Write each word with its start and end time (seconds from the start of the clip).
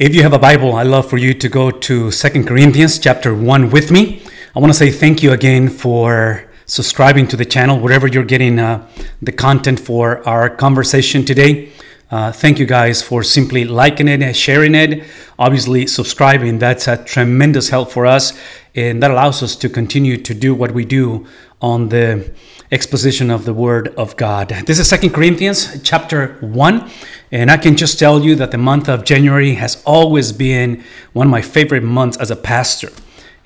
If 0.00 0.14
you 0.14 0.22
have 0.22 0.32
a 0.32 0.38
Bible, 0.38 0.76
I'd 0.76 0.86
love 0.86 1.10
for 1.10 1.18
you 1.18 1.34
to 1.34 1.48
go 1.50 1.70
to 1.70 2.10
Second 2.10 2.46
Corinthians 2.46 2.98
chapter 2.98 3.34
1 3.34 3.68
with 3.68 3.90
me. 3.90 4.22
I 4.56 4.58
want 4.58 4.72
to 4.72 4.78
say 4.78 4.90
thank 4.90 5.22
you 5.22 5.32
again 5.32 5.68
for 5.68 6.48
subscribing 6.64 7.28
to 7.28 7.36
the 7.36 7.44
channel, 7.44 7.78
wherever 7.78 8.06
you're 8.06 8.24
getting 8.24 8.58
uh, 8.58 8.88
the 9.20 9.30
content 9.30 9.78
for 9.78 10.26
our 10.26 10.48
conversation 10.48 11.26
today. 11.26 11.72
Uh, 12.10 12.32
thank 12.32 12.58
you 12.58 12.64
guys 12.64 13.02
for 13.02 13.22
simply 13.22 13.66
liking 13.66 14.08
it 14.08 14.22
and 14.22 14.34
sharing 14.34 14.74
it. 14.74 15.04
Obviously, 15.38 15.86
subscribing, 15.86 16.58
that's 16.58 16.88
a 16.88 17.04
tremendous 17.04 17.68
help 17.68 17.92
for 17.92 18.06
us. 18.06 18.32
And 18.74 19.02
that 19.02 19.10
allows 19.10 19.42
us 19.42 19.54
to 19.56 19.68
continue 19.68 20.16
to 20.16 20.32
do 20.32 20.54
what 20.54 20.72
we 20.72 20.86
do 20.86 21.26
on 21.60 21.90
the 21.90 22.32
exposition 22.72 23.30
of 23.30 23.44
the 23.44 23.52
Word 23.52 23.88
of 23.96 24.16
God. 24.16 24.48
This 24.48 24.78
is 24.78 24.88
Second 24.88 25.10
Corinthians 25.10 25.82
chapter 25.82 26.38
1. 26.40 26.90
And 27.32 27.50
I 27.50 27.56
can 27.58 27.76
just 27.76 27.98
tell 27.98 28.24
you 28.24 28.34
that 28.36 28.50
the 28.50 28.58
month 28.58 28.88
of 28.88 29.04
January 29.04 29.54
has 29.54 29.82
always 29.86 30.32
been 30.32 30.82
one 31.12 31.28
of 31.28 31.30
my 31.30 31.42
favorite 31.42 31.84
months 31.84 32.16
as 32.16 32.30
a 32.30 32.36
pastor. 32.36 32.90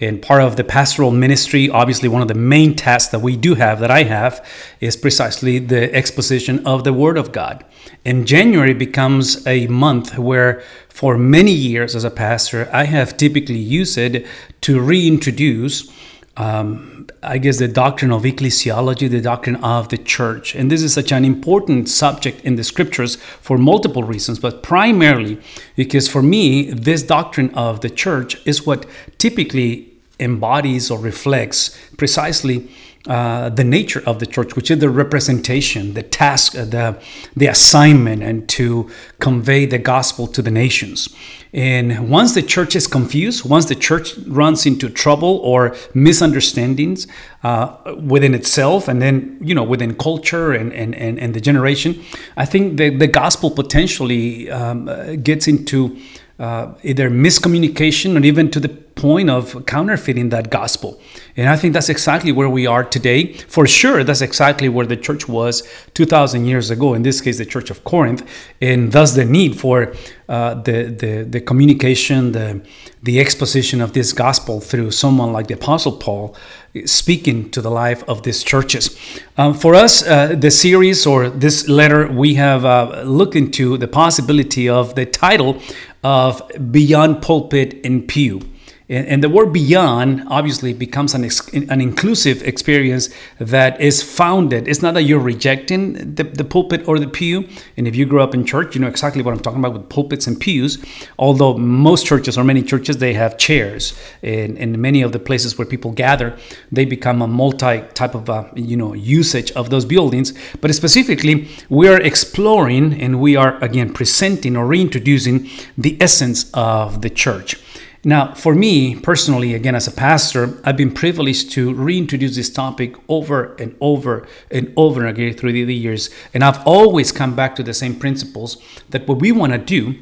And 0.01 0.21
part 0.21 0.43
of 0.43 0.57
the 0.57 0.65
pastoral 0.65 1.11
ministry, 1.11 1.71
obviously, 1.71 2.09
one 2.09 2.23
of 2.23 2.29
the 2.29 2.35
main 2.35 2.75
tasks 2.75 3.13
that 3.13 3.21
we 3.21 3.37
do 3.37 3.55
have, 3.55 3.81
that 3.81 3.91
I 3.91 4.03
have, 4.03 4.45
is 4.81 4.97
precisely 4.97 5.59
the 5.59 5.95
exposition 5.95 6.67
of 6.67 6.83
the 6.83 6.93
Word 6.93 7.17
of 7.17 7.31
God. 7.31 7.65
And 8.05 8.27
January 8.27 8.75
becomes 8.75 9.47
a 9.47 9.67
month 9.69 10.19
where, 10.19 10.63
for 10.89 11.17
many 11.17 11.53
years 11.53 11.95
as 11.95 12.05
a 12.05 12.11
pastor, 12.11 12.69
I 12.73 12.85
have 12.85 13.17
typically 13.17 13.59
used 13.59 13.97
it 13.97 14.27
to 14.63 14.81
reintroduce 14.81 15.91
um, 16.37 17.07
I 17.23 17.39
guess, 17.39 17.59
the 17.59 17.69
doctrine 17.69 18.11
of 18.11 18.23
ecclesiology, 18.23 19.09
the 19.09 19.21
doctrine 19.21 19.57
of 19.57 19.89
the 19.89 19.99
church. 19.99 20.55
And 20.55 20.71
this 20.71 20.83
is 20.83 20.93
such 20.93 21.13
an 21.13 21.25
important 21.25 21.89
subject 21.89 22.41
in 22.45 22.57
the 22.57 22.65
scriptures 22.65 23.17
for 23.17 23.57
multiple 23.57 24.03
reasons, 24.03 24.39
but 24.39 24.63
primarily 24.63 25.39
because 25.77 26.09
for 26.09 26.23
me, 26.23 26.71
this 26.71 27.03
doctrine 27.03 27.55
of 27.55 27.81
the 27.81 27.91
church 27.91 28.37
is 28.47 28.67
what 28.67 28.87
typically 29.19 29.91
embodies 30.19 30.91
or 30.91 30.99
reflects 30.99 31.79
precisely 31.97 32.69
uh, 33.07 33.51
the 33.51 33.65
nature 33.65 34.03
of 34.07 34.19
the 34.19 34.27
church, 34.27 34.57
which 34.57 34.71
is 34.71 34.79
the 34.79 34.89
representation, 34.89 35.93
the 35.93 36.03
task, 36.03 36.57
uh, 36.57 36.65
the, 36.65 36.99
the 37.37 37.47
assignment, 37.47 38.23
and 38.23 38.49
to 38.49 38.91
convey 39.19 39.67
the 39.67 39.79
gospel 39.79 40.27
to 40.27 40.41
the 40.41 40.51
nations. 40.51 41.15
And 41.53 42.11
once 42.11 42.35
the 42.35 42.43
church 42.43 42.75
is 42.75 42.87
confused, 42.87 43.49
once 43.49 43.67
the 43.67 43.75
church 43.75 44.17
runs 44.27 44.67
into 44.67 44.89
trouble 44.89 45.39
or 45.45 45.77
misunderstandings 45.93 47.07
uh, 47.43 47.77
within 48.01 48.35
itself, 48.35 48.89
and 48.89 49.01
then, 49.01 49.39
you 49.41 49.55
know, 49.55 49.63
within 49.63 49.95
culture 49.95 50.53
and, 50.53 50.73
and, 50.73 50.95
and, 50.95 51.19
and 51.21 51.35
the 51.35 51.41
generation, 51.41 52.03
I 52.37 52.47
think 52.47 52.79
the, 52.79 52.89
the 52.89 53.07
gospel 53.07 53.51
potentially 53.51 54.51
um, 54.51 54.87
gets 55.23 55.47
into 55.47 55.97
uh, 56.39 56.75
either 56.83 57.11
miscommunication 57.11 58.21
or 58.21 58.25
even 58.25 58.51
to 58.51 58.59
the 58.59 58.84
point 58.95 59.29
of 59.29 59.67
counterfeiting 59.67 60.29
that 60.31 60.51
gospel. 60.51 61.01
And 61.37 61.49
I 61.49 61.57
think 61.57 61.75
that's 61.75 61.89
exactly 61.89 62.33
where 62.33 62.49
we 62.49 62.67
are 62.67 62.85
today. 62.85 63.33
For 63.33 63.67
sure, 63.67 64.05
that's 64.05 64.21
exactly 64.21 64.69
where 64.69 64.87
the 64.87 64.97
church 64.97 65.29
was 65.29 65.63
2,000 65.95 66.45
years 66.45 66.71
ago, 66.71 66.95
in 66.95 67.03
this 67.03 67.21
case, 67.21 67.39
the 67.39 67.47
Church 67.47 67.71
of 67.71 67.85
Corinth. 67.85 68.29
And 68.61 68.93
thus 68.93 69.15
the 69.15 69.25
need 69.25 69.59
for 69.59 69.95
uh, 70.29 70.55
the, 70.55 70.85
the, 70.85 71.27
the 71.29 71.41
communication, 71.41 72.33
the, 72.33 72.65
the 73.03 73.21
exposition 73.21 73.81
of 73.81 73.93
this 73.93 74.13
gospel 74.13 74.61
through 74.61 74.93
someone 74.93 75.33
like 75.33 75.49
the 75.49 75.55
Apostle 75.55 75.93
Paul 75.93 76.37
speaking 76.85 77.51
to 77.51 77.61
the 77.61 77.71
life 77.71 78.03
of 78.09 78.23
these 78.23 78.43
churches. 78.43 78.97
Um, 79.37 79.55
for 79.55 79.75
us, 79.75 80.05
uh, 80.07 80.35
the 80.37 80.51
series 80.51 81.07
or 81.07 81.31
this 81.31 81.69
letter, 81.69 82.11
we 82.11 82.35
have 82.35 82.65
uh, 82.65 83.03
looked 83.03 83.37
into 83.37 83.77
the 83.77 83.89
possibility 83.89 84.69
of 84.69 84.95
the 84.95 85.07
title 85.07 85.61
of 86.03 86.43
Beyond 86.71 87.23
Pulpit 87.23 87.85
and 87.85 88.07
Pew. 88.07 88.41
And, 88.87 89.25
the 89.25 89.31
word 89.31 89.51
beyond 89.51 90.25
obviously 90.29 90.75
becomes 90.75 91.15
an, 91.15 91.25
ex, 91.25 91.49
an 91.55 91.81
inclusive 91.81 92.43
experience 92.43 93.09
that 93.39 93.81
is 93.81 94.03
founded. 94.03 94.69
It's 94.69 94.83
not 94.83 94.93
that 94.93 95.05
you're 95.05 95.21
rejecting 95.21 96.15
the, 96.15 96.25
the 96.25 96.45
pulpit 96.45 96.87
or 96.87 96.99
the 96.99 97.09
pew. 97.09 97.49
And 97.79 97.89
if 97.89 97.97
you 97.97 98.05
grew 98.05 98.21
up 98.21 98.35
in 98.35 98.45
church, 98.45 98.75
you 98.75 98.83
know 98.83 98.87
exactly 98.87 99.23
what 99.23 99.33
I'm 99.33 99.41
talking 99.41 99.61
about 99.61 99.73
with 99.73 99.89
pulpits 99.89 100.27
and 100.27 100.39
pews. 100.39 100.85
Although 101.19 101.57
most 101.57 102.05
churches 102.05 102.37
or 102.37 102.45
many 102.45 102.63
churches, 102.63 102.99
they 102.99 103.15
have 103.15 103.39
chairs. 103.39 103.99
And 104.23 104.59
in 104.59 104.79
many 104.79 105.01
of 105.01 105.13
the 105.13 105.19
places 105.19 105.57
where 105.57 105.67
people 105.67 105.91
gather, 105.91 106.37
they 106.71 106.85
become 106.85 107.23
a 107.23 107.27
multi 107.27 107.81
type 107.95 108.15
of, 108.15 108.29
uh, 108.29 108.45
you 108.55 108.77
know, 108.77 108.93
usage 108.93 109.51
of 109.53 109.71
those 109.71 109.87
buildings. 109.87 110.35
But 110.61 110.75
specifically, 110.75 111.49
we 111.71 111.89
are 111.89 112.01
exploring 112.03 113.01
and 113.01 113.19
we 113.19 113.35
are, 113.35 113.57
again, 113.65 113.95
presenting 113.95 114.59
or 114.59 114.67
reintroducing 114.67 115.49
the 115.79 115.97
essence 116.03 116.51
of 116.53 117.01
the 117.01 117.09
church. 117.09 117.64
Now, 118.07 118.35
for 118.35 118.55
me 118.55 118.97
personally, 118.97 119.55
again, 119.55 119.75
as 119.75 119.89
a 119.89 119.93
pastor, 119.93 120.61
I've 120.63 120.77
been 120.77 120.93
privileged 120.93 121.51
to 121.53 121.73
reintroduce 121.73 122.37
this 122.37 122.51
topic 122.51 122.97
over 123.09 123.55
and 123.55 123.75
over 123.81 124.27
and 124.51 124.73
over 124.77 125.07
again 125.07 125.33
through 125.33 125.53
the 125.53 125.75
years. 125.75 126.11
And 126.35 126.45
I've 126.45 126.65
always 126.67 127.13
come 127.13 127.35
back 127.35 127.57
to 127.57 127.63
the 127.63 127.73
same 127.73 127.97
principles 127.97 128.59
that 128.91 129.09
what 129.09 129.21
we 129.21 129.33
want 129.33 129.53
to 129.53 129.59
do 129.59 129.99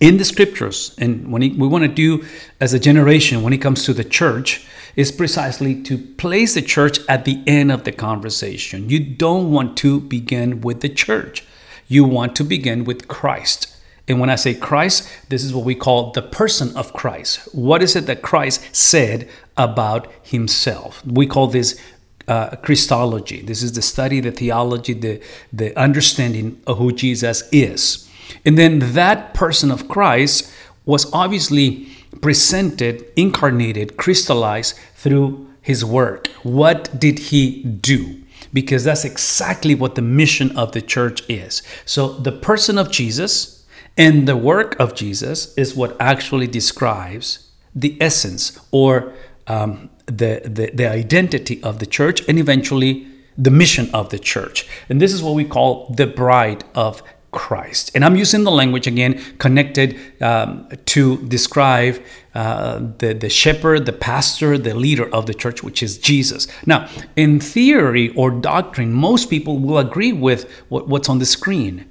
in 0.00 0.18
the 0.18 0.24
scriptures 0.24 0.94
and 0.98 1.32
when 1.32 1.40
we 1.58 1.66
want 1.66 1.82
to 1.82 1.88
do 1.88 2.24
as 2.60 2.74
a 2.74 2.78
generation 2.78 3.42
when 3.42 3.52
it 3.52 3.58
comes 3.58 3.84
to 3.84 3.92
the 3.92 4.04
church 4.04 4.66
is 4.94 5.10
precisely 5.10 5.82
to 5.82 5.98
place 5.98 6.54
the 6.54 6.62
church 6.62 6.98
at 7.08 7.24
the 7.24 7.42
end 7.46 7.72
of 7.72 7.84
the 7.84 7.92
conversation. 7.92 8.88
You 8.88 9.00
don't 9.00 9.50
want 9.50 9.76
to 9.78 10.00
begin 10.00 10.60
with 10.60 10.80
the 10.80 10.88
church, 10.88 11.44
you 11.88 12.04
want 12.04 12.36
to 12.36 12.44
begin 12.44 12.84
with 12.84 13.08
Christ. 13.08 13.75
And 14.08 14.20
when 14.20 14.30
I 14.30 14.36
say 14.36 14.54
Christ, 14.54 15.08
this 15.28 15.42
is 15.42 15.52
what 15.52 15.64
we 15.64 15.74
call 15.74 16.12
the 16.12 16.22
person 16.22 16.76
of 16.76 16.92
Christ. 16.92 17.48
What 17.52 17.82
is 17.82 17.96
it 17.96 18.06
that 18.06 18.22
Christ 18.22 18.74
said 18.74 19.28
about 19.56 20.10
himself? 20.22 21.04
We 21.04 21.26
call 21.26 21.48
this 21.48 21.80
uh, 22.28 22.56
Christology. 22.56 23.42
This 23.42 23.62
is 23.62 23.72
the 23.72 23.82
study, 23.82 24.20
the 24.20 24.30
theology, 24.30 24.92
the, 24.92 25.20
the 25.52 25.76
understanding 25.78 26.60
of 26.66 26.78
who 26.78 26.92
Jesus 26.92 27.42
is. 27.50 28.08
And 28.44 28.56
then 28.56 28.78
that 28.94 29.34
person 29.34 29.70
of 29.70 29.88
Christ 29.88 30.52
was 30.84 31.12
obviously 31.12 31.88
presented, 32.20 33.04
incarnated, 33.16 33.96
crystallized 33.96 34.78
through 34.94 35.48
his 35.60 35.84
work. 35.84 36.28
What 36.42 36.98
did 36.98 37.18
he 37.18 37.62
do? 37.62 38.22
Because 38.52 38.84
that's 38.84 39.04
exactly 39.04 39.74
what 39.74 39.96
the 39.96 40.02
mission 40.02 40.56
of 40.56 40.72
the 40.72 40.80
church 40.80 41.28
is. 41.28 41.62
So 41.84 42.08
the 42.08 42.32
person 42.32 42.78
of 42.78 42.90
Jesus, 42.90 43.55
and 43.96 44.28
the 44.28 44.36
work 44.36 44.78
of 44.78 44.94
Jesus 44.94 45.54
is 45.56 45.74
what 45.74 45.96
actually 46.00 46.46
describes 46.46 47.50
the 47.74 47.96
essence 48.00 48.58
or 48.70 49.12
um, 49.46 49.90
the, 50.06 50.42
the, 50.44 50.70
the 50.72 50.88
identity 50.88 51.62
of 51.62 51.78
the 51.78 51.86
church 51.86 52.26
and 52.28 52.38
eventually 52.38 53.06
the 53.38 53.50
mission 53.50 53.90
of 53.94 54.10
the 54.10 54.18
church. 54.18 54.66
And 54.88 55.00
this 55.00 55.12
is 55.12 55.22
what 55.22 55.34
we 55.34 55.44
call 55.44 55.92
the 55.94 56.06
bride 56.06 56.64
of 56.74 57.02
Christ. 57.32 57.90
And 57.94 58.02
I'm 58.04 58.16
using 58.16 58.44
the 58.44 58.50
language 58.50 58.86
again 58.86 59.20
connected 59.38 59.98
um, 60.22 60.68
to 60.86 61.18
describe 61.28 62.02
uh, 62.34 62.80
the, 62.98 63.12
the 63.12 63.28
shepherd, 63.28 63.84
the 63.84 63.92
pastor, 63.92 64.56
the 64.56 64.74
leader 64.74 65.12
of 65.14 65.26
the 65.26 65.34
church, 65.34 65.62
which 65.62 65.82
is 65.82 65.98
Jesus. 65.98 66.48
Now, 66.64 66.88
in 67.14 67.40
theory 67.40 68.08
or 68.16 68.30
doctrine, 68.30 68.92
most 68.92 69.28
people 69.28 69.58
will 69.58 69.78
agree 69.78 70.12
with 70.12 70.50
what, 70.68 70.88
what's 70.88 71.10
on 71.10 71.18
the 71.18 71.26
screen. 71.26 71.84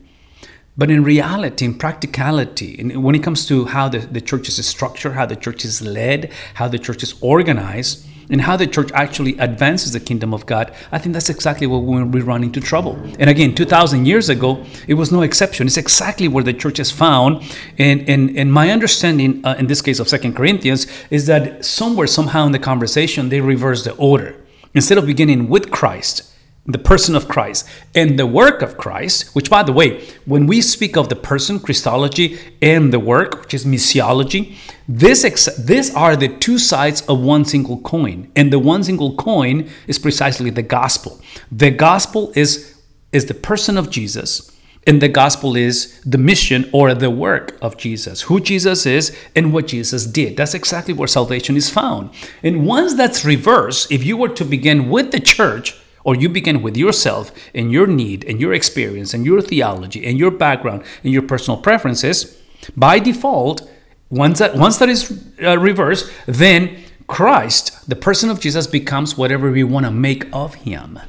But 0.78 0.92
in 0.92 1.04
reality, 1.04 1.66
in 1.66 1.76
practicality, 1.76 2.84
when 2.96 3.16
it 3.16 3.24
comes 3.24 3.46
to 3.48 3.66
how 3.66 3.88
the, 3.88 4.00
the 4.00 4.20
church 4.20 4.50
is 4.50 4.66
structured, 4.68 5.14
how 5.14 5.26
the 5.26 5.38
church 5.38 5.64
is 5.64 5.82
led, 5.82 6.32
how 6.56 6.68
the 6.68 6.80
church 6.80 7.02
is 7.02 7.16
organized, 7.22 8.06
and 8.30 8.42
how 8.42 8.58
the 8.58 8.68
church 8.68 8.92
actually 8.94 9.38
advances 9.38 9.94
the 9.94 10.00
kingdom 10.00 10.34
of 10.34 10.46
God, 10.46 10.74
I 10.92 10.98
think 10.98 11.14
that's 11.14 11.30
exactly 11.30 11.68
where 11.68 11.80
we 11.80 12.22
run 12.22 12.44
into 12.44 12.60
trouble. 12.60 13.00
And 13.20 13.30
again, 13.30 13.56
2,000 13.56 14.06
years 14.06 14.30
ago, 14.30 14.66
it 14.88 14.96
was 14.96 15.12
no 15.12 15.22
exception. 15.22 15.68
It's 15.68 15.78
exactly 15.78 16.28
where 16.28 16.44
the 16.44 16.54
church 16.54 16.80
is 16.80 16.92
found. 16.92 17.44
And, 17.78 18.10
and, 18.10 18.38
and 18.38 18.52
my 18.52 18.72
understanding, 18.72 19.46
uh, 19.46 19.56
in 19.60 19.68
this 19.68 19.82
case 19.82 20.00
of 20.00 20.10
Second 20.10 20.36
Corinthians, 20.36 20.88
is 21.10 21.28
that 21.28 21.64
somewhere, 21.64 22.08
somehow 22.08 22.46
in 22.46 22.52
the 22.52 22.60
conversation, 22.60 23.30
they 23.30 23.42
reverse 23.42 23.84
the 23.84 23.94
order. 23.96 24.36
Instead 24.74 24.98
of 24.98 25.06
beginning 25.06 25.48
with 25.48 25.72
Christ, 25.72 26.32
the 26.68 26.80
person 26.80 27.16
of 27.16 27.28
Christ 27.28 27.68
and 27.94 28.18
the 28.18 28.26
work 28.26 28.62
of 28.62 28.78
Christ, 28.78 29.36
which, 29.36 29.50
by 29.50 29.62
the 29.62 29.72
way, 29.72 30.04
when 30.26 30.48
we 30.48 30.62
speak 30.62 30.98
of 30.98 31.10
the 31.10 31.16
person, 31.16 31.60
Christology, 31.60 32.40
and 32.62 32.92
the 32.92 33.00
work, 33.00 33.42
which 33.42 33.54
is 33.54 33.66
missiology, 33.66 34.56
this 34.88 35.24
ex- 35.24 35.56
these 35.58 35.94
are 35.94 36.16
the 36.16 36.28
two 36.28 36.58
sides 36.58 37.02
of 37.04 37.20
one 37.20 37.46
single 37.46 37.80
coin. 37.82 38.32
And 38.36 38.52
the 38.52 38.60
one 38.60 38.84
single 38.84 39.16
coin 39.16 39.70
is 39.88 40.00
precisely 40.00 40.50
the 40.50 40.64
gospel. 40.64 41.22
The 41.52 41.70
gospel 41.70 42.32
is, 42.36 42.82
is 43.12 43.28
the 43.28 43.36
person 43.36 43.78
of 43.78 43.92
Jesus, 43.92 44.52
and 44.88 45.02
the 45.02 45.10
gospel 45.10 45.56
is 45.56 46.00
the 46.02 46.18
mission 46.18 46.68
or 46.74 46.96
the 46.96 47.12
work 47.12 47.58
of 47.62 47.78
Jesus, 47.78 48.24
who 48.24 48.40
Jesus 48.40 48.88
is 48.88 49.16
and 49.36 49.54
what 49.54 49.68
Jesus 49.68 50.06
did. 50.06 50.38
That's 50.38 50.54
exactly 50.56 50.96
where 50.96 51.08
salvation 51.08 51.58
is 51.58 51.70
found. 51.70 52.10
And 52.42 52.66
once 52.66 52.96
that's 52.96 53.24
reversed, 53.26 53.92
if 53.92 54.04
you 54.04 54.18
were 54.18 54.30
to 54.30 54.46
begin 54.46 54.90
with 54.90 55.12
the 55.12 55.20
church, 55.20 55.76
or 56.06 56.16
you 56.16 56.30
begin 56.30 56.62
with 56.62 56.78
yourself 56.78 57.32
and 57.54 57.72
your 57.72 57.88
need 57.88 58.24
and 58.24 58.40
your 58.40 58.54
experience 58.54 59.14
and 59.14 59.26
your 59.26 59.42
theology 59.42 60.06
and 60.06 60.18
your 60.18 60.32
background 60.32 60.84
and 61.04 61.12
your 61.12 61.24
personal 61.24 61.60
preferences, 61.60 62.42
by 62.78 63.00
default, 63.00 63.70
once 64.10 64.40
that 64.40 64.56
once 64.56 64.78
that 64.78 64.88
is 64.88 65.24
uh, 65.44 65.58
reversed, 65.58 66.10
then 66.28 66.78
Christ, 67.08 67.90
the 67.90 67.96
person 67.96 68.30
of 68.30 68.40
Jesus, 68.40 68.68
becomes 68.68 69.18
whatever 69.18 69.52
we 69.52 69.64
want 69.64 69.86
to 69.86 69.92
make 69.92 70.26
of 70.32 70.56
him, 70.56 71.00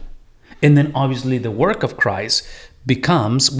and 0.62 0.76
then 0.76 0.90
obviously 0.94 1.38
the 1.38 1.50
work 1.50 1.82
of 1.82 1.96
Christ 1.96 2.46
becomes 2.87 3.50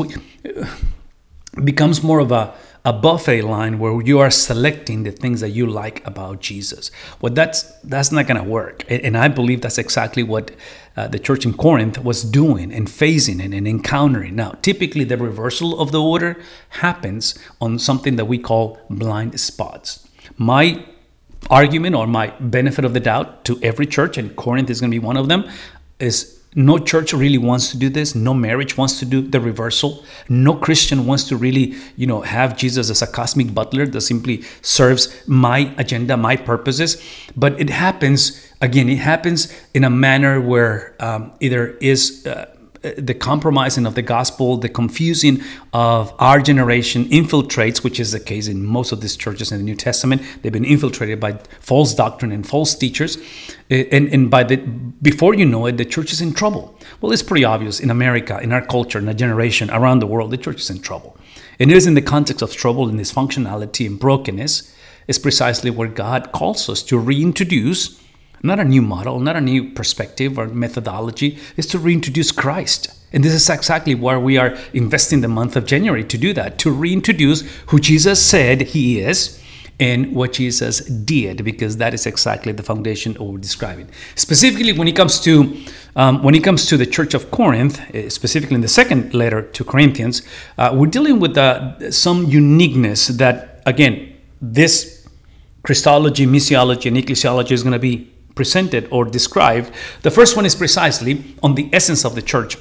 becomes 1.65 2.03
more 2.03 2.19
of 2.19 2.33
a 2.33 2.55
a 2.87 2.93
buffet 2.93 3.43
line 3.43 3.81
where 3.81 4.00
you 4.00 4.21
are 4.21 4.31
selecting 4.31 5.03
the 5.03 5.11
things 5.11 5.41
that 5.41 5.49
you 5.50 5.67
like 5.67 6.06
about 6.06 6.41
Jesus. 6.41 6.93
Well, 7.21 7.33
that's 7.35 7.62
that's 7.83 8.12
not 8.12 8.29
going 8.29 8.41
to 8.41 8.49
work, 8.49 8.85
and 8.88 9.19
I 9.19 9.27
believe 9.27 9.61
that's 9.61 9.77
exactly 9.77 10.23
what 10.23 10.53
uh, 10.97 11.09
the 11.09 11.19
church 11.19 11.44
in 11.44 11.53
Corinth 11.55 11.99
was 11.99 12.23
doing 12.23 12.73
and 12.73 12.88
facing 12.88 13.41
and, 13.41 13.53
and 13.53 13.67
encountering. 13.67 14.37
Now, 14.37 14.53
typically, 14.62 15.03
the 15.03 15.17
reversal 15.17 15.81
of 15.81 15.91
the 15.91 16.00
order 16.00 16.41
happens 16.69 17.37
on 17.61 17.81
something 17.81 18.15
that 18.17 18.27
we 18.27 18.38
call 18.38 18.79
blind 18.88 19.41
spots. 19.41 20.09
My 20.38 20.87
argument 21.50 21.97
or 21.97 22.06
my 22.06 22.29
benefit 22.38 22.85
of 22.85 22.94
the 22.94 23.00
doubt 23.00 23.44
to 23.47 23.59
every 23.65 23.87
church, 23.87 24.17
and 24.17 24.37
Corinth 24.37 24.71
is 24.71 24.81
going 24.81 24.93
to 24.93 25.00
be 25.00 25.05
one 25.05 25.17
of 25.17 25.27
them, 25.29 25.50
is 25.99 26.36
no 26.56 26.79
church 26.79 27.12
really 27.12 27.37
wants 27.37 27.70
to 27.70 27.76
do 27.76 27.91
this. 27.91 28.14
No 28.14 28.32
marriage 28.32 28.79
wants 28.79 28.99
to 29.00 29.05
do 29.05 29.20
the 29.20 29.38
reversal. 29.38 30.03
No 30.31 30.55
Christian 30.55 31.05
wants 31.05 31.25
to 31.25 31.37
really, 31.37 31.75
you 31.97 32.06
know, 32.06 32.23
have 32.23 32.56
Jesus 32.56 32.88
as 32.88 33.03
a 33.03 33.06
cosmic 33.06 33.53
butler 33.53 33.87
that 33.87 34.00
simply 34.00 34.43
serves 34.62 35.14
my 35.29 35.75
agenda, 35.76 36.17
my 36.17 36.35
purposes. 36.35 36.97
But 37.37 37.61
it 37.61 37.69
happens 37.69 38.50
again. 38.62 38.88
It 38.88 38.99
happens 38.99 39.55
in 39.75 39.85
a 39.85 39.91
manner 39.91 40.41
where 40.41 40.97
um, 40.99 41.32
either 41.41 41.76
is 41.82 42.26
uh, 42.26 42.56
the 42.97 43.15
compromising 43.15 43.87
of 43.87 43.94
the 43.94 44.03
gospel, 44.03 44.56
the 44.56 44.69
confusing 44.69 45.43
of 45.73 46.15
our 46.19 46.41
generation 46.41 47.05
infiltrates, 47.06 47.83
which 47.83 47.99
is 47.99 48.12
the 48.12 48.21
case 48.21 48.49
in 48.49 48.65
most 48.65 48.93
of 48.93 49.00
these 49.00 49.17
churches 49.17 49.53
in 49.53 49.59
the 49.59 49.65
New 49.65 49.75
Testament. 49.75 50.23
They've 50.43 50.53
been 50.53 50.65
infiltrated 50.65 51.21
by 51.21 51.38
false 51.61 51.94
doctrine 51.94 52.33
and 52.33 52.47
false 52.47 52.75
teachers, 52.75 53.19
eh, 53.71 53.85
and, 53.93 54.09
and 54.09 54.31
by 54.31 54.44
the 54.44 54.56
before 54.56 55.35
you 55.35 55.44
know 55.44 55.67
it, 55.67 55.77
the 55.77 55.85
church 55.85 56.12
is 56.12 56.21
in 56.21 56.33
trouble. 56.33 56.79
Well, 57.00 57.12
it's 57.12 57.23
pretty 57.23 57.44
obvious 57.44 57.81
in 57.81 57.91
America, 57.91 58.38
in 58.43 58.53
our 58.53 58.65
culture, 58.65 58.99
in 58.99 59.09
our 59.09 59.15
generation, 59.15 59.71
around 59.71 59.99
the 59.99 60.06
world, 60.06 60.31
the 60.31 60.38
church 60.38 60.61
is 60.61 60.71
in 60.71 60.81
trouble. 60.81 61.17
And 61.59 61.71
it 61.71 61.77
is 61.77 61.87
in 61.87 61.94
the 61.94 62.03
context 62.03 62.43
of 62.43 62.53
trouble 62.53 62.88
and 62.88 62.99
dysfunctionality 62.99 63.87
and 63.87 63.99
brokenness, 63.99 64.75
is 65.09 65.19
precisely 65.19 65.71
where 65.71 65.88
God 65.88 66.33
calls 66.33 66.69
us 66.69 66.83
to 66.85 66.99
reintroduce 66.99 68.03
not 68.43 68.61
a 68.61 68.65
new 68.65 68.83
model, 68.83 69.21
not 69.21 69.37
a 69.37 69.41
new 69.41 69.71
perspective 69.71 70.38
or 70.38 70.47
methodology, 70.47 71.38
is 71.56 71.67
to 71.67 71.79
reintroduce 71.79 72.33
Christ. 72.33 72.93
And 73.12 73.25
this 73.25 73.33
is 73.33 73.49
exactly 73.49 73.94
why 73.94 74.17
we 74.17 74.37
are 74.37 74.56
investing 74.73 75.21
the 75.21 75.29
month 75.29 75.56
of 75.56 75.65
January 75.65 76.05
to 76.05 76.19
do 76.19 76.33
that, 76.35 76.59
to 76.59 76.71
reintroduce 76.71 77.43
who 77.69 77.79
Jesus 77.79 78.25
said 78.25 78.62
he 78.62 79.00
is 79.00 79.43
and 79.79 80.15
what 80.15 80.33
Jesus 80.33 80.81
did, 80.81 81.44
because 81.44 81.77
that 81.77 81.93
is 81.93 82.06
exactly 82.06 82.53
the 82.53 82.62
foundation 82.62 83.17
we're 83.21 83.38
describing. 83.38 83.88
Specifically, 84.15 84.73
when 84.73 84.88
it 84.88 84.97
comes 84.97 85.21
to 85.21 85.56
um, 85.97 86.23
when 86.23 86.35
it 86.35 86.44
comes 86.44 86.67
to 86.67 86.77
the 86.77 86.85
Church 86.85 87.15
of 87.15 87.31
Corinth, 87.31 87.81
eh, 87.94 88.11
specifically 88.11 88.55
in 88.55 88.61
the 88.61 88.69
second 88.69 89.15
letter 89.15 89.43
to 89.43 89.65
Corinthians, 89.65 90.23
uh, 90.59 90.71
we're 90.75 90.91
dealing 90.91 91.21
with 91.21 91.38
uh, 91.38 91.91
some 91.91 92.27
uniqueness 92.27 93.09
that, 93.09 93.62
again, 93.65 94.15
this 94.43 95.09
Christology, 95.62 96.27
missiology, 96.27 96.87
and 96.87 96.99
ecclesiology 96.99 97.53
is 97.53 97.62
going 97.62 97.73
to 97.73 97.79
be 97.79 98.12
presented 98.37 98.87
or 98.93 99.05
described. 99.05 99.73
The 100.03 100.12
first 100.12 100.37
one 100.37 100.47
is 100.47 100.55
precisely 100.55 101.35
on 101.43 101.56
the 101.56 101.69
essence 101.73 102.05
of 102.05 102.15
the 102.15 102.23
church, 102.23 102.56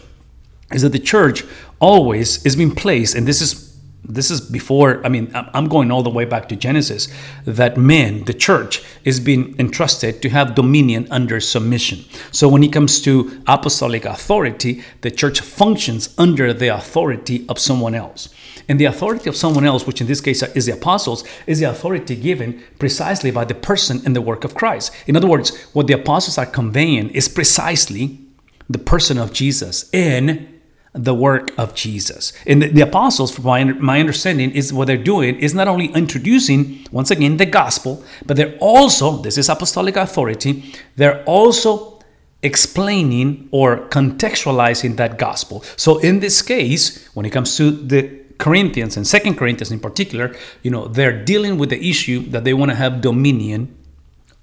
is 0.72 0.82
that 0.82 0.94
the 0.94 1.00
church 1.00 1.44
always 1.80 2.44
is 2.44 2.56
being 2.56 2.74
placed, 2.74 3.14
and 3.14 3.28
this 3.28 3.42
is 3.42 3.65
this 4.08 4.32
is 4.32 4.42
before 4.42 5.06
i 5.06 5.10
mean 5.10 5.32
i'm 5.34 5.68
going 5.68 5.92
all 5.92 6.04
the 6.04 6.10
way 6.10 6.26
back 6.26 6.48
to 6.50 6.56
genesis 6.56 7.08
that 7.46 7.78
men 7.78 8.24
the 8.26 8.34
church 8.34 8.84
is 9.04 9.20
being 9.20 9.56
entrusted 9.60 10.22
to 10.22 10.30
have 10.30 10.56
dominion 10.56 11.08
under 11.12 11.40
submission 11.40 12.00
so 12.32 12.48
when 12.48 12.64
it 12.64 12.72
comes 12.72 13.02
to 13.02 13.42
apostolic 13.48 14.06
authority 14.06 14.84
the 15.02 15.12
church 15.12 15.42
functions 15.42 16.14
under 16.18 16.54
the 16.54 16.68
authority 16.68 17.46
of 17.50 17.60
someone 17.60 17.96
else 17.96 18.30
and 18.68 18.80
the 18.80 18.86
authority 18.86 19.30
of 19.30 19.36
someone 19.36 19.66
else, 19.66 19.86
which 19.86 20.02
in 20.02 20.08
this 20.08 20.22
case 20.22 20.42
is 20.42 20.66
the 20.66 20.74
apostles, 20.74 21.24
is 21.46 21.60
the 21.60 21.70
authority 21.70 22.16
given 22.16 22.64
precisely 22.80 23.32
by 23.32 23.46
the 23.46 23.54
person 23.54 24.02
and 24.06 24.16
the 24.16 24.22
work 24.22 24.44
of 24.44 24.56
Christ. 24.56 24.92
In 25.08 25.16
other 25.16 25.28
words, 25.28 25.56
what 25.74 25.88
the 25.88 25.94
apostles 25.94 26.38
are 26.38 26.46
conveying 26.46 27.10
is 27.10 27.28
precisely 27.28 28.20
the 28.68 28.80
person 28.80 29.18
of 29.18 29.34
Jesus 29.34 29.88
in 29.94 30.55
the 30.96 31.14
work 31.14 31.52
of 31.58 31.76
Jesus. 31.76 32.34
And 32.48 32.62
the, 32.62 32.68
the 32.70 32.82
apostles, 32.82 33.36
from 33.36 33.46
my, 33.46 33.64
my 33.64 34.00
understanding, 34.00 34.52
is 34.52 34.72
what 34.72 34.86
they're 34.88 34.98
doing 34.98 35.38
is 35.40 35.54
not 35.54 35.68
only 35.68 35.88
introducing, 35.88 36.86
once 36.92 37.12
again, 37.12 37.38
the 37.38 37.46
gospel, 37.46 38.04
but 38.26 38.38
they're 38.38 38.58
also, 38.60 39.18
this 39.18 39.38
is 39.38 39.50
apostolic 39.50 39.98
authority, 39.98 40.74
they're 40.96 41.24
also 41.26 42.00
explaining 42.44 43.50
or 43.52 43.88
contextualizing 43.90 44.96
that 44.98 45.18
gospel. 45.18 45.64
So 45.76 45.98
in 46.00 46.20
this 46.20 46.42
case, 46.42 47.06
when 47.14 47.26
it 47.26 47.32
comes 47.32 47.58
to 47.58 47.72
the 47.72 48.22
Corinthians 48.38 48.98
and 48.98 49.08
Second 49.08 49.36
Corinthians 49.36 49.72
in 49.72 49.80
particular, 49.80 50.36
you 50.62 50.72
know, 50.72 50.88
they're 50.88 51.24
dealing 51.24 51.58
with 51.58 51.70
the 51.70 51.90
issue 51.90 52.20
that 52.30 52.44
they 52.44 52.54
want 52.54 52.72
to 52.72 52.76
have 52.76 53.02
dominion 53.02 53.76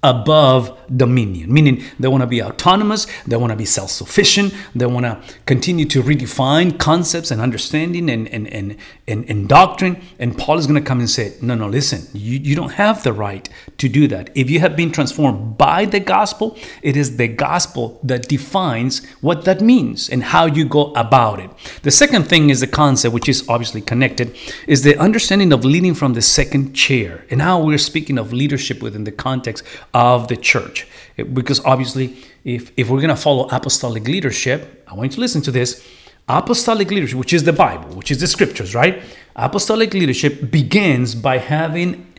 above 0.03 0.77
dominion, 0.95 1.51
meaning 1.51 1.81
they 1.99 2.07
want 2.07 2.21
to 2.21 2.27
be 2.27 2.43
autonomous, 2.43 3.07
they 3.25 3.37
want 3.37 3.51
to 3.51 3.55
be 3.55 3.65
self 3.65 3.89
sufficient, 3.89 4.53
they 4.75 4.85
want 4.85 5.05
to 5.05 5.21
continue 5.45 5.85
to 5.85 6.03
redefine 6.03 6.77
concepts 6.77 7.31
and 7.31 7.41
understanding 7.41 8.09
and, 8.09 8.27
and, 8.27 8.47
and, 8.47 8.75
and, 9.07 9.29
and 9.29 9.47
doctrine. 9.47 10.01
And 10.19 10.37
Paul 10.37 10.57
is 10.57 10.67
going 10.67 10.81
to 10.81 10.87
come 10.87 10.99
and 10.99 11.09
say, 11.09 11.33
No, 11.41 11.55
no, 11.55 11.67
listen, 11.67 12.07
you, 12.13 12.37
you 12.39 12.55
don't 12.55 12.73
have 12.73 13.03
the 13.03 13.13
right 13.13 13.47
to 13.77 13.89
do 13.89 14.07
that. 14.09 14.29
If 14.35 14.49
you 14.49 14.59
have 14.59 14.75
been 14.75 14.91
transformed 14.91 15.57
by 15.57 15.85
the 15.85 15.99
gospel, 15.99 16.57
it 16.81 16.97
is 16.97 17.17
the 17.17 17.27
gospel 17.27 17.99
that 18.03 18.27
defines 18.27 19.05
what 19.21 19.45
that 19.45 19.61
means 19.61 20.09
and 20.09 20.23
how 20.23 20.45
you 20.45 20.65
go 20.65 20.91
about 20.93 21.39
it. 21.39 21.49
The 21.83 21.91
second 21.91 22.23
thing 22.23 22.49
is 22.49 22.59
the 22.59 22.67
concept, 22.67 23.13
which 23.13 23.29
is 23.29 23.47
obviously 23.47 23.81
connected, 23.81 24.35
is 24.67 24.83
the 24.83 24.97
understanding 24.97 25.53
of 25.53 25.63
leading 25.63 25.93
from 25.93 26.13
the 26.13 26.21
second 26.21 26.73
chair 26.73 27.25
and 27.29 27.41
how 27.41 27.63
we're 27.63 27.77
speaking 27.77 28.17
of 28.17 28.33
leadership 28.33 28.81
within 28.81 29.05
the 29.05 29.11
context 29.11 29.63
of 29.93 30.27
the 30.27 30.37
church. 30.37 30.87
Because 31.15 31.63
obviously, 31.65 32.17
if, 32.43 32.71
if 32.77 32.89
we're 32.89 33.01
going 33.01 33.09
to 33.09 33.15
follow 33.15 33.47
apostolic 33.49 34.07
leadership, 34.07 34.83
I 34.87 34.95
want 34.95 35.11
you 35.11 35.15
to 35.15 35.21
listen 35.21 35.41
to 35.43 35.51
this. 35.51 35.87
Apostolic 36.27 36.89
leadership, 36.89 37.17
which 37.17 37.33
is 37.33 37.43
the 37.43 37.53
Bible, 37.53 37.95
which 37.95 38.09
is 38.09 38.19
the 38.19 38.27
scriptures, 38.27 38.73
right? 38.73 39.03
Apostolic 39.35 39.93
leadership 39.93 40.49
begins 40.51 41.15
by 41.15 41.37
having 41.37 42.13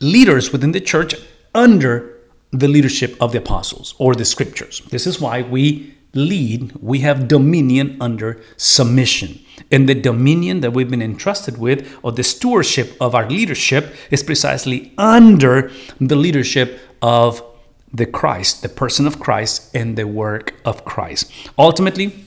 leaders 0.00 0.52
within 0.52 0.72
the 0.72 0.80
church 0.80 1.14
under 1.54 2.18
the 2.50 2.68
leadership 2.68 3.16
of 3.20 3.32
the 3.32 3.38
apostles 3.38 3.94
or 3.98 4.14
the 4.14 4.24
scriptures. 4.24 4.82
This 4.90 5.06
is 5.06 5.20
why 5.20 5.42
we 5.42 5.94
lead, 6.14 6.72
we 6.80 7.00
have 7.00 7.28
dominion 7.28 7.96
under 8.00 8.40
submission. 8.56 9.40
And 9.70 9.88
the 9.88 9.94
dominion 9.94 10.60
that 10.60 10.72
we've 10.72 10.90
been 10.90 11.02
entrusted 11.02 11.58
with, 11.58 11.96
or 12.02 12.12
the 12.12 12.22
stewardship 12.22 12.96
of 13.00 13.14
our 13.14 13.28
leadership, 13.28 13.94
is 14.10 14.22
precisely 14.22 14.92
under 14.98 15.70
the 16.00 16.16
leadership 16.16 16.80
of 17.04 17.42
the 17.92 18.06
Christ, 18.06 18.62
the 18.62 18.70
person 18.70 19.06
of 19.06 19.20
Christ, 19.20 19.70
and 19.76 19.94
the 19.94 20.06
work 20.06 20.54
of 20.64 20.86
Christ. 20.86 21.30
Ultimately, 21.58 22.24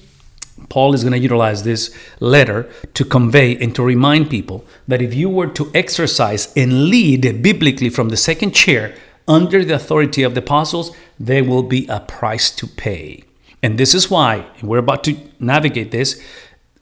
Paul 0.69 0.93
is 0.93 1.03
going 1.03 1.13
to 1.13 1.19
utilize 1.19 1.63
this 1.63 1.97
letter 2.19 2.69
to 2.93 3.03
convey 3.03 3.57
and 3.57 3.73
to 3.73 3.81
remind 3.81 4.29
people 4.29 4.63
that 4.87 5.01
if 5.01 5.15
you 5.15 5.29
were 5.29 5.47
to 5.47 5.71
exercise 5.73 6.53
and 6.55 6.85
lead 6.85 7.41
biblically 7.41 7.89
from 7.89 8.09
the 8.09 8.17
second 8.17 8.51
chair 8.53 8.95
under 9.27 9.65
the 9.65 9.73
authority 9.73 10.21
of 10.21 10.35
the 10.35 10.41
apostles, 10.41 10.95
there 11.19 11.43
will 11.43 11.63
be 11.63 11.87
a 11.87 11.99
price 12.01 12.51
to 12.51 12.67
pay. 12.67 13.23
And 13.63 13.79
this 13.79 13.95
is 13.95 14.11
why, 14.11 14.45
we're 14.61 14.77
about 14.77 15.03
to 15.05 15.17
navigate 15.39 15.89
this, 15.89 16.21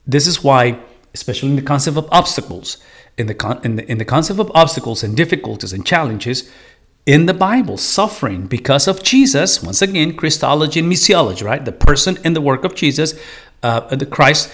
this 0.06 0.26
is 0.26 0.44
why, 0.44 0.78
especially 1.14 1.48
in 1.48 1.56
the 1.56 1.62
concept 1.62 1.96
of 1.96 2.06
obstacles, 2.12 2.76
in 3.16 3.26
the, 3.26 3.34
con- 3.34 3.60
in 3.64 3.76
the, 3.76 3.90
in 3.90 3.96
the 3.96 4.04
concept 4.04 4.38
of 4.38 4.52
obstacles 4.54 5.02
and 5.02 5.16
difficulties 5.16 5.72
and 5.72 5.86
challenges, 5.86 6.52
in 7.06 7.26
the 7.26 7.34
Bible, 7.34 7.78
suffering 7.78 8.46
because 8.48 8.88
of 8.88 9.02
Jesus, 9.02 9.62
once 9.62 9.80
again, 9.80 10.16
Christology 10.16 10.80
and 10.80 10.90
missiology, 10.90 11.44
right? 11.44 11.64
The 11.64 11.72
person 11.72 12.18
and 12.24 12.34
the 12.34 12.40
work 12.40 12.64
of 12.64 12.74
Jesus, 12.74 13.14
uh, 13.62 13.94
the 13.94 14.06
Christ, 14.06 14.52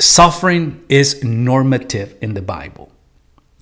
suffering 0.00 0.84
is 0.88 1.22
normative 1.24 2.16
in 2.20 2.34
the 2.34 2.42
Bible. 2.42 2.92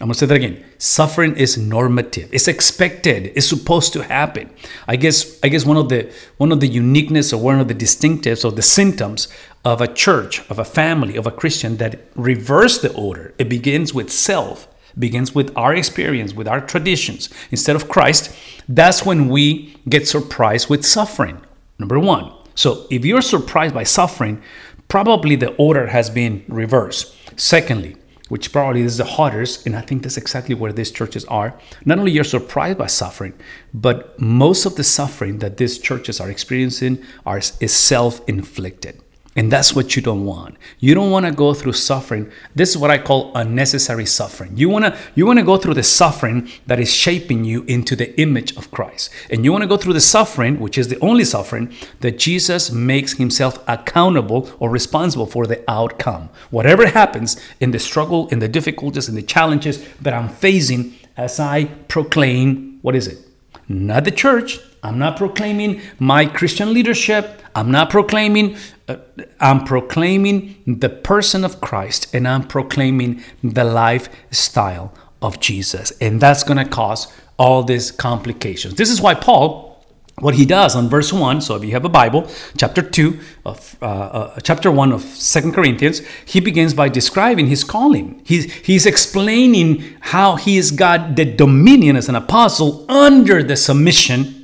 I'm 0.00 0.08
gonna 0.08 0.14
say 0.14 0.26
that 0.26 0.34
again. 0.34 0.64
Suffering 0.78 1.36
is 1.36 1.56
normative. 1.56 2.28
It's 2.32 2.48
expected. 2.48 3.32
It's 3.36 3.48
supposed 3.48 3.92
to 3.92 4.02
happen. 4.02 4.50
I 4.88 4.96
guess. 4.96 5.38
I 5.44 5.48
guess 5.48 5.64
one 5.64 5.76
of 5.76 5.90
the 5.90 6.12
one 6.38 6.50
of 6.50 6.58
the 6.58 6.66
uniqueness 6.66 7.32
or 7.32 7.40
one 7.40 7.60
of 7.60 7.68
the 7.68 7.74
distinctives 7.74 8.44
or 8.44 8.50
the 8.50 8.62
symptoms 8.62 9.28
of 9.64 9.80
a 9.80 9.86
church, 9.86 10.42
of 10.50 10.58
a 10.58 10.64
family, 10.64 11.14
of 11.14 11.24
a 11.24 11.30
Christian 11.30 11.76
that 11.76 12.00
reverse 12.16 12.80
the 12.80 12.92
order. 12.94 13.32
It 13.38 13.48
begins 13.48 13.94
with 13.94 14.10
self 14.10 14.66
begins 14.98 15.34
with 15.34 15.56
our 15.56 15.74
experience, 15.74 16.34
with 16.34 16.48
our 16.48 16.60
traditions, 16.60 17.28
instead 17.50 17.76
of 17.76 17.88
Christ, 17.88 18.34
that's 18.68 19.04
when 19.04 19.28
we 19.28 19.76
get 19.88 20.08
surprised 20.08 20.68
with 20.68 20.84
suffering. 20.84 21.40
Number 21.78 21.98
one. 21.98 22.32
So 22.54 22.86
if 22.90 23.04
you're 23.04 23.22
surprised 23.22 23.74
by 23.74 23.84
suffering, 23.84 24.42
probably 24.88 25.36
the 25.36 25.54
order 25.56 25.86
has 25.86 26.10
been 26.10 26.44
reversed. 26.48 27.14
Secondly, 27.36 27.96
which 28.28 28.50
probably 28.50 28.80
is 28.80 28.96
the 28.96 29.04
hardest, 29.04 29.66
and 29.66 29.76
I 29.76 29.82
think 29.82 30.02
that's 30.02 30.16
exactly 30.16 30.54
where 30.54 30.72
these 30.72 30.90
churches 30.90 31.24
are. 31.26 31.58
Not 31.84 31.98
only 31.98 32.12
you're 32.12 32.24
surprised 32.24 32.78
by 32.78 32.86
suffering, 32.86 33.34
but 33.74 34.18
most 34.18 34.64
of 34.64 34.76
the 34.76 34.84
suffering 34.84 35.40
that 35.40 35.58
these 35.58 35.78
churches 35.78 36.18
are 36.18 36.30
experiencing 36.30 37.02
are, 37.26 37.38
is 37.38 37.74
self 37.74 38.26
inflicted. 38.26 39.02
And 39.34 39.50
that's 39.50 39.74
what 39.74 39.96
you 39.96 40.02
don't 40.02 40.26
want. 40.26 40.56
You 40.78 40.94
don't 40.94 41.10
want 41.10 41.24
to 41.24 41.32
go 41.32 41.54
through 41.54 41.72
suffering. 41.72 42.30
This 42.54 42.68
is 42.70 42.76
what 42.76 42.90
I 42.90 42.98
call 42.98 43.32
unnecessary 43.34 44.04
suffering. 44.04 44.52
You 44.56 44.68
want 44.68 44.84
to 44.84 44.98
you 45.14 45.24
want 45.24 45.38
to 45.38 45.44
go 45.44 45.56
through 45.56 45.72
the 45.74 45.82
suffering 45.82 46.50
that 46.66 46.78
is 46.78 46.92
shaping 46.92 47.42
you 47.44 47.62
into 47.62 47.96
the 47.96 48.18
image 48.20 48.54
of 48.58 48.70
Christ. 48.70 49.10
And 49.30 49.42
you 49.42 49.50
want 49.50 49.62
to 49.62 49.68
go 49.68 49.78
through 49.78 49.94
the 49.94 50.02
suffering, 50.02 50.60
which 50.60 50.76
is 50.76 50.88
the 50.88 51.00
only 51.00 51.24
suffering 51.24 51.74
that 52.00 52.18
Jesus 52.18 52.70
makes 52.70 53.14
himself 53.14 53.58
accountable 53.66 54.50
or 54.58 54.68
responsible 54.68 55.26
for 55.26 55.46
the 55.46 55.64
outcome. 55.66 56.28
Whatever 56.50 56.86
happens 56.86 57.40
in 57.58 57.70
the 57.70 57.78
struggle, 57.78 58.28
in 58.28 58.38
the 58.38 58.48
difficulties, 58.48 59.08
in 59.08 59.14
the 59.14 59.22
challenges 59.22 59.82
that 60.00 60.12
I'm 60.12 60.28
facing 60.28 60.94
as 61.16 61.40
I 61.40 61.64
proclaim, 61.88 62.80
what 62.82 62.94
is 62.94 63.06
it? 63.06 63.18
Not 63.66 64.04
the 64.04 64.10
church. 64.10 64.58
I'm 64.82 64.98
not 64.98 65.16
proclaiming 65.16 65.80
my 65.98 66.26
Christian 66.26 66.74
leadership. 66.74 67.40
I'm 67.54 67.70
not 67.70 67.90
proclaiming 67.90 68.56
uh, 68.88 68.96
I'm 69.40 69.64
proclaiming 69.64 70.56
the 70.66 70.88
person 70.88 71.44
of 71.44 71.60
Christ 71.60 72.12
and 72.14 72.26
I'm 72.26 72.42
proclaiming 72.42 73.22
the 73.42 73.64
lifestyle 73.64 74.92
of 75.20 75.38
Jesus. 75.38 75.92
And 76.00 76.20
that's 76.20 76.42
going 76.42 76.58
to 76.58 76.64
cause 76.64 77.12
all 77.38 77.62
these 77.62 77.90
complications. 77.90 78.74
This 78.74 78.90
is 78.90 79.00
why 79.00 79.14
Paul 79.14 79.72
what 80.16 80.34
he 80.34 80.44
does 80.44 80.76
on 80.76 80.90
verse 80.90 81.10
1 81.10 81.40
so 81.40 81.56
if 81.56 81.64
you 81.64 81.70
have 81.70 81.86
a 81.86 81.88
bible 81.88 82.30
chapter 82.58 82.82
2 82.82 83.18
of 83.46 83.76
uh, 83.80 83.86
uh, 83.86 84.40
chapter 84.40 84.70
1 84.70 84.92
of 84.92 85.00
Second 85.02 85.54
corinthians 85.54 86.02
he 86.26 86.38
begins 86.38 86.74
by 86.74 86.90
describing 86.90 87.46
his 87.46 87.64
calling 87.64 88.20
he's, 88.24 88.52
he's 88.52 88.84
explaining 88.84 89.96
how 90.00 90.36
he's 90.36 90.70
got 90.70 91.16
the 91.16 91.24
dominion 91.24 91.96
as 91.96 92.10
an 92.10 92.14
apostle 92.14 92.84
under 92.90 93.42
the 93.42 93.56
submission 93.56 94.41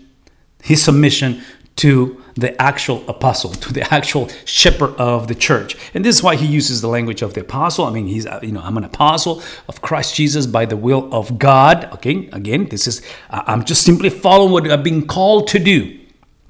his 0.63 0.83
submission 0.83 1.43
to 1.77 2.23
the 2.35 2.61
actual 2.61 3.09
apostle, 3.09 3.51
to 3.51 3.73
the 3.73 3.83
actual 3.95 4.29
shepherd 4.45 4.95
of 4.97 5.29
the 5.29 5.35
church. 5.35 5.77
And 5.95 6.05
this 6.05 6.17
is 6.17 6.23
why 6.23 6.35
he 6.35 6.47
uses 6.47 6.81
the 6.81 6.89
language 6.89 7.23
of 7.23 7.35
the 7.35 7.41
apostle. 7.41 7.85
I 7.85 7.91
mean, 7.91 8.07
he's, 8.07 8.27
uh, 8.27 8.41
you 8.43 8.53
know, 8.53 8.61
I'm 8.61 8.77
an 8.77 8.85
apostle 8.85 9.43
of 9.69 9.81
Christ 9.81 10.17
Jesus 10.17 10.47
by 10.47 10.67
the 10.67 10.77
will 10.77 11.09
of 11.13 11.39
God. 11.39 11.89
Okay, 11.95 12.29
again, 12.33 12.67
this 12.69 12.89
is, 12.89 13.03
I'm 13.31 13.65
just 13.65 13.85
simply 13.85 14.11
following 14.11 14.53
what 14.53 14.71
I've 14.71 14.83
been 14.83 15.07
called 15.07 15.47
to 15.49 15.61
do. 15.61 15.99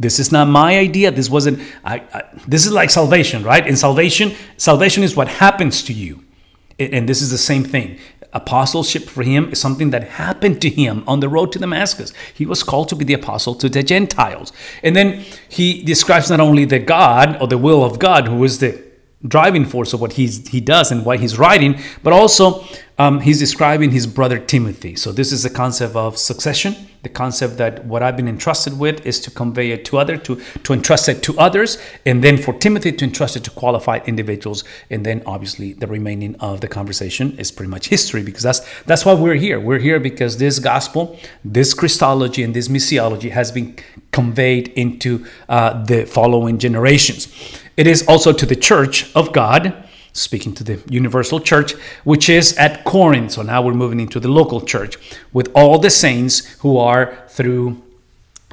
This 0.00 0.18
is 0.18 0.32
not 0.32 0.48
my 0.48 0.78
idea. 0.78 1.10
This 1.10 1.28
wasn't, 1.28 1.60
I, 1.84 1.96
I, 2.14 2.22
this 2.46 2.64
is 2.64 2.72
like 2.72 2.88
salvation, 2.88 3.42
right? 3.42 3.66
In 3.66 3.76
salvation, 3.76 4.34
salvation 4.56 5.02
is 5.02 5.14
what 5.14 5.28
happens 5.28 5.82
to 5.84 5.92
you. 5.92 6.24
And 6.78 7.08
this 7.08 7.20
is 7.20 7.30
the 7.30 7.38
same 7.38 7.64
thing 7.64 7.98
apostleship 8.32 9.04
for 9.04 9.23
him 9.23 9.50
is 9.50 9.61
something 9.61 9.90
that 9.90 10.04
happened 10.04 10.61
to 10.62 10.68
him 10.68 11.02
on 11.06 11.20
the 11.20 11.28
road 11.28 11.52
to 11.52 11.58
Damascus. 11.58 12.12
He 12.35 12.47
was 12.47 12.62
called 12.62 12.88
to 12.90 12.97
be 12.97 13.04
the 13.04 13.14
apostle 13.14 13.54
to 13.56 13.68
the 13.68 13.82
Gentiles. 13.82 14.52
And 14.82 14.94
then 14.94 15.25
he 15.49 15.82
describes 15.82 16.30
not 16.30 16.40
only 16.40 16.64
the 16.64 16.78
God 16.78 17.40
or 17.40 17.49
the 17.49 17.58
will 17.58 17.85
of 17.85 17.99
God, 17.99 18.28
who 18.28 18.44
is 18.44 18.58
the 18.58 18.88
driving 19.26 19.64
force 19.64 19.92
of 19.92 20.00
what 20.00 20.12
he's, 20.12 20.46
he 20.48 20.60
does 20.60 20.92
and 20.92 21.04
why 21.04 21.16
he's 21.16 21.38
writing, 21.38 21.80
but 22.02 22.12
also 22.12 22.64
um, 22.98 23.20
he's 23.20 23.38
describing 23.38 23.90
his 23.90 24.06
brother 24.06 24.38
Timothy. 24.38 24.94
So 24.96 25.12
this 25.12 25.32
is 25.32 25.42
the 25.42 25.50
concept 25.50 25.96
of 25.96 26.16
succession, 26.16 26.75
the 27.02 27.08
concept 27.08 27.56
that 27.58 27.84
what 27.84 28.02
I've 28.02 28.16
been 28.16 28.28
entrusted 28.28 28.78
with 28.78 29.06
is 29.06 29.20
to 29.20 29.30
convey 29.30 29.70
it 29.70 29.84
to 29.87 29.98
other, 29.98 30.16
to, 30.16 30.40
to 30.64 30.72
entrust 30.72 31.08
it 31.08 31.22
to 31.25 31.38
others, 31.38 31.78
and 32.04 32.22
then 32.22 32.37
for 32.37 32.52
Timothy 32.54 32.92
to 32.92 33.04
entrust 33.04 33.37
it 33.37 33.44
to 33.44 33.50
qualified 33.50 34.06
individuals. 34.08 34.64
And 34.90 35.06
then 35.06 35.22
obviously 35.25 35.75
the 35.75 35.87
remaining 35.87 36.34
of 36.37 36.60
the 36.60 36.68
conversation 36.68 37.38
is 37.38 37.52
pretty 37.52 37.70
much 37.70 37.88
history 37.88 38.22
because 38.25 38.42
that's 38.42 38.60
that's 38.82 39.04
why 39.04 39.14
we're 39.14 39.34
here. 39.34 39.60
We're 39.60 39.78
here 39.78 40.00
because 40.00 40.38
this 40.38 40.58
gospel, 40.58 41.18
this 41.44 41.72
Christology, 41.72 42.42
and 42.42 42.52
this 42.52 42.68
missiology 42.68 43.30
has 43.30 43.52
been 43.52 43.76
conveyed 44.10 44.68
into 44.68 45.25
uh, 45.48 45.84
the 45.84 46.04
following 46.04 46.58
generations. 46.58 47.28
It 47.78 47.87
is 47.87 48.04
also 48.08 48.32
to 48.32 48.44
the 48.44 48.56
church 48.56 49.08
of 49.14 49.32
God, 49.32 49.73
speaking 50.12 50.52
to 50.54 50.64
the 50.64 50.82
universal 50.90 51.38
church, 51.38 51.75
which 52.02 52.28
is 52.28 52.56
at 52.56 52.82
Corinth. 52.82 53.30
So 53.30 53.42
now 53.42 53.62
we're 53.62 53.73
moving 53.73 54.00
into 54.00 54.18
the 54.18 54.26
local 54.26 54.61
church 54.61 54.99
with 55.32 55.49
all 55.54 55.78
the 55.78 55.88
saints 55.88 56.44
who 56.62 56.76
are 56.76 57.16
through 57.28 57.80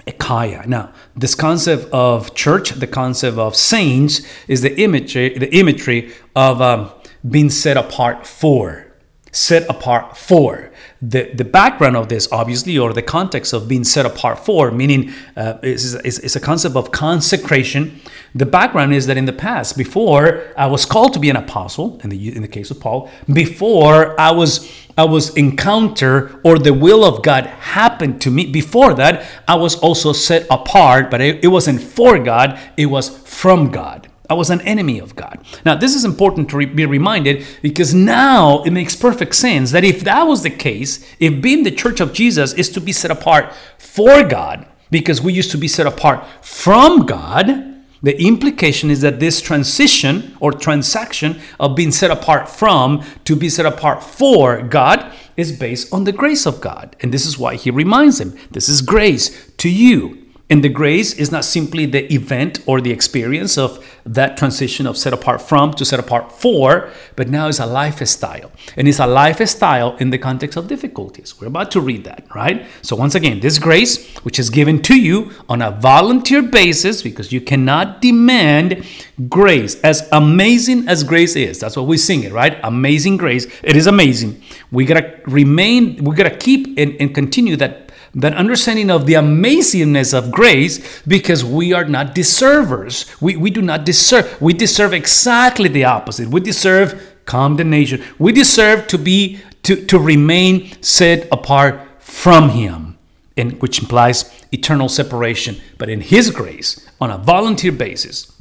Achaia. 0.05 0.67
Now, 0.67 0.94
this 1.15 1.34
concept 1.34 1.91
of 1.91 2.36
church, 2.36 2.70
the 2.70 2.86
concept 2.86 3.39
of 3.39 3.55
saints, 3.55 4.22
is 4.48 4.62
the 4.62 4.79
imagery, 4.79 5.36
the 5.36 5.51
imagery 5.55 6.13
of 6.36 6.62
um, 6.62 6.91
being 7.27 7.50
set 7.50 7.77
apart 7.77 8.27
for. 8.27 8.86
Set 9.32 9.67
apart 9.67 10.15
for 10.15 10.72
the, 11.02 11.32
the 11.34 11.44
background 11.44 11.98
of 11.98 12.10
this, 12.10 12.28
obviously, 12.32 12.78
or 12.78 12.94
the 12.94 13.02
context 13.02 13.54
of 13.54 13.68
being 13.68 13.84
set 13.84 14.06
apart 14.06 14.40
for, 14.40 14.72
meaning 14.72 15.14
uh, 15.36 15.58
is, 15.62 15.96
is, 15.96 16.20
is 16.20 16.36
a 16.36 16.40
concept 16.40 16.75
of 16.75 16.92
consecration. 16.92 18.00
The 18.34 18.46
background 18.46 18.94
is 18.94 19.08
that 19.08 19.18
in 19.18 19.25
the 19.25 19.34
past, 19.34 19.78
before 19.78 20.44
I 20.58 20.68
was 20.68 20.86
called 20.86 21.14
to 21.14 21.20
be 21.20 21.30
an 21.30 21.36
apostle, 21.36 22.00
in 22.04 22.10
the, 22.10 22.36
in 22.36 22.42
the 22.42 22.48
case 22.48 22.72
of 22.72 22.80
Paul, 22.80 23.10
before 23.32 24.20
I 24.20 24.32
was 24.32 24.72
I 24.98 25.04
was 25.04 25.36
encounter 25.36 26.40
or 26.46 26.58
the 26.58 26.74
will 26.74 27.04
of 27.04 27.22
God 27.22 27.48
happened 27.48 28.22
to 28.22 28.32
me. 28.32 28.46
Before 28.46 28.94
that, 28.94 29.25
I 29.46 29.56
was 29.56 29.75
also 29.75 30.14
set 30.14 30.48
apart, 30.50 31.12
but 31.12 31.20
it, 31.20 31.44
it 31.44 31.50
wasn't 31.50 31.82
for 31.82 32.18
God, 32.18 32.58
it 32.78 32.86
was 32.86 33.10
from 33.10 33.72
God. 33.72 34.10
I 34.29 34.34
was 34.34 34.50
an 34.50 34.62
enemy 34.62 35.00
of 35.00 35.15
God. 35.15 35.46
Now, 35.65 35.75
this 35.75 35.96
is 35.96 36.05
important 36.05 36.50
to 36.50 36.58
re- 36.58 36.65
be 36.65 36.86
reminded 36.86 37.46
because 37.62 37.94
now 37.94 38.63
it 38.63 38.72
makes 38.72 38.96
perfect 38.96 39.36
sense 39.36 39.72
that 39.72 39.84
if 39.84 40.01
that 40.01 40.24
was 40.24 40.44
the 40.44 40.50
case, 40.50 41.05
if 41.20 41.41
being 41.41 41.63
the 41.63 41.72
church 41.72 42.00
of 42.00 42.13
Jesus 42.13 42.53
is 42.53 42.70
to 42.70 42.82
be 42.82 42.91
set 42.91 43.12
apart 43.12 43.53
for 43.77 44.24
God, 44.24 44.67
because 44.91 45.22
we 45.22 45.34
used 45.34 45.51
to 45.51 45.58
be 45.58 45.67
set 45.67 45.88
apart 45.88 46.25
from 46.41 47.05
God, 47.05 47.74
the 48.03 48.22
implication 48.22 48.91
is 48.91 49.01
that 49.01 49.20
this 49.20 49.41
transition 49.41 50.38
or 50.39 50.51
transaction 50.51 51.41
of 51.60 51.75
being 51.75 51.91
set 51.91 52.12
apart 52.12 52.48
from 52.48 53.03
to 53.24 53.36
be 53.36 53.50
set 53.50 53.65
apart 53.65 54.03
for 54.03 54.62
God 54.62 55.12
is 55.36 55.58
based 55.58 55.91
on 55.91 56.03
the 56.03 56.12
grace 56.12 56.46
of 56.46 56.62
God. 56.62 56.96
And 57.01 57.12
this 57.12 57.25
is 57.25 57.39
why 57.39 57.55
he 57.55 57.72
reminds 57.72 58.22
him 58.22 58.38
this 58.51 58.70
is 58.70 58.82
grace 58.82 59.51
to 59.58 59.70
you. 59.70 60.25
And 60.48 60.64
the 60.64 60.70
grace 60.70 61.14
is 61.14 61.32
not 61.32 61.44
simply 61.44 61.88
the 61.88 62.14
event 62.14 62.60
or 62.68 62.80
the 62.80 62.92
experience 62.92 63.58
of 63.58 63.84
that 64.06 64.38
transition 64.38 64.86
of 64.86 64.96
set 64.96 65.12
apart 65.12 65.42
from 65.42 65.74
to 65.74 65.84
set 65.84 66.00
apart 66.00 66.32
for, 66.32 66.92
but 67.16 67.30
now 67.30 67.48
it's 67.48 67.60
a 67.60 67.66
lifestyle. 67.66 68.52
And 68.78 68.88
it's 68.88 69.00
a 69.00 69.08
lifestyle 69.08 69.96
in 69.98 70.12
the 70.12 70.20
context 70.20 70.56
of 70.56 70.68
difficulties. 70.68 71.42
We're 71.42 71.48
about 71.48 71.72
to 71.72 71.82
read 71.82 72.04
that, 72.04 72.28
right? 72.36 72.68
So, 72.84 72.96
once 72.96 73.16
again, 73.16 73.40
this 73.40 73.58
grace, 73.58 74.16
which 74.20 74.38
is 74.38 74.52
given 74.52 74.84
to 74.84 74.96
you 74.96 75.32
on 75.50 75.64
a 75.64 75.72
volunteer 75.72 76.44
basis, 76.44 77.02
because 77.02 77.32
you 77.32 77.42
cannot 77.42 78.02
demand 78.04 78.86
grace, 79.28 79.80
as 79.82 80.08
amazing 80.12 80.88
as 80.88 81.04
grace 81.04 81.36
is. 81.36 81.60
That's 81.60 81.75
what 81.75 81.88
we 81.88 81.98
sing 81.98 82.24
it, 82.24 82.32
right? 82.32 82.60
Amazing 82.62 83.18
grace. 83.18 83.48
It 83.64 83.75
is 83.75 83.88
amazing. 83.88 84.40
We 84.70 84.86
gotta 84.86 85.20
remain, 85.25 86.04
we 86.04 86.16
gotta 86.16 86.38
keep 86.38 86.78
and, 86.78 86.96
and 87.00 87.16
continue 87.16 87.56
that 87.56 87.85
that 88.15 88.34
understanding 88.34 88.89
of 88.89 89.05
the 89.05 89.13
amazingness 89.13 90.17
of 90.17 90.31
grace 90.31 91.01
because 91.03 91.43
we 91.43 91.74
are 91.74 91.84
not 91.84 92.15
deservers. 92.15 93.05
We, 93.22 93.36
we 93.36 93.50
do 93.50 93.62
not 93.62 93.86
deserve. 93.86 94.41
We 94.41 94.53
deserve 94.53 94.93
exactly 94.93 95.67
the 95.67 95.84
opposite. 95.84 96.29
We 96.29 96.39
deserve 96.39 97.01
condemnation. 97.25 98.03
We 98.17 98.31
deserve 98.31 98.88
to 98.88 98.98
be 98.98 99.41
to, 99.63 99.86
to 99.88 100.00
remain 100.00 100.81
set 100.81 101.27
apart 101.31 101.81
from 102.00 102.50
him, 102.50 102.98
and 103.36 103.60
which 103.62 103.81
implies 103.81 104.31
eternal 104.51 104.88
separation. 104.88 105.60
But 105.77 105.89
in 105.89 106.01
his 106.01 106.29
grace, 106.29 106.88
on 107.01 107.12
a 107.12 107.17
volunteer 107.17 107.72
basis, 107.72 108.31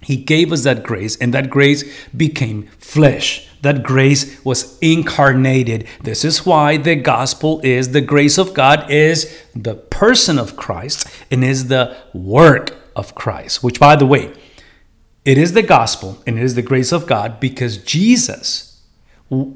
he 0.00 0.16
gave 0.16 0.50
us 0.50 0.64
that 0.64 0.82
grace, 0.82 1.16
and 1.16 1.32
that 1.32 1.50
grace 1.50 1.84
became 2.16 2.68
flesh 2.78 3.48
that 3.62 3.82
grace 3.82 4.44
was 4.44 4.78
incarnated. 4.80 5.86
This 6.02 6.24
is 6.24 6.44
why 6.44 6.76
the 6.76 6.96
gospel 6.96 7.60
is 7.64 7.92
the 7.92 8.00
grace 8.00 8.38
of 8.38 8.54
God, 8.54 8.90
is 8.90 9.42
the 9.54 9.74
person 9.74 10.38
of 10.38 10.56
Christ, 10.56 11.08
and 11.30 11.42
is 11.42 11.68
the 11.68 11.96
work 12.12 12.76
of 12.94 13.14
Christ, 13.14 13.62
which, 13.62 13.80
by 13.80 13.96
the 13.96 14.06
way, 14.06 14.32
it 15.24 15.38
is 15.38 15.52
the 15.52 15.62
gospel 15.62 16.20
and 16.26 16.38
it 16.38 16.42
is 16.42 16.56
the 16.56 16.62
grace 16.62 16.92
of 16.92 17.06
God 17.06 17.38
because 17.38 17.78
Jesus 17.78 18.82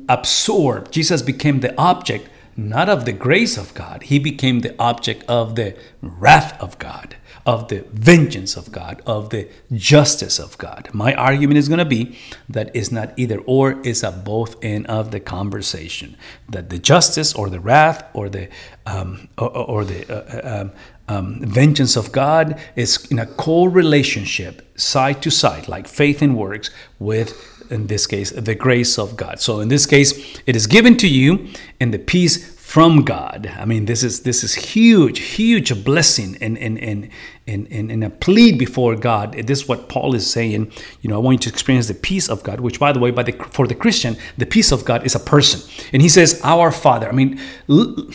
absorbed, 0.09 0.93
Jesus 0.93 1.23
became 1.23 1.61
the 1.61 1.77
object 1.79 2.29
not 2.57 2.89
of 2.89 3.05
the 3.05 3.13
grace 3.13 3.59
of 3.59 3.75
God, 3.75 4.05
he 4.05 4.19
became 4.19 4.61
the 4.61 4.75
object 4.79 5.25
of 5.29 5.57
the 5.57 5.77
wrath 6.01 6.59
of 6.61 6.79
God 6.79 7.17
of 7.47 7.69
the 7.69 7.85
vengeance 7.93 8.57
of 8.57 8.73
God, 8.73 9.01
of 9.07 9.31
the 9.31 9.49
justice 9.73 10.41
of 10.41 10.59
God. 10.59 10.91
My 10.93 11.15
argument 11.15 11.59
is 11.59 11.69
going 11.69 11.79
to 11.79 11.85
be 11.85 12.19
that 12.49 12.75
it's 12.75 12.91
not 12.91 13.17
either 13.17 13.39
or, 13.47 13.81
it's 13.85 14.03
a 14.03 14.11
both 14.11 14.63
end 14.65 14.87
of 14.89 15.13
the 15.13 15.21
conversation. 15.21 16.17
That 16.49 16.71
the 16.71 16.79
justice 16.79 17.33
or 17.33 17.49
the 17.49 17.61
wrath 17.61 18.05
or 18.15 18.29
the 18.29 18.49
um, 18.85 19.29
or, 19.39 19.57
or, 19.57 19.85
the 19.85 20.01
uh, 20.09 20.41
uh 20.41 20.63
um, 20.63 20.73
um, 21.09 21.41
vengeance 21.41 21.97
of 21.97 22.13
God 22.13 22.59
is 22.75 23.07
in 23.11 23.19
a 23.19 23.27
co 23.27 23.65
relationship, 23.65 24.79
side 24.79 25.23
to 25.23 25.31
side, 25.31 25.69
like 25.69 25.87
faith 25.87 26.23
and 26.23 26.37
works, 26.37 26.71
with 26.99 27.57
in 27.71 27.87
this 27.89 28.07
case, 28.07 28.31
the 28.31 28.55
grace 28.55 28.99
of 28.99 29.17
God. 29.17 29.41
So 29.41 29.61
in 29.61 29.69
this 29.69 29.87
case, 29.87 30.41
it 30.47 30.57
is 30.57 30.67
given 30.67 30.97
to 30.99 31.09
you 31.09 31.49
in 31.81 31.91
the 31.91 31.99
peace 31.99 32.56
from 32.77 33.05
God. 33.05 33.51
I 33.59 33.65
mean, 33.65 33.87
this 33.87 34.03
is 34.03 34.21
this 34.21 34.45
is 34.45 34.55
huge, 34.55 35.21
huge 35.21 35.83
blessing 35.83 36.37
and 36.43 36.59
and 36.59 36.79
and 36.79 37.09
and, 37.47 37.91
and, 37.91 38.05
a 38.05 38.11
plea 38.11 38.53
before 38.53 38.95
God. 38.97 39.33
This 39.33 39.63
is 39.63 39.67
what 39.67 39.89
Paul 39.89 40.15
is 40.15 40.31
saying. 40.31 40.71
You 41.01 41.09
know, 41.09 41.17
I 41.17 41.21
want 41.21 41.37
you 41.37 41.51
to 41.51 41.55
experience 41.55 41.89
the 41.89 41.95
peace 41.95 42.29
of 42.29 42.43
God, 42.43 42.61
which 42.61 42.79
by 42.79 42.93
the 42.93 42.99
way, 42.99 43.11
by 43.13 43.23
the 43.23 43.33
for 43.51 43.67
the 43.67 43.75
Christian, 43.75 44.19
the 44.37 44.45
peace 44.45 44.73
of 44.73 44.85
God 44.85 45.07
is 45.07 45.15
a 45.15 45.19
person. 45.19 45.59
And 45.95 46.03
he 46.03 46.11
says, 46.11 46.39
Our 46.45 46.71
Father. 46.71 47.09
I 47.09 47.13
mean, 47.13 47.41
l- 47.67 48.11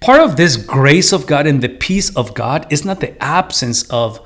part 0.00 0.22
of 0.22 0.34
this 0.34 0.56
grace 0.56 1.12
of 1.12 1.28
God 1.28 1.46
and 1.46 1.62
the 1.62 1.68
peace 1.68 2.10
of 2.16 2.34
God 2.34 2.66
is 2.72 2.84
not 2.84 2.98
the 2.98 3.12
absence 3.22 3.88
of 3.90 4.18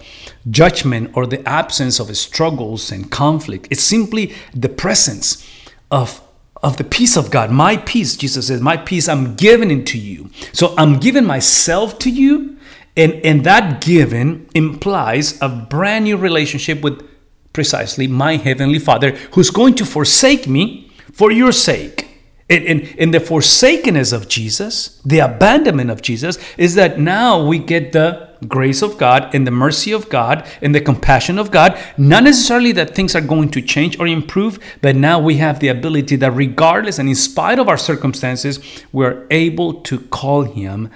judgment 0.50 1.10
or 1.14 1.26
the 1.26 1.46
absence 1.46 2.00
of 2.00 2.16
struggles 2.16 2.90
and 2.90 3.10
conflict. 3.10 3.68
It's 3.70 3.82
simply 3.82 4.32
the 4.54 4.70
presence 4.70 5.46
of 5.90 6.22
of 6.62 6.76
the 6.76 6.84
peace 6.84 7.16
of 7.16 7.30
God. 7.30 7.50
My 7.50 7.76
peace, 7.76 8.16
Jesus 8.16 8.48
says, 8.48 8.60
my 8.60 8.76
peace 8.76 9.08
I'm 9.08 9.34
giving 9.36 9.70
into 9.70 9.98
you. 9.98 10.30
So 10.52 10.74
I'm 10.76 10.98
giving 10.98 11.24
myself 11.24 11.98
to 12.00 12.10
you. 12.10 12.56
And, 12.96 13.12
and 13.24 13.44
that 13.44 13.80
giving 13.80 14.48
implies 14.54 15.40
a 15.40 15.48
brand 15.48 16.04
new 16.04 16.16
relationship 16.16 16.82
with 16.82 17.08
precisely 17.52 18.08
my 18.08 18.36
heavenly 18.36 18.78
Father 18.78 19.12
who's 19.32 19.50
going 19.50 19.74
to 19.74 19.84
forsake 19.84 20.48
me 20.48 20.90
for 21.12 21.30
your 21.30 21.52
sake. 21.52 22.06
In, 22.48 22.62
in, 22.62 22.80
in 22.96 23.10
the 23.10 23.20
forsakenness 23.20 24.12
of 24.12 24.26
Jesus, 24.26 25.02
the 25.04 25.18
abandonment 25.18 25.90
of 25.90 26.00
Jesus, 26.00 26.38
is 26.56 26.74
that 26.76 26.98
now 26.98 27.46
we 27.46 27.58
get 27.58 27.92
the 27.92 28.27
grace 28.46 28.82
of 28.82 28.98
God 28.98 29.34
and 29.34 29.46
the 29.46 29.50
mercy 29.50 29.92
of 29.92 30.08
God 30.08 30.46
and 30.62 30.74
the 30.74 30.80
compassion 30.80 31.38
of 31.38 31.50
God. 31.50 31.78
Not 31.96 32.24
necessarily 32.24 32.72
that 32.72 32.94
things 32.94 33.14
are 33.16 33.20
going 33.20 33.50
to 33.50 33.62
change 33.62 33.98
or 33.98 34.06
improve, 34.06 34.58
but 34.80 34.94
now 34.96 35.18
we 35.18 35.36
have 35.38 35.60
the 35.60 35.68
ability 35.68 36.16
that 36.16 36.30
regardless 36.32 36.98
and 36.98 37.08
in 37.08 37.14
spite 37.14 37.58
of 37.58 37.68
our 37.68 37.78
circumstances, 37.78 38.60
we're 38.92 39.26
able 39.30 39.74
to 39.82 40.00
call 40.00 40.42
Him 40.42 40.90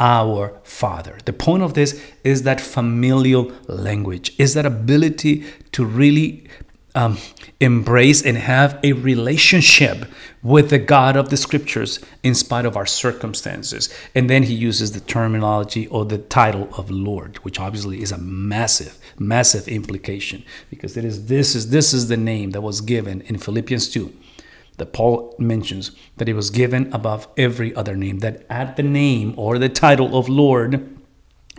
our 0.00 0.58
Father. 0.64 1.18
The 1.26 1.32
point 1.32 1.62
of 1.62 1.74
this 1.74 2.02
is 2.24 2.42
that 2.44 2.60
familial 2.60 3.52
language, 3.68 4.34
is 4.38 4.54
that 4.54 4.64
ability 4.64 5.44
to 5.72 5.84
really 5.84 6.48
um, 6.94 7.18
embrace 7.60 8.22
and 8.22 8.36
have 8.36 8.78
a 8.82 8.92
relationship 8.92 10.06
with 10.42 10.70
the 10.70 10.78
God 10.78 11.16
of 11.16 11.28
the 11.28 11.36
scriptures 11.36 12.00
in 12.22 12.34
spite 12.34 12.64
of 12.64 12.76
our 12.76 12.86
circumstances. 12.86 13.88
And 14.14 14.28
then 14.28 14.44
he 14.44 14.54
uses 14.54 14.92
the 14.92 15.00
terminology 15.00 15.86
or 15.88 16.04
the 16.04 16.18
title 16.18 16.68
of 16.76 16.90
Lord, 16.90 17.36
which 17.38 17.60
obviously 17.60 18.02
is 18.02 18.12
a 18.12 18.18
massive, 18.18 18.98
massive 19.18 19.68
implication 19.68 20.44
because 20.70 20.96
it 20.96 21.04
is 21.04 21.26
this 21.26 21.54
is 21.54 21.70
this 21.70 21.92
is 21.92 22.08
the 22.08 22.16
name 22.16 22.50
that 22.50 22.62
was 22.62 22.80
given 22.80 23.20
in 23.22 23.38
Philippians 23.38 23.88
2 23.90 24.12
that 24.78 24.94
Paul 24.94 25.34
mentions 25.38 25.92
that 26.16 26.28
it 26.28 26.32
was 26.32 26.50
given 26.50 26.90
above 26.92 27.28
every 27.36 27.74
other 27.74 27.94
name, 27.94 28.20
that 28.20 28.46
at 28.48 28.76
the 28.76 28.82
name 28.82 29.34
or 29.36 29.58
the 29.58 29.68
title 29.68 30.18
of 30.18 30.28
Lord, 30.28 30.99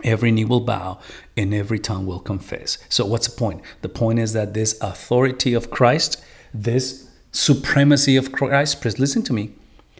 Every 0.04 0.32
knee 0.32 0.44
will 0.44 0.60
bow 0.60 0.98
and 1.36 1.54
every 1.54 1.78
tongue 1.78 2.06
will 2.06 2.20
confess. 2.20 2.78
So, 2.88 3.04
what's 3.06 3.28
the 3.28 3.36
point? 3.36 3.62
The 3.82 3.88
point 3.88 4.18
is 4.18 4.32
that 4.32 4.54
this 4.54 4.78
authority 4.80 5.54
of 5.54 5.70
Christ, 5.70 6.22
this 6.52 7.08
supremacy 7.30 8.16
of 8.16 8.32
Christ, 8.32 8.80
please 8.80 8.98
listen 8.98 9.22
to 9.24 9.32
me, 9.32 9.52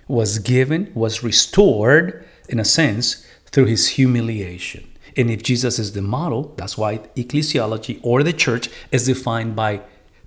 was 0.08 0.38
given, 0.38 0.90
was 0.94 1.22
restored 1.22 2.26
in 2.48 2.58
a 2.58 2.64
sense 2.64 3.26
through 3.46 3.66
his 3.66 3.90
humiliation. 3.90 4.88
And 5.16 5.30
if 5.30 5.42
Jesus 5.42 5.78
is 5.78 5.92
the 5.92 6.02
model, 6.02 6.54
that's 6.56 6.78
why 6.78 6.98
ecclesiology 7.16 8.00
or 8.02 8.22
the 8.22 8.32
church 8.32 8.68
is 8.90 9.06
defined 9.06 9.54
by 9.54 9.82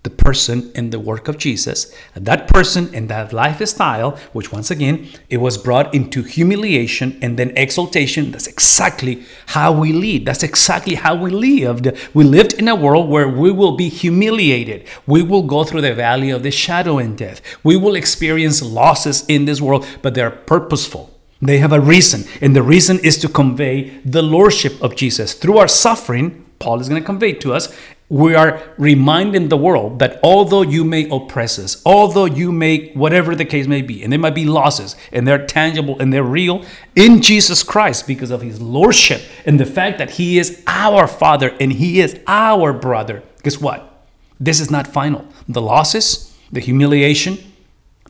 the 0.05 0.09
person 0.09 0.71
and 0.75 0.93
the 0.93 0.99
work 0.99 1.27
of 1.27 1.37
Jesus. 1.37 1.93
That 2.13 2.47
person 2.47 2.93
and 2.95 3.09
that 3.09 3.33
lifestyle, 3.33 4.11
which 4.31 4.53
once 4.53 4.71
again, 4.71 5.09
it 5.29 5.37
was 5.37 5.57
brought 5.57 5.93
into 5.93 6.23
humiliation 6.23 7.19
and 7.21 7.37
then 7.37 7.51
exaltation. 7.57 8.31
That's 8.31 8.47
exactly 8.47 9.25
how 9.47 9.73
we 9.73 9.91
lead. 9.91 10.25
That's 10.25 10.43
exactly 10.43 10.95
how 10.95 11.15
we 11.15 11.31
lived. 11.31 11.91
We 12.13 12.23
lived 12.23 12.53
in 12.53 12.69
a 12.69 12.75
world 12.75 13.09
where 13.09 13.27
we 13.27 13.51
will 13.51 13.75
be 13.75 13.89
humiliated. 13.89 14.87
We 15.05 15.23
will 15.23 15.43
go 15.43 15.65
through 15.65 15.81
the 15.81 15.93
valley 15.93 16.29
of 16.29 16.43
the 16.43 16.51
shadow 16.51 16.99
and 16.99 17.17
death. 17.17 17.41
We 17.63 17.75
will 17.75 17.95
experience 17.95 18.61
losses 18.61 19.25
in 19.27 19.43
this 19.45 19.59
world, 19.59 19.85
but 20.01 20.13
they're 20.13 20.31
purposeful. 20.31 21.11
They 21.41 21.57
have 21.57 21.73
a 21.73 21.81
reason, 21.81 22.23
and 22.41 22.55
the 22.55 22.63
reason 22.63 22.99
is 22.99 23.17
to 23.17 23.27
convey 23.27 23.89
the 24.05 24.21
lordship 24.21 24.81
of 24.81 24.95
Jesus. 24.95 25.33
Through 25.33 25.57
our 25.57 25.67
suffering, 25.67 26.45
Paul 26.59 26.79
is 26.79 26.87
going 26.87 27.01
to 27.01 27.05
convey 27.05 27.33
to 27.33 27.53
us, 27.53 27.75
we 28.07 28.35
are 28.35 28.61
reminding 28.77 29.49
the 29.49 29.57
world 29.57 29.97
that 29.99 30.19
although 30.21 30.61
you 30.61 30.83
may 30.83 31.09
oppress 31.09 31.57
us, 31.57 31.81
although 31.85 32.25
you 32.25 32.51
may, 32.51 32.91
whatever 32.91 33.35
the 33.35 33.45
case 33.45 33.65
may 33.65 33.81
be, 33.81 34.03
and 34.03 34.11
there 34.11 34.19
might 34.19 34.35
be 34.35 34.45
losses, 34.45 34.95
and 35.11 35.27
they're 35.27 35.45
tangible 35.45 35.99
and 35.99 36.13
they're 36.13 36.23
real 36.23 36.63
in 36.95 37.21
Jesus 37.21 37.63
Christ 37.63 38.05
because 38.05 38.29
of 38.29 38.41
his 38.41 38.61
lordship 38.61 39.21
and 39.45 39.59
the 39.59 39.65
fact 39.65 39.97
that 39.97 40.11
he 40.11 40.37
is 40.37 40.63
our 40.67 41.07
father 41.07 41.55
and 41.59 41.73
he 41.73 41.99
is 41.99 42.19
our 42.27 42.73
brother. 42.73 43.23
Guess 43.41 43.59
what? 43.59 44.07
This 44.39 44.59
is 44.59 44.69
not 44.69 44.85
final. 44.85 45.27
The 45.47 45.61
losses, 45.61 46.35
the 46.51 46.59
humiliation, 46.59 47.39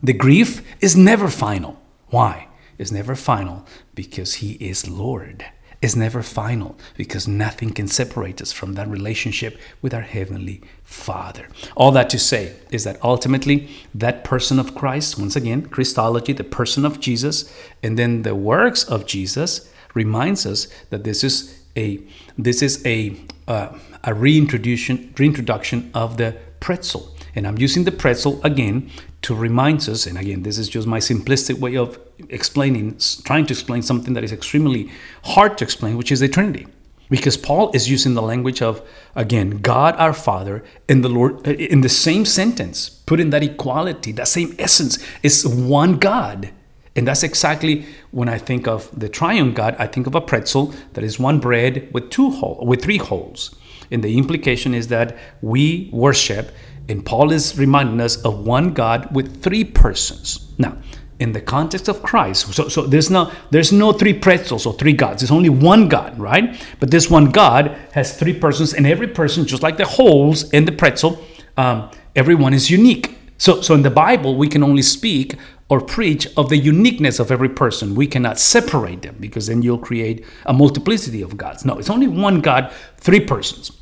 the 0.02 0.12
grief 0.12 0.62
is 0.82 0.94
never 0.94 1.28
final. 1.28 1.80
Why? 2.08 2.48
It's 2.76 2.92
never 2.92 3.14
final 3.14 3.64
because 3.94 4.34
he 4.34 4.52
is 4.54 4.88
Lord 4.88 5.46
is 5.82 5.94
never 5.94 6.22
final 6.22 6.76
because 6.96 7.28
nothing 7.28 7.70
can 7.70 7.86
separate 7.88 8.40
us 8.40 8.52
from 8.52 8.74
that 8.74 8.88
relationship 8.88 9.58
with 9.82 9.92
our 9.92 10.02
Heavenly 10.02 10.62
Father. 10.82 11.48
All 11.76 11.90
that 11.92 12.10
to 12.10 12.18
say 12.18 12.54
is 12.70 12.84
that 12.84 13.02
ultimately, 13.04 13.68
that 13.94 14.24
person 14.24 14.58
of 14.58 14.74
Christ, 14.74 15.18
once 15.18 15.36
again, 15.36 15.66
Christology, 15.66 16.32
the 16.32 16.44
person 16.44 16.84
of 16.84 17.00
Jesus, 17.00 17.52
and 17.82 17.98
then 17.98 18.22
the 18.22 18.34
works 18.34 18.84
of 18.84 19.06
Jesus 19.06 19.70
reminds 19.94 20.46
us 20.46 20.68
that 20.90 21.04
this 21.04 21.24
is 21.24 21.62
a 21.76 22.00
this 22.38 22.62
is 22.62 22.84
a 22.86 23.16
uh, 23.48 23.76
a 24.04 24.14
reintroduction 24.14 25.12
reintroduction 25.18 25.90
of 25.94 26.16
the 26.16 26.36
pretzel 26.60 27.14
and 27.34 27.46
I'm 27.46 27.58
using 27.58 27.84
the 27.84 27.92
pretzel 27.92 28.40
again 28.44 28.90
to 29.26 29.34
remind 29.34 29.88
us, 29.88 30.06
and 30.06 30.16
again, 30.16 30.44
this 30.44 30.56
is 30.56 30.68
just 30.68 30.86
my 30.86 31.00
simplistic 31.00 31.58
way 31.58 31.76
of 31.76 31.98
explaining, 32.28 32.96
trying 33.24 33.44
to 33.44 33.52
explain 33.52 33.82
something 33.82 34.14
that 34.14 34.22
is 34.22 34.32
extremely 34.32 34.88
hard 35.24 35.58
to 35.58 35.64
explain, 35.64 35.96
which 35.96 36.12
is 36.12 36.20
the 36.20 36.28
Trinity. 36.28 36.64
Because 37.10 37.36
Paul 37.36 37.72
is 37.74 37.90
using 37.90 38.14
the 38.14 38.22
language 38.22 38.62
of, 38.62 38.82
again, 39.16 39.58
God 39.58 39.96
our 39.96 40.12
Father 40.12 40.62
and 40.88 41.02
the 41.02 41.08
Lord 41.08 41.46
uh, 41.46 41.52
in 41.52 41.80
the 41.80 41.88
same 41.88 42.24
sentence, 42.24 42.88
putting 42.88 43.30
that 43.30 43.42
equality, 43.42 44.12
that 44.12 44.28
same 44.28 44.54
essence, 44.60 44.96
is 45.24 45.44
one 45.44 45.98
God. 45.98 46.50
And 46.94 47.08
that's 47.08 47.24
exactly 47.24 47.84
when 48.12 48.28
I 48.28 48.38
think 48.38 48.68
of 48.68 48.88
the 48.96 49.08
triune 49.08 49.54
God, 49.54 49.74
I 49.76 49.88
think 49.88 50.06
of 50.06 50.14
a 50.14 50.20
pretzel 50.20 50.72
that 50.92 51.02
is 51.02 51.18
one 51.18 51.40
bread 51.40 51.88
with 51.92 52.10
two 52.10 52.30
hole, 52.30 52.64
with 52.64 52.80
three 52.80 52.98
holes. 52.98 53.56
And 53.90 54.04
the 54.04 54.16
implication 54.16 54.72
is 54.72 54.86
that 54.88 55.16
we 55.42 55.90
worship 55.92 56.52
and 56.88 57.04
Paul 57.04 57.32
is 57.32 57.58
reminding 57.58 58.00
us 58.00 58.16
of 58.22 58.46
one 58.46 58.72
God 58.72 59.14
with 59.14 59.42
three 59.42 59.64
persons. 59.64 60.52
Now, 60.58 60.76
in 61.18 61.32
the 61.32 61.40
context 61.40 61.88
of 61.88 62.02
Christ, 62.02 62.52
so, 62.52 62.68
so 62.68 62.82
there's 62.82 63.10
no 63.10 63.32
there's 63.50 63.72
no 63.72 63.92
three 63.92 64.12
pretzels 64.12 64.66
or 64.66 64.74
three 64.74 64.92
gods. 64.92 65.22
There's 65.22 65.30
only 65.30 65.48
one 65.48 65.88
God, 65.88 66.18
right? 66.18 66.62
But 66.78 66.90
this 66.90 67.10
one 67.10 67.30
God 67.30 67.76
has 67.92 68.16
three 68.18 68.38
persons, 68.38 68.74
and 68.74 68.86
every 68.86 69.08
person, 69.08 69.46
just 69.46 69.62
like 69.62 69.78
the 69.78 69.86
holes 69.86 70.50
in 70.52 70.64
the 70.66 70.72
pretzel, 70.72 71.24
um, 71.56 71.90
everyone 72.14 72.52
is 72.52 72.70
unique. 72.70 73.16
So, 73.38 73.60
so 73.60 73.74
in 73.74 73.82
the 73.82 73.90
Bible, 73.90 74.36
we 74.36 74.48
can 74.48 74.62
only 74.62 74.82
speak 74.82 75.36
or 75.68 75.80
preach 75.80 76.28
of 76.36 76.48
the 76.48 76.56
uniqueness 76.56 77.18
of 77.18 77.30
every 77.30 77.48
person. 77.48 77.94
We 77.94 78.06
cannot 78.06 78.38
separate 78.38 79.02
them 79.02 79.16
because 79.18 79.46
then 79.48 79.62
you'll 79.62 79.78
create 79.78 80.24
a 80.46 80.52
multiplicity 80.52 81.22
of 81.22 81.36
gods. 81.36 81.64
No, 81.64 81.78
it's 81.78 81.90
only 81.90 82.08
one 82.08 82.40
God, 82.40 82.72
three 82.98 83.20
persons. 83.20 83.72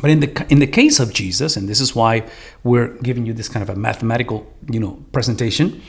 But 0.00 0.10
in 0.10 0.20
the 0.20 0.46
in 0.48 0.60
the 0.60 0.66
case 0.66 1.00
of 1.00 1.12
Jesus, 1.12 1.56
and 1.56 1.68
this 1.68 1.80
is 1.80 1.94
why 1.94 2.28
we're 2.62 2.88
giving 2.98 3.26
you 3.26 3.32
this 3.32 3.48
kind 3.48 3.62
of 3.62 3.68
a 3.68 3.78
mathematical, 3.78 4.46
you 4.70 4.78
know, 4.78 5.02
presentation, 5.12 5.82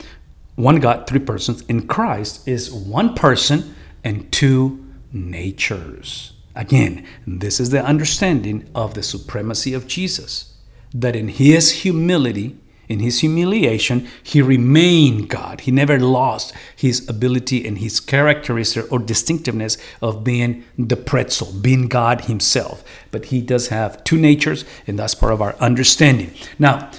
one 0.56 0.80
God, 0.80 1.06
three 1.06 1.20
persons. 1.20 1.62
In 1.62 1.86
Christ 1.86 2.46
is 2.46 2.72
one 2.72 3.14
person 3.14 3.74
and 4.02 4.30
two 4.32 4.84
natures. 5.12 6.32
Again, 6.54 7.06
this 7.26 7.60
is 7.60 7.70
the 7.70 7.84
understanding 7.84 8.68
of 8.74 8.94
the 8.94 9.02
supremacy 9.02 9.72
of 9.72 9.86
Jesus. 9.86 10.54
That 10.92 11.16
in 11.16 11.28
his 11.28 11.72
humility, 11.82 12.58
in 12.92 13.00
his 13.00 13.20
humiliation, 13.20 14.06
he 14.22 14.42
remained 14.42 15.30
God. 15.30 15.62
He 15.62 15.70
never 15.70 15.98
lost 15.98 16.52
his 16.76 17.08
ability 17.08 17.66
and 17.66 17.78
his 17.78 17.98
characteristic 18.00 18.92
or 18.92 18.98
distinctiveness 18.98 19.78
of 20.02 20.22
being 20.22 20.64
the 20.78 20.96
pretzel, 20.96 21.52
being 21.52 21.88
God 21.88 22.26
himself. 22.26 22.84
But 23.10 23.26
he 23.26 23.40
does 23.40 23.68
have 23.68 24.04
two 24.04 24.18
natures, 24.18 24.66
and 24.86 24.98
that's 24.98 25.14
part 25.14 25.32
of 25.32 25.40
our 25.40 25.56
understanding. 25.56 26.34
Now, 26.58 26.90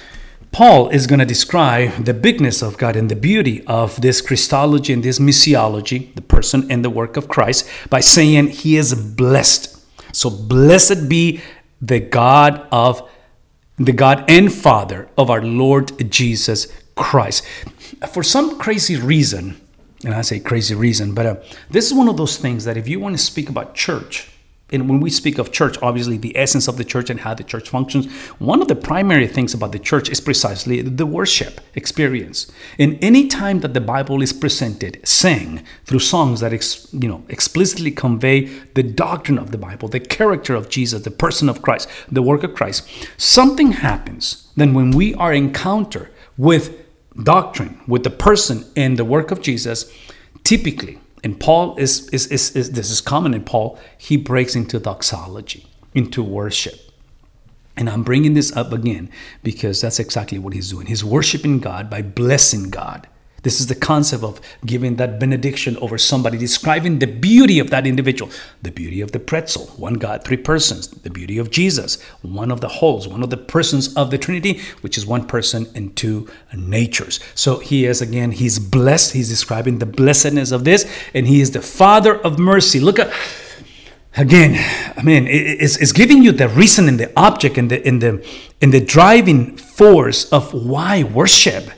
Paul 0.50 0.88
is 0.88 1.06
going 1.06 1.18
to 1.18 1.24
describe 1.24 2.04
the 2.04 2.14
bigness 2.14 2.62
of 2.62 2.76
God 2.78 2.96
and 2.96 3.10
the 3.10 3.16
beauty 3.16 3.64
of 3.66 4.00
this 4.00 4.20
Christology 4.20 4.92
and 4.92 5.02
this 5.02 5.18
missiology, 5.18 6.14
the 6.14 6.22
person 6.22 6.70
and 6.70 6.84
the 6.84 6.90
work 6.90 7.16
of 7.16 7.28
Christ, 7.28 7.68
by 7.88 8.00
saying 8.00 8.48
he 8.48 8.76
is 8.76 8.94
blessed. 8.94 9.80
So, 10.12 10.30
blessed 10.30 11.08
be 11.08 11.40
the 11.80 12.00
God 12.00 12.66
of 12.70 13.08
the 13.76 13.92
God 13.92 14.24
and 14.28 14.52
Father 14.52 15.08
of 15.18 15.30
our 15.30 15.42
Lord 15.42 16.10
Jesus 16.10 16.68
Christ. 16.94 17.44
For 18.12 18.22
some 18.22 18.58
crazy 18.58 18.96
reason, 18.96 19.60
and 20.04 20.14
I 20.14 20.22
say 20.22 20.38
crazy 20.38 20.74
reason, 20.74 21.14
but 21.14 21.26
uh, 21.26 21.36
this 21.70 21.86
is 21.86 21.94
one 21.94 22.08
of 22.08 22.16
those 22.16 22.36
things 22.36 22.64
that 22.64 22.76
if 22.76 22.86
you 22.86 23.00
want 23.00 23.16
to 23.16 23.22
speak 23.22 23.48
about 23.48 23.74
church, 23.74 24.28
and 24.74 24.88
when 24.88 25.00
we 25.00 25.10
speak 25.10 25.38
of 25.38 25.52
church, 25.52 25.76
obviously 25.80 26.16
the 26.16 26.36
essence 26.36 26.68
of 26.68 26.76
the 26.76 26.84
church 26.84 27.08
and 27.08 27.20
how 27.20 27.32
the 27.32 27.44
church 27.44 27.68
functions, 27.68 28.12
one 28.38 28.60
of 28.60 28.68
the 28.68 28.74
primary 28.74 29.26
things 29.26 29.54
about 29.54 29.72
the 29.72 29.78
church 29.78 30.08
is 30.08 30.20
precisely 30.20 30.82
the 30.82 31.06
worship 31.06 31.60
experience. 31.74 32.50
And 32.78 32.98
any 33.00 33.28
time 33.28 33.60
that 33.60 33.72
the 33.72 33.80
Bible 33.80 34.20
is 34.20 34.32
presented, 34.32 35.00
sang 35.06 35.64
through 35.84 36.00
songs 36.00 36.40
that 36.40 36.52
ex, 36.52 36.88
you 36.92 37.08
know 37.08 37.22
explicitly 37.28 37.90
convey 37.90 38.46
the 38.74 38.82
doctrine 38.82 39.38
of 39.38 39.52
the 39.52 39.58
Bible, 39.58 39.88
the 39.88 40.00
character 40.00 40.54
of 40.54 40.68
Jesus, 40.68 41.02
the 41.02 41.10
person 41.10 41.48
of 41.48 41.62
Christ, 41.62 41.88
the 42.10 42.22
work 42.22 42.42
of 42.42 42.54
Christ, 42.54 42.88
something 43.16 43.72
happens. 43.72 44.50
Then 44.56 44.74
when 44.74 44.90
we 44.90 45.14
are 45.14 45.32
encounter 45.32 46.10
with 46.36 46.84
doctrine, 47.22 47.80
with 47.86 48.02
the 48.02 48.10
person 48.10 48.64
and 48.76 48.98
the 48.98 49.04
work 49.04 49.30
of 49.30 49.40
Jesus, 49.40 49.92
typically 50.42 50.98
and 51.24 51.40
Paul 51.40 51.76
is, 51.76 52.08
is, 52.10 52.26
is, 52.26 52.54
is 52.54 52.72
this 52.72 52.90
is 52.90 53.00
common 53.00 53.32
in 53.32 53.44
Paul, 53.44 53.78
he 53.96 54.18
breaks 54.18 54.54
into 54.54 54.78
doxology, 54.78 55.66
into 55.94 56.22
worship. 56.22 56.78
And 57.76 57.88
I'm 57.88 58.02
bringing 58.02 58.34
this 58.34 58.54
up 58.54 58.72
again 58.72 59.10
because 59.42 59.80
that's 59.80 59.98
exactly 59.98 60.38
what 60.38 60.52
he's 60.52 60.70
doing. 60.70 60.86
He's 60.86 61.02
worshiping 61.02 61.58
God 61.58 61.88
by 61.88 62.02
blessing 62.02 62.68
God. 62.68 63.08
This 63.44 63.60
is 63.60 63.66
the 63.66 63.74
concept 63.74 64.24
of 64.24 64.40
giving 64.64 64.96
that 64.96 65.20
benediction 65.20 65.76
over 65.76 65.98
somebody, 65.98 66.38
describing 66.38 66.98
the 66.98 67.06
beauty 67.06 67.58
of 67.58 67.68
that 67.70 67.86
individual, 67.86 68.32
the 68.62 68.70
beauty 68.70 69.02
of 69.02 69.12
the 69.12 69.20
pretzel, 69.20 69.66
one 69.76 69.94
God, 69.94 70.24
three 70.24 70.38
persons, 70.38 70.88
the 70.88 71.10
beauty 71.10 71.36
of 71.36 71.50
Jesus, 71.50 72.02
one 72.22 72.50
of 72.50 72.62
the 72.62 72.68
holes, 72.68 73.06
one 73.06 73.22
of 73.22 73.28
the 73.28 73.36
persons 73.36 73.94
of 73.96 74.10
the 74.10 74.16
Trinity, 74.16 74.60
which 74.80 74.96
is 74.96 75.04
one 75.04 75.26
person 75.26 75.66
and 75.74 75.94
two 75.94 76.26
natures. 76.56 77.20
So 77.34 77.58
he 77.58 77.84
is 77.84 78.00
again, 78.00 78.32
he's 78.32 78.58
blessed. 78.58 79.12
He's 79.12 79.28
describing 79.28 79.78
the 79.78 79.86
blessedness 79.86 80.50
of 80.50 80.64
this, 80.64 80.90
and 81.12 81.26
he 81.26 81.42
is 81.42 81.50
the 81.50 81.60
Father 81.60 82.18
of 82.18 82.38
mercy. 82.38 82.80
Look 82.80 82.98
at 82.98 83.12
again 84.16 84.54
i 84.96 85.02
mean 85.02 85.26
it's, 85.26 85.76
it's 85.78 85.90
giving 85.90 86.22
you 86.22 86.30
the 86.30 86.48
reason 86.48 86.86
and 86.86 87.00
the 87.00 87.12
object 87.18 87.58
and 87.58 87.68
the 87.68 87.84
in 87.84 87.98
the 87.98 88.24
in 88.60 88.70
the 88.70 88.80
driving 88.80 89.56
force 89.56 90.32
of 90.32 90.54
why 90.54 91.02
worship 91.02 91.68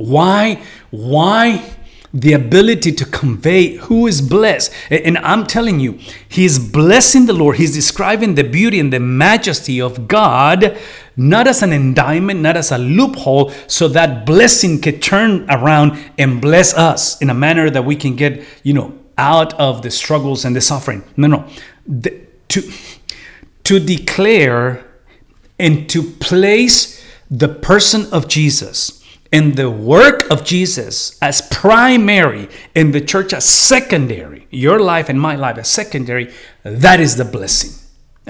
why? 0.00 0.62
Why? 0.90 1.74
The 2.12 2.32
ability 2.32 2.92
to 2.92 3.04
convey 3.04 3.76
who 3.76 4.06
is 4.06 4.20
blessed. 4.20 4.72
And 4.90 5.18
I'm 5.18 5.46
telling 5.46 5.78
you, 5.78 5.98
he's 6.28 6.58
blessing 6.58 7.26
the 7.26 7.32
Lord. 7.32 7.56
He's 7.56 7.74
describing 7.74 8.34
the 8.34 8.42
beauty 8.42 8.80
and 8.80 8.92
the 8.92 8.98
majesty 8.98 9.80
of 9.80 10.08
God, 10.08 10.76
not 11.16 11.46
as 11.46 11.62
an 11.62 11.72
indictment, 11.72 12.40
not 12.40 12.56
as 12.56 12.72
a 12.72 12.78
loophole, 12.78 13.50
so 13.66 13.86
that 13.88 14.26
blessing 14.26 14.80
can 14.80 15.00
turn 15.00 15.48
around 15.50 16.02
and 16.18 16.40
bless 16.40 16.74
us 16.74 17.20
in 17.20 17.30
a 17.30 17.34
manner 17.34 17.70
that 17.70 17.84
we 17.84 17.94
can 17.94 18.16
get, 18.16 18.42
you 18.62 18.72
know, 18.72 18.98
out 19.18 19.52
of 19.60 19.82
the 19.82 19.90
struggles 19.90 20.44
and 20.44 20.56
the 20.56 20.60
suffering. 20.60 21.04
No, 21.16 21.28
no. 21.28 21.46
The, 21.86 22.26
to, 22.48 22.72
to 23.64 23.78
declare 23.78 24.84
and 25.58 25.88
to 25.90 26.02
place 26.02 27.04
the 27.30 27.48
person 27.48 28.12
of 28.12 28.26
Jesus 28.26 28.99
and 29.32 29.56
the 29.56 29.70
work 29.70 30.28
of 30.30 30.44
Jesus 30.44 31.16
as 31.22 31.40
primary 31.40 32.48
and 32.74 32.92
the 32.92 33.00
church 33.00 33.32
as 33.32 33.44
secondary, 33.44 34.46
your 34.50 34.80
life 34.80 35.08
and 35.08 35.20
my 35.20 35.36
life 35.36 35.58
as 35.58 35.68
secondary, 35.68 36.32
that 36.62 37.00
is 37.00 37.16
the 37.16 37.24
blessing. 37.24 37.79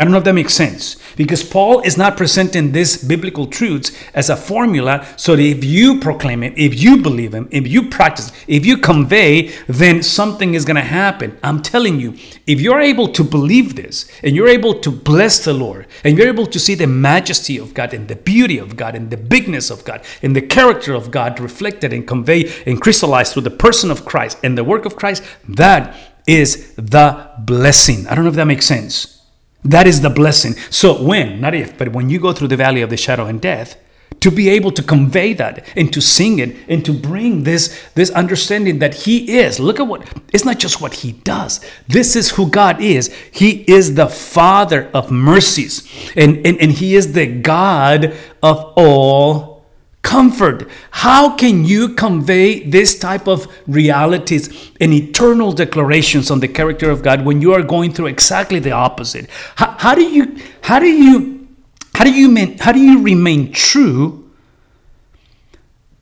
I 0.01 0.03
don't 0.05 0.13
know 0.13 0.19
if 0.19 0.25
that 0.25 0.33
makes 0.33 0.55
sense 0.55 0.97
because 1.15 1.45
Paul 1.45 1.81
is 1.81 1.99
not 1.99 2.17
presenting 2.17 2.73
these 2.73 2.97
biblical 3.05 3.47
truths 3.47 3.93
as 4.15 4.31
a 4.31 4.37
formula 4.37 5.07
so 5.17 5.37
that 5.37 5.43
if 5.43 5.63
you 5.63 6.01
proclaim 6.01 6.43
it, 6.43 6.57
if 6.57 6.81
you 6.81 7.03
believe 7.03 7.33
them, 7.33 7.51
if 7.51 7.69
you 7.69 7.91
practice, 7.91 8.33
if 8.49 8.65
you 8.65 8.79
convey, 8.79 9.49
then 9.69 10.03
something 10.03 10.55
is 10.55 10.65
going 10.65 10.77
to 10.77 10.81
happen. 10.81 11.39
I'm 11.45 11.61
telling 11.61 12.01
you, 12.01 12.15
if 12.47 12.63
you're 12.63 12.81
able 12.81 13.09
to 13.09 13.23
believe 13.23 13.77
this 13.77 14.11
and 14.23 14.35
you're 14.35 14.49
able 14.49 14.81
to 14.81 14.91
bless 14.91 15.45
the 15.45 15.53
Lord 15.53 15.87
and 16.03 16.17
you're 16.17 16.29
able 16.29 16.47
to 16.47 16.59
see 16.59 16.75
the 16.75 16.87
majesty 16.87 17.59
of 17.59 17.75
God 17.75 17.93
and 17.93 18.09
the 18.09 18.17
beauty 18.17 18.57
of 18.57 18.79
God 18.79 18.95
and 18.95 19.11
the 19.11 19.19
bigness 19.19 19.69
of 19.69 19.85
God 19.85 20.03
and 20.23 20.35
the 20.35 20.41
character 20.41 20.95
of 20.95 21.11
God 21.11 21.39
reflected 21.39 21.93
and 21.93 22.09
conveyed 22.09 22.51
and 22.65 22.81
crystallized 22.81 23.35
through 23.35 23.43
the 23.43 23.51
person 23.51 23.91
of 23.91 24.07
Christ 24.07 24.39
and 24.43 24.57
the 24.57 24.65
work 24.65 24.87
of 24.87 24.97
Christ, 24.97 25.23
that 25.47 25.95
is 26.27 26.75
the 26.77 27.33
blessing. 27.41 28.07
I 28.07 28.15
don't 28.15 28.25
know 28.25 28.31
if 28.31 28.37
that 28.37 28.47
makes 28.47 28.65
sense. 28.65 29.20
That 29.65 29.87
is 29.87 30.01
the 30.01 30.11
blessing. 30.11 30.55
So 30.71 31.03
when, 31.03 31.41
not 31.41 31.55
if, 31.55 31.77
but 31.77 31.93
when 31.93 32.09
you 32.09 32.19
go 32.19 32.33
through 32.33 32.49
the 32.49 32.57
valley 32.57 32.83
of 32.83 32.91
the 32.91 32.97
shadow 32.97 33.27
and 33.27 33.41
death, 33.41 33.77
to 34.21 34.31
be 34.31 34.49
able 34.51 34.71
to 34.73 34.83
convey 34.83 35.33
that 35.35 35.67
and 35.77 35.93
to 35.93 36.01
sing 36.01 36.39
it 36.39 36.55
and 36.69 36.85
to 36.85 36.93
bring 36.93 37.45
this 37.45 37.81
this 37.95 38.11
understanding 38.11 38.79
that 38.79 38.95
he 38.95 39.39
is 39.39 39.59
look 39.59 39.81
at 39.81 39.87
what 39.87 40.07
it's 40.33 40.45
not 40.45 40.59
just 40.59 40.81
what 40.81 40.95
he 40.95 41.13
does. 41.13 41.61
This 41.89 42.17
is 42.17 42.31
who 42.31 42.51
god 42.51 42.81
is. 42.81 43.15
He 43.33 43.63
is 43.63 43.95
the 43.95 44.09
father 44.09 44.91
of 44.93 45.11
mercies. 45.11 45.89
And 46.17 46.47
and, 46.47 46.61
and 46.61 46.73
he 46.73 46.97
is 46.97 47.13
the 47.13 47.27
god 47.27 48.15
of 48.43 48.73
all 48.77 49.50
comfort. 50.03 50.69
How 50.91 51.37
can 51.37 51.65
you 51.65 51.91
convey 51.91 52.61
this 52.61 52.99
type 52.99 53.29
of 53.29 53.47
realities 53.67 54.71
and 54.81 54.93
eternal 54.93 55.53
declarations 55.53 56.31
on 56.31 56.41
the 56.41 56.49
character 56.49 56.91
of 56.91 57.03
God 57.03 57.25
when 57.25 57.41
you 57.43 57.53
are 57.53 57.63
going 57.63 57.93
through 57.93 58.07
exactly 58.07 58.59
the 58.59 58.73
opposite? 58.73 59.29
How, 59.57 59.77
how 59.79 59.95
do 59.95 60.03
you 60.03 60.37
how 60.63 60.79
do 60.79 60.87
you 60.87 61.49
how 61.95 62.05
do 62.05 62.13
you 62.13 62.29
mean, 62.31 62.59
how 62.59 62.73
do 62.73 62.81
you 62.81 63.03
remain 63.03 63.53
true 63.53 64.31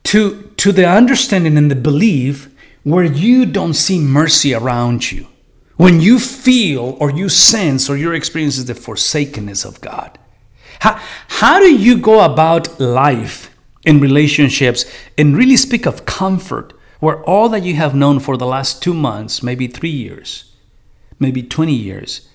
to 0.05 0.43
to 0.57 0.71
the 0.71 0.87
understanding 0.87 1.57
and 1.57 1.69
the 1.69 1.75
belief 1.75 2.49
where 2.83 3.03
you 3.03 3.45
don't 3.45 3.73
see 3.73 3.99
mercy 3.99 4.53
around 4.53 5.11
you? 5.11 5.27
When 5.75 6.01
you 6.01 6.19
feel 6.19 6.97
or 6.99 7.09
you 7.09 7.29
sense 7.29 7.89
or 7.89 7.95
your 7.95 8.13
experience 8.13 8.57
is 8.57 8.65
the 8.65 8.75
forsakenness 8.75 9.63
of 9.63 9.79
God. 9.79 10.19
How, 10.79 10.99
how 11.27 11.59
do 11.59 11.73
you 11.73 11.97
go 11.97 12.21
about 12.21 12.79
life 12.79 13.48
in 13.89 13.99
relationships 13.99 14.85
and 15.17 15.35
really 15.35 15.57
speak 15.57 15.87
of 15.87 16.05
comfort 16.05 16.73
where 16.99 17.23
all 17.23 17.49
that 17.49 17.63
you 17.63 17.73
have 17.73 17.95
known 17.95 18.19
for 18.19 18.37
the 18.37 18.45
last 18.45 18.83
two 18.83 18.93
months, 18.93 19.41
maybe 19.41 19.65
three 19.65 19.89
years, 19.89 20.53
maybe 21.17 21.41
20 21.41 21.73
years, 21.73 22.29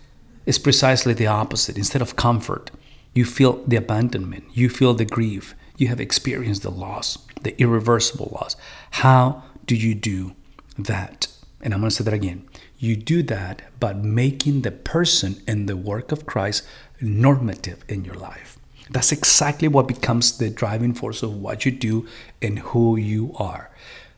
is 0.47 0.59
precisely 0.59 1.15
the 1.15 1.29
opposite. 1.29 1.79
Instead 1.79 2.03
of 2.03 2.17
comfort, 2.17 2.73
you 3.13 3.25
feel 3.25 3.63
the 3.69 3.77
abandonment, 3.77 4.43
you 4.53 4.69
feel 4.69 4.95
the 4.95 5.05
grief, 5.05 5.55
you 5.77 5.87
have 5.87 6.01
experienced 6.01 6.63
the 6.63 6.73
loss, 6.73 7.19
the 7.43 7.57
irreversible 7.63 8.31
loss. 8.33 8.57
How 8.91 9.45
do 9.65 9.77
you 9.77 9.95
do 9.95 10.35
that? 10.77 11.29
And 11.61 11.73
I'm 11.73 11.81
going 11.81 11.91
to 11.91 11.95
say 11.95 12.03
that 12.03 12.13
again. 12.13 12.49
You 12.79 12.97
do 12.97 13.23
that 13.23 13.63
by 13.79 13.93
making 13.93 14.63
the 14.63 14.73
person 14.73 15.41
and 15.47 15.69
the 15.69 15.77
work 15.77 16.11
of 16.11 16.27
Christ 16.27 16.67
normative 17.01 17.85
in 17.89 18.05
your 18.05 18.17
life. 18.17 18.59
That's 18.91 19.13
exactly 19.13 19.69
what 19.69 19.89
becomes 19.89 20.37
the 20.37 20.51
driving 20.51 20.95
force 20.95 21.23
of 21.23 21.35
what 21.37 21.65
you 21.65 21.73
do 21.73 22.07
and 22.43 22.59
who 22.59 22.97
you 22.97 23.35
are. 23.39 23.71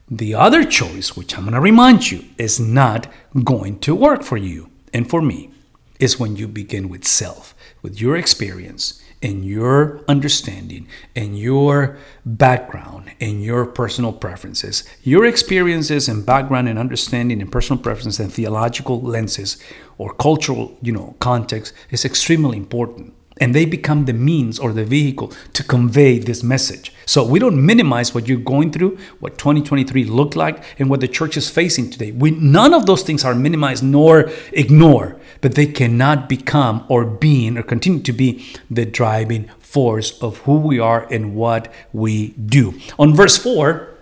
The 0.09 0.35
other 0.35 0.65
choice, 0.65 1.17
which 1.17 1.37
I'm 1.37 1.45
going 1.45 1.55
to 1.55 1.61
remind 1.61 2.11
you, 2.11 2.25
is 2.39 2.61
not 2.61 3.09
going 3.43 3.81
to 3.81 3.95
work 3.95 4.23
for 4.23 4.37
you 4.37 4.71
and 4.93 5.09
for 5.09 5.21
me, 5.21 5.51
is 5.99 6.21
when 6.21 6.37
you 6.37 6.47
begin 6.47 6.89
with 6.89 7.05
self, 7.05 7.55
with 7.83 8.01
your 8.01 8.17
experience 8.17 9.03
and 9.23 9.45
your 9.45 10.05
understanding 10.07 10.87
and 11.17 11.39
your 11.39 11.97
background 12.25 13.11
and 13.21 13.43
your 13.43 13.67
personal 13.67 14.13
preferences. 14.13 14.85
Your 15.03 15.25
experiences 15.25 16.09
and 16.09 16.25
background 16.25 16.69
and 16.69 16.79
understanding 16.79 17.41
and 17.41 17.51
personal 17.51 17.83
preferences 17.83 18.21
and 18.21 18.33
theological 18.33 19.01
lenses 19.01 19.57
or 19.99 20.15
cultural, 20.15 20.77
you 20.83 20.93
know, 20.93 21.17
context 21.19 21.73
is 21.91 22.05
extremely 22.05 22.59
important 22.59 23.16
and 23.39 23.55
they 23.55 23.65
become 23.65 24.07
the 24.07 24.13
means 24.13 24.59
or 24.59 24.73
the 24.73 24.85
vehicle 24.85 25.33
to 25.53 25.63
convey 25.63 26.19
this 26.19 26.43
message. 26.43 26.93
So 27.05 27.25
we 27.25 27.39
don't 27.39 27.65
minimize 27.65 28.15
what 28.15 28.27
you're 28.27 28.39
going 28.39 28.73
through, 28.73 28.99
what 29.21 29.39
2023 29.39 30.05
looked 30.05 30.37
like, 30.37 30.65
and 30.79 30.89
what 30.89 31.01
the 31.01 31.09
church 31.09 31.37
is 31.37 31.51
facing 31.51 31.91
today. 31.91 32.13
We, 32.13 32.31
none 32.33 32.73
of 32.73 32.87
those 32.87 33.03
things 33.03 33.25
are 33.25 33.35
minimized 33.35 33.85
nor 33.85 34.31
ignored, 34.53 35.21
but 35.41 35.55
they 35.55 35.67
cannot 35.67 36.29
become 36.29 36.85
or 36.89 37.05
being 37.05 37.59
or 37.59 37.63
continue 37.63 38.01
to 38.01 38.13
be 38.13 38.47
the 38.71 38.87
driving 38.87 39.49
force 39.59 40.19
of 40.23 40.39
who 40.39 40.59
we 40.59 40.79
are 40.79 41.07
and 41.11 41.35
what 41.35 41.73
we 41.93 42.29
do. 42.29 42.75
On 42.99 43.15
verse 43.15 43.37
4, 43.37 43.95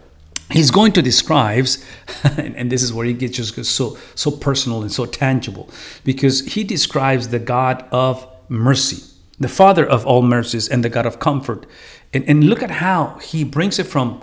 he's 0.51 0.71
going 0.71 0.93
to 0.93 1.03
describe 1.03 1.67
and 2.37 2.71
this 2.71 2.83
is 2.83 2.93
where 2.93 3.07
he 3.07 3.15
gets 3.15 3.37
just 3.37 3.65
so 3.65 3.97
so 4.15 4.31
personal 4.31 4.83
and 4.83 4.93
so 4.93 5.07
tangible 5.07 5.71
because 6.05 6.45
he 6.45 6.63
describes 6.63 7.29
the 7.29 7.39
god 7.39 7.87
of 7.91 8.27
mercy 8.49 9.14
the 9.39 9.49
Father 9.49 9.87
of 9.87 10.07
all 10.07 10.23
mercies 10.23 10.69
and 10.69 10.85
the 10.85 10.89
God 10.89 11.07
of 11.07 11.19
comfort. 11.19 11.67
And, 12.13 12.25
and 12.29 12.45
look 12.45 12.63
at 12.63 12.71
how 12.71 13.19
he 13.23 13.45
brings 13.45 13.79
it 13.79 13.85
from 13.85 14.23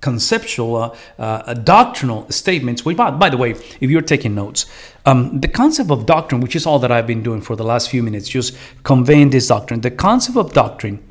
conceptual, 0.00 0.76
uh, 0.76 0.96
uh, 1.18 1.54
doctrinal 1.54 2.30
statements. 2.30 2.84
Which, 2.84 2.96
by, 2.96 3.10
by, 3.10 3.30
the 3.30 3.36
way, 3.36 3.50
if 3.50 3.82
you're 3.82 4.00
taking 4.00 4.34
notes, 4.34 4.66
um, 5.04 5.40
the 5.40 5.48
concept 5.48 5.90
of 5.90 6.06
doctrine, 6.06 6.40
which 6.40 6.56
is 6.56 6.66
all 6.66 6.78
that 6.78 6.92
I've 6.92 7.06
been 7.06 7.22
doing 7.22 7.40
for 7.40 7.56
the 7.56 7.64
last 7.64 7.90
few 7.90 8.02
minutes, 8.02 8.28
just 8.28 8.56
conveying 8.84 9.30
this 9.30 9.48
doctrine, 9.48 9.80
the 9.80 9.90
concept 9.90 10.36
of 10.36 10.52
doctrine 10.52 11.02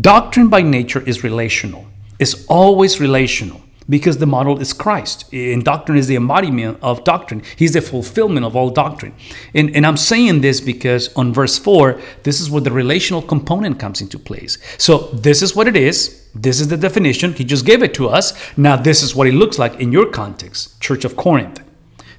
Doctrine 0.00 0.48
by 0.48 0.62
nature 0.62 1.00
is 1.00 1.22
relational, 1.22 1.86
it's 2.18 2.46
always 2.46 3.00
relational 3.00 3.60
because 3.88 4.18
the 4.18 4.26
model 4.26 4.60
is 4.60 4.72
Christ. 4.72 5.32
And 5.32 5.64
doctrine 5.64 5.98
is 5.98 6.06
the 6.06 6.16
embodiment 6.16 6.78
of 6.82 7.04
doctrine. 7.04 7.42
He's 7.56 7.72
the 7.72 7.80
fulfillment 7.80 8.46
of 8.46 8.56
all 8.56 8.70
doctrine. 8.70 9.14
And, 9.54 9.74
and 9.76 9.86
I'm 9.86 9.96
saying 9.96 10.40
this 10.40 10.60
because 10.60 11.14
on 11.14 11.32
verse 11.32 11.58
4, 11.58 12.00
this 12.22 12.40
is 12.40 12.50
where 12.50 12.60
the 12.60 12.72
relational 12.72 13.22
component 13.22 13.78
comes 13.78 14.00
into 14.00 14.18
place. 14.18 14.58
So 14.78 15.08
this 15.12 15.42
is 15.42 15.54
what 15.54 15.68
it 15.68 15.76
is. 15.76 16.28
This 16.34 16.60
is 16.60 16.68
the 16.68 16.76
definition. 16.76 17.32
He 17.32 17.44
just 17.44 17.64
gave 17.64 17.82
it 17.82 17.94
to 17.94 18.08
us. 18.08 18.32
Now, 18.56 18.76
this 18.76 19.02
is 19.02 19.14
what 19.14 19.26
it 19.26 19.34
looks 19.34 19.58
like 19.58 19.78
in 19.80 19.92
your 19.92 20.06
context, 20.06 20.80
Church 20.80 21.04
of 21.04 21.16
Corinth. 21.16 21.60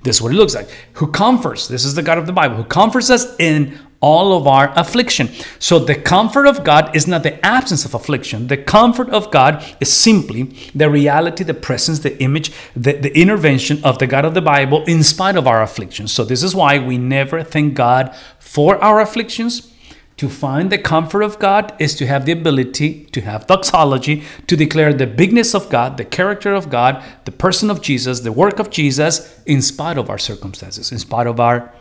This 0.03 0.17
is 0.17 0.21
what 0.21 0.31
it 0.31 0.35
looks 0.35 0.53
like. 0.53 0.69
Who 0.93 1.07
comforts? 1.07 1.67
This 1.67 1.83
is 1.83 1.95
the 1.95 2.03
God 2.03 2.19
of 2.19 2.27
the 2.27 2.31
Bible 2.31 2.57
who 2.57 2.63
comforts 2.63 3.09
us 3.09 3.35
in 3.39 3.77
all 4.01 4.37
of 4.37 4.47
our 4.47 4.71
affliction. 4.77 5.29
So 5.59 5.79
the 5.79 5.95
comfort 5.95 6.47
of 6.47 6.63
God 6.63 6.95
is 6.95 7.07
not 7.07 7.23
the 7.23 7.43
absence 7.45 7.85
of 7.85 7.93
affliction. 7.93 8.47
The 8.47 8.57
comfort 8.57 9.09
of 9.09 9.31
God 9.31 9.63
is 9.79 9.91
simply 9.91 10.43
the 10.75 10.89
reality, 10.89 11.43
the 11.43 11.53
presence, 11.53 11.99
the 11.99 12.21
image, 12.21 12.51
the, 12.75 12.93
the 12.93 13.17
intervention 13.17 13.83
of 13.83 13.99
the 13.99 14.07
God 14.07 14.25
of 14.25 14.33
the 14.33 14.41
Bible 14.41 14.83
in 14.85 15.03
spite 15.03 15.35
of 15.35 15.47
our 15.47 15.61
afflictions. 15.61 16.11
So 16.11 16.23
this 16.23 16.43
is 16.43 16.53
why 16.53 16.79
we 16.79 16.97
never 16.97 17.43
thank 17.43 17.73
God 17.73 18.15
for 18.39 18.77
our 18.83 18.99
afflictions. 18.99 19.71
To 20.17 20.29
find 20.29 20.71
the 20.71 20.77
comfort 20.77 21.23
of 21.23 21.39
God 21.39 21.73
is 21.77 21.93
to 21.95 22.05
have 22.05 22.25
the 22.25 22.31
ability 22.31 23.03
to 23.11 23.19
have 23.19 23.47
doxology, 23.47 24.23
to 24.47 24.55
declare 24.55 24.93
the 24.93 25.07
bigness 25.07 25.53
of 25.53 25.69
God, 25.69 25.97
the 25.97 26.05
character 26.05 26.53
of 26.53 26.69
God, 26.69 27.03
the 27.25 27.33
person 27.33 27.69
of 27.69 27.81
Jesus, 27.81 28.21
the 28.21 28.31
work 28.31 28.57
of 28.59 28.69
Jesus, 28.69 29.41
in 29.45 29.61
spite 29.61 29.97
of 29.97 30.09
our 30.09 30.17
circumstances, 30.17 30.93
in 30.93 30.99
spite 30.99 31.27
of 31.27 31.41
our 31.41 31.73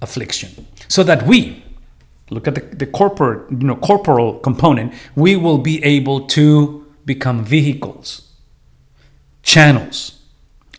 affliction. 0.00 0.66
So 0.90 1.04
that 1.04 1.24
we, 1.24 1.62
look 2.30 2.48
at 2.48 2.56
the, 2.56 2.62
the 2.62 2.86
corporate, 2.86 3.48
you 3.48 3.58
know, 3.58 3.76
corporal 3.76 4.40
component, 4.40 4.92
we 5.14 5.36
will 5.36 5.58
be 5.58 5.82
able 5.84 6.26
to 6.26 6.84
become 7.06 7.44
vehicles, 7.44 8.28
channels 9.44 10.20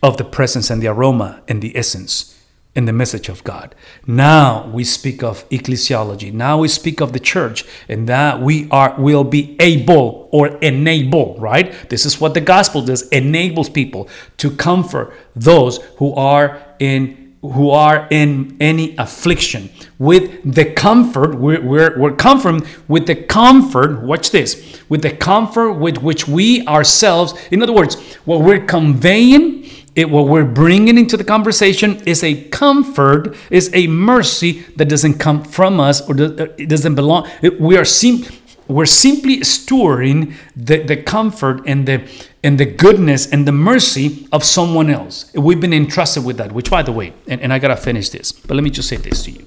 of 0.02 0.18
the 0.18 0.24
presence 0.24 0.68
and 0.68 0.82
the 0.82 0.88
aroma 0.88 1.42
and 1.48 1.62
the 1.62 1.74
essence 1.74 2.38
in 2.74 2.84
the 2.84 2.92
message 2.92 3.30
of 3.30 3.42
God. 3.44 3.74
Now 4.06 4.68
we 4.68 4.84
speak 4.84 5.22
of 5.22 5.48
ecclesiology. 5.48 6.30
Now 6.30 6.58
we 6.58 6.68
speak 6.68 7.00
of 7.00 7.14
the 7.14 7.20
church, 7.20 7.64
and 7.88 8.06
that 8.06 8.42
we 8.42 8.68
are 8.70 8.94
will 8.98 9.24
be 9.24 9.56
able 9.60 10.28
or 10.30 10.58
enable, 10.58 11.38
right? 11.38 11.88
This 11.88 12.04
is 12.04 12.20
what 12.20 12.34
the 12.34 12.40
gospel 12.42 12.82
does, 12.82 13.08
enables 13.08 13.70
people 13.70 14.10
to 14.38 14.50
comfort 14.50 15.14
those 15.34 15.78
who 15.96 16.14
are 16.14 16.62
in 16.78 17.21
who 17.42 17.70
are 17.70 18.06
in 18.10 18.56
any 18.60 18.96
affliction 18.96 19.68
with 19.98 20.54
the 20.54 20.64
comfort 20.64 21.34
we're, 21.34 21.60
we're, 21.60 21.98
we're 21.98 22.58
with 22.88 23.06
the 23.06 23.16
comfort 23.28 24.00
watch 24.02 24.30
this 24.30 24.80
with 24.88 25.02
the 25.02 25.10
comfort 25.10 25.72
with 25.74 25.98
which 25.98 26.26
we 26.28 26.64
ourselves 26.66 27.34
in 27.50 27.62
other 27.62 27.72
words 27.72 27.96
what 28.24 28.40
we're 28.40 28.64
conveying 28.64 29.68
it, 29.94 30.08
what 30.08 30.26
we're 30.28 30.44
bringing 30.44 30.96
into 30.96 31.16
the 31.16 31.24
conversation 31.24 32.02
is 32.06 32.24
a 32.24 32.44
comfort, 32.44 33.36
is 33.50 33.70
a 33.74 33.86
mercy 33.88 34.62
that 34.76 34.88
doesn't 34.88 35.18
come 35.18 35.44
from 35.44 35.80
us 35.80 36.00
or 36.08 36.14
uh, 36.14 36.46
it 36.56 36.68
doesn't 36.68 36.94
belong. 36.94 37.28
We 37.60 37.76
are 37.76 37.84
sim- 37.84 38.24
we're 38.68 38.86
simply 38.86 39.44
storing 39.44 40.34
the, 40.56 40.82
the 40.82 40.96
comfort 40.96 41.62
and 41.66 41.86
the 41.86 42.08
and 42.44 42.58
the 42.58 42.66
goodness 42.66 43.26
and 43.30 43.46
the 43.46 43.52
mercy 43.52 44.26
of 44.32 44.42
someone 44.42 44.90
else. 44.90 45.32
We've 45.34 45.60
been 45.60 45.72
entrusted 45.72 46.24
with 46.24 46.38
that, 46.38 46.52
which 46.52 46.70
by 46.70 46.82
the 46.82 46.92
way, 46.92 47.12
and, 47.28 47.40
and 47.40 47.52
I 47.52 47.58
gotta 47.58 47.76
finish 47.76 48.08
this, 48.10 48.32
but 48.32 48.54
let 48.54 48.64
me 48.64 48.70
just 48.70 48.88
say 48.88 48.96
this 48.96 49.24
to 49.24 49.30
you. 49.30 49.46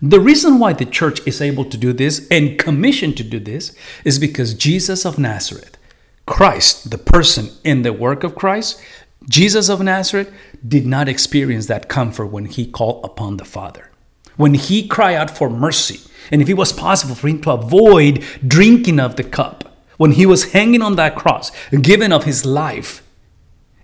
The 0.00 0.20
reason 0.20 0.58
why 0.60 0.74
the 0.74 0.84
church 0.84 1.26
is 1.26 1.40
able 1.40 1.64
to 1.64 1.76
do 1.76 1.92
this 1.92 2.28
and 2.30 2.58
commissioned 2.58 3.16
to 3.16 3.24
do 3.24 3.40
this 3.40 3.74
is 4.04 4.18
because 4.18 4.54
Jesus 4.54 5.04
of 5.04 5.18
Nazareth, 5.18 5.76
Christ, 6.24 6.90
the 6.90 6.98
person 6.98 7.50
in 7.64 7.82
the 7.82 7.92
work 7.92 8.22
of 8.22 8.36
Christ, 8.36 8.80
Jesus 9.28 9.68
of 9.68 9.82
Nazareth 9.82 10.32
did 10.66 10.86
not 10.86 11.08
experience 11.08 11.66
that 11.66 11.88
comfort 11.88 12.26
when 12.26 12.46
he 12.46 12.66
called 12.66 13.04
upon 13.04 13.38
the 13.38 13.44
Father. 13.44 13.90
When 14.36 14.54
he 14.54 14.86
cried 14.86 15.16
out 15.16 15.36
for 15.36 15.50
mercy, 15.50 16.00
and 16.30 16.40
if 16.40 16.48
it 16.48 16.54
was 16.54 16.72
possible 16.72 17.16
for 17.16 17.26
him 17.26 17.40
to 17.42 17.50
avoid 17.50 18.24
drinking 18.46 19.00
of 19.00 19.16
the 19.16 19.24
cup, 19.24 19.67
when 19.98 20.12
he 20.12 20.24
was 20.24 20.52
hanging 20.52 20.80
on 20.80 20.96
that 20.96 21.14
cross, 21.14 21.52
given 21.70 22.12
of 22.12 22.24
his 22.24 22.46
life, 22.46 23.02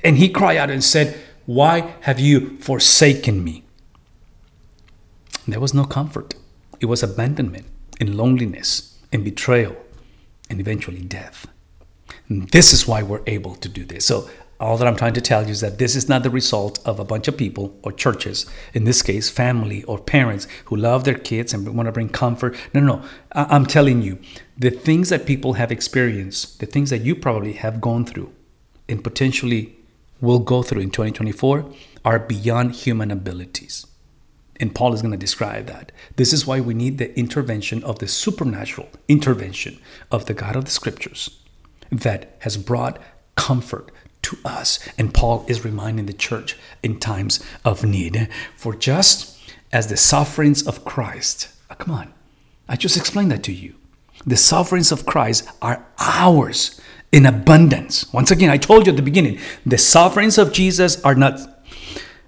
and 0.02 0.16
he 0.16 0.28
cried 0.30 0.56
out 0.56 0.70
and 0.70 0.82
said, 0.82 1.20
Why 1.44 1.94
have 2.00 2.18
you 2.18 2.56
forsaken 2.58 3.44
me? 3.44 3.64
There 5.46 5.60
was 5.60 5.74
no 5.74 5.84
comfort. 5.84 6.34
It 6.80 6.86
was 6.86 7.02
abandonment 7.02 7.66
and 8.00 8.14
loneliness 8.14 8.98
and 9.12 9.24
betrayal 9.24 9.76
and 10.48 10.60
eventually 10.60 11.02
death. 11.02 11.46
And 12.28 12.48
this 12.50 12.72
is 12.72 12.88
why 12.88 13.02
we're 13.02 13.22
able 13.26 13.54
to 13.56 13.68
do 13.68 13.84
this. 13.84 14.06
So 14.06 14.28
all 14.60 14.76
that 14.78 14.86
I'm 14.86 14.96
trying 14.96 15.14
to 15.14 15.20
tell 15.20 15.44
you 15.44 15.50
is 15.50 15.60
that 15.60 15.78
this 15.78 15.96
is 15.96 16.08
not 16.08 16.22
the 16.22 16.30
result 16.30 16.78
of 16.86 17.00
a 17.00 17.04
bunch 17.04 17.28
of 17.28 17.36
people 17.36 17.78
or 17.82 17.92
churches, 17.92 18.46
in 18.72 18.84
this 18.84 19.02
case, 19.02 19.28
family 19.28 19.82
or 19.84 19.98
parents 19.98 20.46
who 20.66 20.76
love 20.76 21.04
their 21.04 21.18
kids 21.18 21.52
and 21.52 21.76
want 21.76 21.86
to 21.86 21.92
bring 21.92 22.08
comfort. 22.08 22.56
No, 22.72 22.80
no, 22.80 22.96
no. 22.96 23.04
I'm 23.32 23.66
telling 23.66 24.02
you, 24.02 24.18
the 24.56 24.70
things 24.70 25.08
that 25.08 25.26
people 25.26 25.54
have 25.54 25.72
experienced, 25.72 26.60
the 26.60 26.66
things 26.66 26.90
that 26.90 27.02
you 27.02 27.16
probably 27.16 27.54
have 27.54 27.80
gone 27.80 28.04
through 28.06 28.32
and 28.88 29.02
potentially 29.02 29.76
will 30.20 30.38
go 30.38 30.62
through 30.62 30.82
in 30.82 30.90
2024 30.90 31.70
are 32.04 32.18
beyond 32.18 32.74
human 32.74 33.10
abilities. 33.10 33.86
And 34.60 34.74
Paul 34.74 34.94
is 34.94 35.02
going 35.02 35.12
to 35.12 35.18
describe 35.18 35.66
that. 35.66 35.90
This 36.16 36.32
is 36.32 36.46
why 36.46 36.60
we 36.60 36.74
need 36.74 36.98
the 36.98 37.16
intervention 37.18 37.82
of 37.82 37.98
the 37.98 38.06
supernatural 38.06 38.88
intervention 39.08 39.80
of 40.12 40.26
the 40.26 40.34
God 40.34 40.54
of 40.54 40.64
the 40.64 40.70
scriptures 40.70 41.40
that 41.90 42.36
has 42.40 42.56
brought 42.56 43.00
comfort 43.36 43.90
to 44.24 44.38
us. 44.44 44.78
And 44.98 45.14
Paul 45.14 45.44
is 45.48 45.64
reminding 45.64 46.06
the 46.06 46.12
church 46.12 46.56
in 46.82 46.98
times 46.98 47.44
of 47.64 47.84
need. 47.84 48.28
For 48.56 48.74
just 48.74 49.38
as 49.72 49.86
the 49.86 49.96
sufferings 49.96 50.66
of 50.66 50.84
Christ, 50.84 51.48
oh, 51.70 51.74
come 51.76 51.94
on, 51.94 52.12
I 52.68 52.76
just 52.76 52.96
explained 52.96 53.30
that 53.30 53.42
to 53.44 53.52
you. 53.52 53.74
The 54.26 54.36
sufferings 54.36 54.90
of 54.90 55.06
Christ 55.06 55.48
are 55.60 55.86
ours 55.98 56.80
in 57.12 57.26
abundance. 57.26 58.12
Once 58.12 58.30
again, 58.30 58.50
I 58.50 58.56
told 58.56 58.86
you 58.86 58.92
at 58.92 58.96
the 58.96 59.02
beginning, 59.02 59.38
the 59.64 59.78
sufferings 59.78 60.38
of 60.38 60.52
Jesus 60.52 61.00
are 61.02 61.14
not 61.14 61.38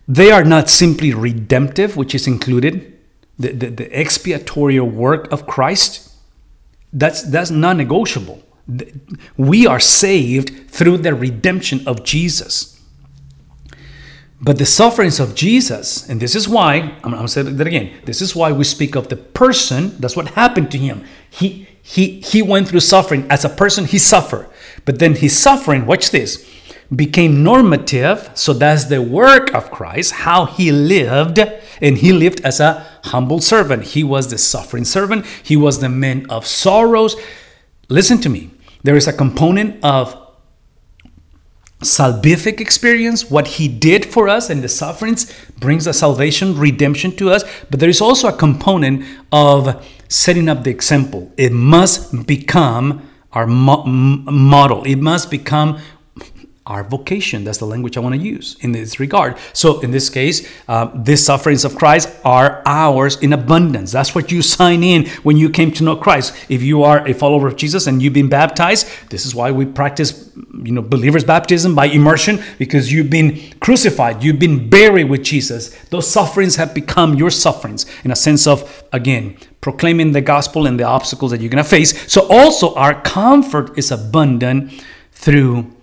they 0.09 0.31
are 0.31 0.45
not 0.45 0.71
simply 0.71 1.13
redemptive, 1.13 1.97
which 1.97 2.15
is 2.15 2.29
included, 2.29 2.97
the, 3.37 3.51
the, 3.51 3.71
the 3.71 3.99
expiatory 3.99 4.79
work 4.79 5.33
of 5.33 5.49
Christ. 5.49 6.13
That's 6.93 7.23
that's 7.23 7.51
non-negotiable. 7.51 8.43
We 9.37 9.67
are 9.67 9.81
saved 9.81 10.71
through 10.71 10.99
the 10.99 11.15
redemption 11.15 11.87
of 11.87 12.05
Jesus. 12.05 12.77
But 14.41 14.59
the 14.59 14.67
sufferings 14.67 15.19
of 15.19 15.35
Jesus, 15.35 16.09
and 16.09 16.21
this 16.21 16.35
is 16.35 16.49
why, 16.49 16.95
I'm 17.03 17.13
going 17.13 17.23
to 17.23 17.29
say 17.29 17.43
that 17.43 17.67
again, 17.67 17.93
this 18.05 18.21
is 18.21 18.37
why 18.37 18.53
we 18.53 18.65
speak 18.65 18.95
of 18.95 19.09
the 19.09 19.17
person, 19.17 19.97
that's 19.99 20.17
what 20.17 20.29
happened 20.29 20.71
to 20.73 20.79
him. 20.79 21.05
He, 21.31 21.67
he, 21.81 22.21
he 22.21 22.43
went 22.43 22.69
through 22.69 22.81
suffering. 22.81 23.27
As 23.31 23.45
a 23.45 23.49
person, 23.49 23.87
he 23.87 23.99
suffered. 23.99 24.49
But 24.85 24.99
then 24.99 25.15
his 25.15 25.39
suffering, 25.39 25.87
watch 25.87 26.11
this, 26.11 26.45
became 26.95 27.43
normative. 27.43 28.31
So 28.35 28.53
that's 28.53 28.87
the 28.87 29.01
work 29.01 29.55
of 29.55 29.71
Christ, 29.71 30.13
how 30.13 30.45
he 30.45 30.71
lived. 30.71 31.39
And 31.81 31.97
he 31.99 32.13
lived 32.13 32.41
as 32.43 32.61
a 32.61 32.87
humble 33.05 33.41
servant. 33.41 33.85
He 33.85 34.05
was 34.05 34.31
the 34.31 34.39
suffering 34.39 34.85
servant, 34.85 35.25
he 35.43 35.57
was 35.57 35.81
the 35.81 35.89
man 35.89 36.27
of 36.29 36.47
sorrows. 36.47 37.17
Listen 37.89 38.19
to 38.21 38.29
me. 38.29 38.51
There 38.87 38.95
is 38.95 39.09
a 39.09 39.13
component 39.13 39.83
of 39.83 40.17
salvific 41.81 42.61
experience, 42.61 43.29
what 43.29 43.49
he 43.59 43.67
did 43.67 44.07
for 44.07 44.29
us 44.29 44.49
and 44.49 44.63
the 44.63 44.69
sufferings 44.69 45.27
brings 45.59 45.89
a 45.89 45.93
salvation, 45.93 46.57
redemption 46.57 47.11
to 47.17 47.33
us. 47.33 47.43
But 47.69 47.81
there 47.81 47.89
is 47.89 48.01
also 48.01 48.29
a 48.29 48.33
component 48.33 49.05
of 49.33 49.85
setting 50.09 50.49
up 50.49 50.63
the 50.63 50.71
example. 50.71 51.33
It 51.37 51.51
must 51.51 52.29
become 52.29 53.11
our 53.33 53.49
mo- 53.49 53.83
model, 53.83 54.85
it 54.85 55.01
must 55.01 55.33
become 55.33 55.81
our 56.67 56.83
vocation. 56.83 57.45
That's 57.45 57.59
the 57.59 57.67
language 57.67 57.97
I 57.97 58.01
want 58.01 58.17
to 58.17 58.21
use 58.21 58.57
in 58.61 58.73
this 58.73 58.99
regard. 58.99 59.37
So, 59.53 59.81
in 59.81 59.93
this 59.93 60.11
case, 60.11 60.49
uh, 60.69 60.91
these 60.95 61.25
sufferings 61.25 61.65
of 61.65 61.77
Christ 61.77 62.09
are 62.25 62.63
ours 62.67 63.17
in 63.23 63.33
abundance. 63.33 63.93
That's 63.93 64.15
what 64.15 64.33
you 64.33 64.43
sign 64.43 64.83
in 64.83 65.07
when 65.23 65.37
you 65.37 65.49
came 65.49 65.71
to 65.73 65.85
know 65.85 65.97
Christ. 65.97 66.35
If 66.49 66.63
you 66.63 66.83
are 66.83 67.07
a 67.07 67.15
follower 67.15 67.47
of 67.47 67.57
Jesus 67.57 67.87
and 67.87 68.03
you've 68.03 68.13
been 68.13 68.29
baptized, 68.29 68.89
this 69.11 69.25
is 69.25 69.35
why 69.35 69.53
we 69.53 69.65
practice, 69.65 70.31
you 70.63 70.73
know, 70.73 70.83
believers' 70.83 71.25
baptism 71.25 71.75
by 71.75 71.87
immersion 71.87 72.43
because 72.59 72.93
you've 72.93 73.11
been 73.11 73.41
crucified, 73.61 74.25
you've 74.25 74.41
been 74.41 74.69
buried 74.69 75.09
with 75.09 75.23
Jesus. 75.23 75.71
Those 75.91 76.11
sufferings 76.11 76.57
have 76.57 76.75
become 76.75 77.15
your 77.15 77.31
sufferings 77.31 77.87
in 78.03 78.11
a 78.11 78.17
sense 78.17 78.47
of, 78.47 78.85
again, 78.93 79.37
proclaiming 79.61 80.13
the 80.13 80.21
gospel 80.21 80.67
and 80.67 80.81
the 80.81 80.85
obstacles 80.85 81.31
that 81.31 81.41
you're 81.41 81.51
going 81.51 81.63
to 81.63 81.69
face. 81.69 82.11
So, 82.13 82.27
also, 82.29 82.75
our 82.75 83.01
comfort 83.03 83.79
is 83.79 83.93
abundant 83.93 84.85
through 85.13 85.76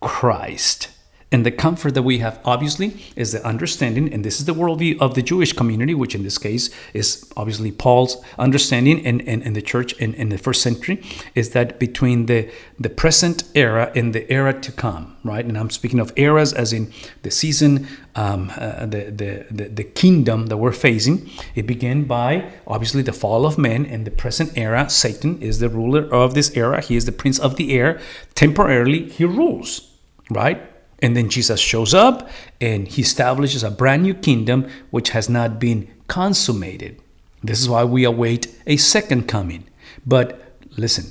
Christ. 0.00 0.88
And 1.32 1.46
the 1.46 1.52
comfort 1.52 1.94
that 1.94 2.02
we 2.02 2.18
have, 2.18 2.40
obviously, 2.44 3.00
is 3.14 3.30
the 3.30 3.46
understanding, 3.46 4.12
and 4.12 4.24
this 4.24 4.40
is 4.40 4.46
the 4.46 4.54
worldview 4.54 4.98
of 4.98 5.14
the 5.14 5.22
Jewish 5.22 5.52
community, 5.52 5.94
which 5.94 6.16
in 6.16 6.24
this 6.24 6.38
case 6.38 6.70
is 6.92 7.30
obviously 7.36 7.70
Paul's 7.70 8.16
understanding 8.36 9.06
and 9.06 9.20
in, 9.20 9.40
in, 9.42 9.52
the 9.52 9.62
church 9.62 9.92
in, 10.00 10.12
in 10.14 10.30
the 10.30 10.38
first 10.38 10.60
century, 10.60 11.00
is 11.36 11.50
that 11.50 11.78
between 11.78 12.26
the, 12.26 12.50
the 12.80 12.90
present 12.90 13.44
era 13.54 13.92
and 13.94 14.12
the 14.12 14.30
era 14.30 14.52
to 14.60 14.72
come, 14.72 15.16
right? 15.22 15.44
And 15.44 15.56
I'm 15.56 15.70
speaking 15.70 16.00
of 16.00 16.12
eras 16.16 16.52
as 16.52 16.72
in 16.72 16.92
the 17.22 17.30
season, 17.30 17.86
um, 18.16 18.50
uh, 18.56 18.86
the, 18.86 19.12
the, 19.12 19.46
the, 19.52 19.68
the 19.68 19.84
kingdom 19.84 20.46
that 20.46 20.56
we're 20.56 20.72
facing. 20.72 21.30
It 21.54 21.64
began 21.64 22.04
by, 22.04 22.50
obviously, 22.66 23.02
the 23.02 23.12
fall 23.12 23.46
of 23.46 23.56
man, 23.56 23.86
and 23.86 24.04
the 24.04 24.10
present 24.10 24.58
era, 24.58 24.90
Satan 24.90 25.40
is 25.40 25.60
the 25.60 25.68
ruler 25.68 26.12
of 26.12 26.34
this 26.34 26.56
era. 26.56 26.80
He 26.80 26.96
is 26.96 27.04
the 27.04 27.12
prince 27.12 27.38
of 27.38 27.54
the 27.54 27.72
air. 27.72 28.00
Temporarily, 28.34 29.08
he 29.10 29.24
rules, 29.24 29.89
right? 30.30 30.62
And 31.02 31.16
then 31.16 31.28
Jesus 31.28 31.60
shows 31.60 31.94
up 31.94 32.28
and 32.60 32.86
he 32.86 33.02
establishes 33.02 33.62
a 33.62 33.70
brand 33.70 34.02
new 34.02 34.14
kingdom 34.14 34.68
which 34.90 35.10
has 35.10 35.28
not 35.28 35.58
been 35.58 35.88
consummated. 36.08 37.00
This 37.42 37.60
is 37.60 37.68
why 37.68 37.84
we 37.84 38.04
await 38.04 38.54
a 38.66 38.76
second 38.76 39.26
coming. 39.26 39.64
But 40.06 40.40
listen, 40.76 41.10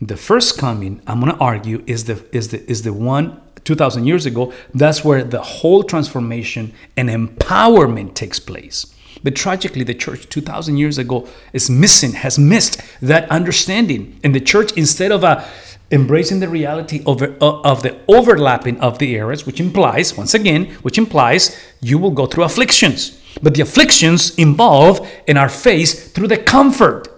the 0.00 0.16
first 0.16 0.58
coming, 0.58 1.00
I'm 1.06 1.20
going 1.20 1.32
to 1.32 1.38
argue, 1.40 1.82
is 1.86 2.04
the 2.04 2.24
is 2.32 2.48
the 2.48 2.68
is 2.68 2.82
the 2.82 2.92
one 2.92 3.40
2000 3.64 4.06
years 4.06 4.26
ago. 4.26 4.52
That's 4.74 5.04
where 5.04 5.22
the 5.22 5.42
whole 5.42 5.82
transformation 5.82 6.72
and 6.96 7.08
empowerment 7.08 8.14
takes 8.14 8.38
place. 8.38 8.94
But 9.22 9.34
tragically, 9.34 9.84
the 9.84 9.94
church 9.94 10.28
2,000 10.28 10.76
years 10.76 10.96
ago 10.96 11.28
is 11.52 11.68
missing, 11.68 12.12
has 12.12 12.38
missed 12.38 12.80
that 13.02 13.28
understanding. 13.30 14.18
And 14.22 14.34
the 14.34 14.40
church, 14.40 14.72
instead 14.72 15.10
of 15.10 15.24
a 15.24 15.46
embracing 15.90 16.40
the 16.40 16.48
reality 16.48 17.02
of, 17.06 17.22
uh, 17.22 17.36
of 17.40 17.82
the 17.82 17.98
overlapping 18.08 18.80
of 18.80 18.98
the 18.98 19.12
eras, 19.14 19.46
which 19.46 19.60
implies, 19.60 20.16
once 20.16 20.34
again, 20.34 20.66
which 20.82 20.98
implies 20.98 21.58
you 21.80 21.98
will 21.98 22.10
go 22.10 22.26
through 22.26 22.44
afflictions. 22.44 23.20
But 23.42 23.54
the 23.54 23.62
afflictions 23.62 24.34
involve 24.36 25.08
and 25.26 25.38
are 25.38 25.48
faced 25.48 26.14
through 26.14 26.28
the 26.28 26.36
comfort 26.36 27.08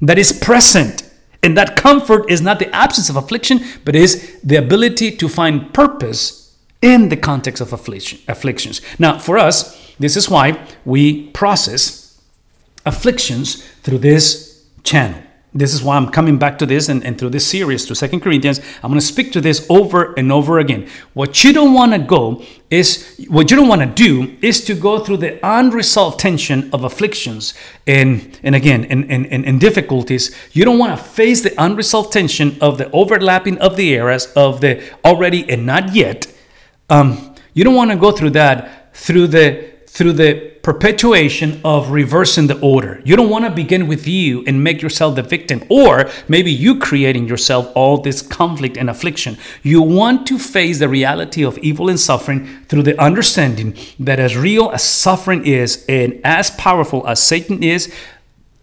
that 0.00 0.18
is 0.18 0.32
present. 0.32 1.02
And 1.42 1.56
that 1.56 1.76
comfort 1.76 2.30
is 2.30 2.40
not 2.40 2.58
the 2.58 2.74
absence 2.74 3.08
of 3.08 3.16
affliction, 3.16 3.60
but 3.84 3.94
is 3.94 4.40
the 4.42 4.56
ability 4.56 5.12
to 5.16 5.28
find 5.28 5.72
purpose 5.72 6.56
in 6.82 7.08
the 7.08 7.16
context 7.16 7.60
of 7.60 7.72
affliction, 7.72 8.18
afflictions. 8.28 8.80
Now, 8.98 9.18
for 9.18 9.38
us, 9.38 9.94
this 9.98 10.16
is 10.16 10.28
why 10.28 10.64
we 10.84 11.28
process 11.28 12.20
afflictions 12.86 13.64
through 13.82 13.98
this 13.98 14.64
channel. 14.82 15.22
This 15.54 15.72
is 15.72 15.82
why 15.82 15.96
I'm 15.96 16.10
coming 16.10 16.38
back 16.38 16.58
to 16.58 16.66
this 16.66 16.90
and, 16.90 17.02
and 17.02 17.18
through 17.18 17.30
this 17.30 17.46
series 17.46 17.86
to 17.86 17.94
Second 17.94 18.20
Corinthians. 18.20 18.60
I'm 18.82 18.90
going 18.90 19.00
to 19.00 19.06
speak 19.06 19.32
to 19.32 19.40
this 19.40 19.66
over 19.70 20.12
and 20.12 20.30
over 20.30 20.58
again. 20.58 20.88
What 21.14 21.42
you 21.42 21.54
don't 21.54 21.72
want 21.72 21.92
to 21.92 21.98
go 21.98 22.44
is, 22.70 23.16
what 23.28 23.50
you 23.50 23.56
don't 23.56 23.66
want 23.66 23.80
to 23.80 23.86
do 23.86 24.36
is 24.42 24.62
to 24.66 24.74
go 24.74 24.98
through 24.98 25.16
the 25.18 25.38
unresolved 25.42 26.20
tension 26.20 26.68
of 26.74 26.84
afflictions 26.84 27.54
and, 27.86 28.38
and 28.42 28.54
again, 28.54 28.84
and, 28.84 29.10
and, 29.10 29.26
and 29.26 29.58
difficulties. 29.58 30.36
You 30.52 30.66
don't 30.66 30.78
want 30.78 30.98
to 30.98 31.02
face 31.02 31.40
the 31.40 31.54
unresolved 31.56 32.12
tension 32.12 32.58
of 32.60 32.76
the 32.76 32.90
overlapping 32.90 33.56
of 33.58 33.76
the 33.76 33.94
eras 33.94 34.30
of 34.36 34.60
the 34.60 34.82
already 35.02 35.48
and 35.48 35.64
not 35.64 35.94
yet. 35.94 36.30
Um, 36.90 37.34
you 37.54 37.64
don't 37.64 37.74
want 37.74 37.90
to 37.90 37.96
go 37.96 38.12
through 38.12 38.30
that 38.30 38.94
through 38.94 39.28
the 39.28 39.77
through 39.88 40.12
the 40.12 40.52
perpetuation 40.62 41.60
of 41.64 41.90
reversing 41.90 42.46
the 42.46 42.60
order. 42.60 43.00
You 43.04 43.16
don't 43.16 43.30
want 43.30 43.46
to 43.46 43.50
begin 43.50 43.88
with 43.88 44.06
you 44.06 44.44
and 44.46 44.62
make 44.62 44.82
yourself 44.82 45.16
the 45.16 45.22
victim, 45.22 45.64
or 45.68 46.08
maybe 46.28 46.52
you 46.52 46.78
creating 46.78 47.26
yourself 47.26 47.72
all 47.74 47.98
this 47.98 48.22
conflict 48.22 48.76
and 48.76 48.90
affliction. 48.90 49.38
You 49.62 49.82
want 49.82 50.26
to 50.28 50.38
face 50.38 50.78
the 50.78 50.88
reality 50.88 51.42
of 51.44 51.58
evil 51.58 51.88
and 51.88 51.98
suffering 51.98 52.46
through 52.68 52.82
the 52.82 53.00
understanding 53.00 53.76
that 53.98 54.20
as 54.20 54.36
real 54.36 54.70
as 54.70 54.84
suffering 54.84 55.46
is 55.46 55.84
and 55.88 56.20
as 56.22 56.50
powerful 56.52 57.06
as 57.06 57.20
Satan 57.22 57.62
is, 57.62 57.92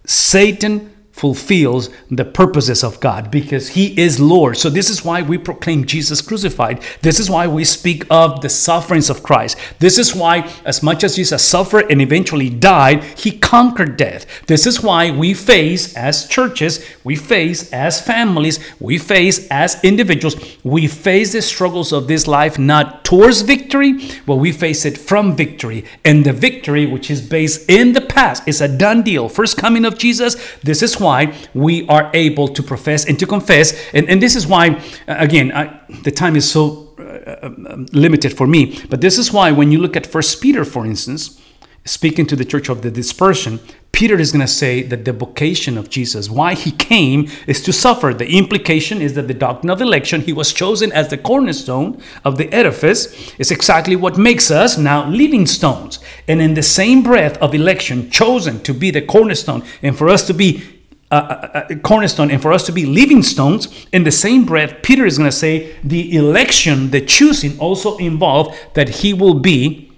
Satan 0.06 0.95
fulfills 1.16 1.90
the 2.12 2.26
purposes 2.26 2.84
of 2.84 3.00
God 3.00 3.32
because 3.32 3.70
he 3.70 3.98
is 3.98 4.20
Lord. 4.20 4.58
So 4.58 4.70
this 4.70 4.90
is 4.90 5.06
why 5.06 5.22
we 5.22 5.38
proclaim 5.38 5.86
Jesus 5.86 6.22
crucified. 6.22 6.84
This 7.04 7.22
is 7.22 7.30
why 7.30 7.48
we 7.48 7.64
speak 7.64 8.04
of 8.10 8.42
the 8.42 8.50
sufferings 8.50 9.10
of 9.10 9.24
Christ. 9.24 9.58
This 9.80 9.98
is 9.98 10.14
why 10.14 10.52
as 10.66 10.84
much 10.84 11.06
as 11.06 11.16
Jesus 11.16 11.42
suffered 11.42 11.90
and 11.90 12.02
eventually 12.02 12.50
died, 12.50 13.02
he 13.18 13.32
conquered 13.32 13.96
death. 13.96 14.26
This 14.48 14.68
is 14.68 14.84
why 14.84 15.10
we 15.10 15.34
face 15.34 15.96
as 15.96 16.28
churches, 16.28 16.86
we 17.06 17.16
face 17.16 17.72
as 17.72 18.02
families, 18.02 18.60
we 18.82 18.98
face 18.98 19.48
as 19.50 19.82
individuals, 19.86 20.36
we 20.66 20.86
face 20.86 21.32
the 21.32 21.42
struggles 21.42 21.94
of 21.94 22.10
this 22.10 22.28
life 22.28 22.60
not 22.60 23.06
towards 23.06 23.40
victory, 23.40 23.94
but 24.26 24.36
we 24.36 24.52
face 24.52 24.84
it 24.84 24.98
from 24.98 25.34
victory. 25.34 25.86
And 26.04 26.26
the 26.26 26.34
victory 26.34 26.86
which 26.86 27.10
is 27.10 27.22
based 27.22 27.70
in 27.70 27.94
the 27.94 28.02
past 28.02 28.46
is 28.46 28.60
a 28.60 28.68
done 28.68 29.02
deal. 29.02 29.30
First 29.30 29.56
coming 29.56 29.86
of 29.86 29.98
Jesus, 29.98 30.36
this 30.62 30.84
is 30.84 31.00
why 31.00 31.05
we 31.54 31.88
are 31.88 32.10
able 32.14 32.48
to 32.48 32.62
profess 32.64 33.06
and 33.06 33.18
to 33.20 33.26
confess. 33.26 33.74
And, 33.94 34.10
and 34.10 34.22
this 34.22 34.36
is 34.36 34.46
why, 34.48 34.64
uh, 35.08 35.16
again, 35.28 35.52
I, 35.52 35.64
the 36.04 36.12
time 36.12 36.36
is 36.36 36.50
so 36.50 36.94
uh, 37.00 37.48
um, 37.48 37.86
limited 37.92 38.32
for 38.38 38.48
me, 38.48 38.62
but 38.90 39.00
this 39.02 39.18
is 39.18 39.32
why 39.32 39.52
when 39.52 39.72
you 39.72 39.80
look 39.80 39.96
at 39.96 40.06
First 40.06 40.42
Peter, 40.42 40.66
for 40.66 40.86
instance, 40.86 41.42
speaking 41.86 42.26
to 42.28 42.36
the 42.36 42.46
church 42.46 42.70
of 42.70 42.82
the 42.82 42.92
dispersion, 42.92 43.60
Peter 43.96 44.20
is 44.20 44.34
going 44.34 44.46
to 44.46 44.48
say 44.52 44.82
that 44.82 45.06
the 45.06 45.14
vocation 45.14 45.78
of 45.78 45.90
Jesus, 45.90 46.30
why 46.30 46.54
he 46.54 46.70
came, 46.70 47.30
is 47.48 47.62
to 47.64 47.72
suffer. 47.72 48.14
The 48.14 48.38
implication 48.38 49.02
is 49.02 49.14
that 49.14 49.30
the 49.30 49.34
doctrine 49.34 49.70
of 49.70 49.82
election, 49.82 50.20
he 50.20 50.34
was 50.34 50.52
chosen 50.52 50.92
as 50.92 51.08
the 51.08 51.18
cornerstone 51.18 52.02
of 52.26 52.38
the 52.38 52.52
edifice, 52.52 53.34
is 53.40 53.52
exactly 53.52 53.96
what 53.96 54.18
makes 54.18 54.52
us 54.52 54.78
now 54.78 55.08
living 55.08 55.46
stones. 55.46 56.00
And 56.28 56.42
in 56.42 56.56
the 56.56 56.64
same 56.64 57.04
breath 57.04 57.38
of 57.38 57.56
election, 57.56 58.10
chosen 58.12 58.62
to 58.64 58.74
be 58.74 58.92
the 58.92 59.02
cornerstone, 59.02 59.64
and 59.82 59.98
for 59.98 60.10
us 60.10 60.28
to 60.28 60.34
be 60.34 60.75
a, 61.12 61.76
cornerstone. 61.84 62.32
And 62.32 62.42
for 62.42 62.52
us 62.52 62.66
to 62.66 62.72
be 62.72 62.86
living 62.86 63.24
stones 63.24 63.86
in 63.92 64.04
the 64.04 64.12
same 64.12 64.46
breath 64.46 64.82
peter 64.82 65.06
is 65.06 65.18
going 65.18 65.30
to 65.30 65.36
say 65.36 65.76
the 65.84 66.16
election 66.16 66.92
the 66.92 67.02
choosing 67.02 67.58
also 67.60 67.98
involved 67.98 68.56
that 68.74 68.90
he 68.90 69.14
will 69.14 69.36
be 69.36 69.92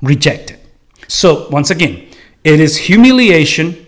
rejected. 0.00 0.58
So 1.08 1.48
once 1.50 1.70
again 1.70 2.08
it 2.44 2.60
is 2.60 2.76
humiliation 2.76 3.86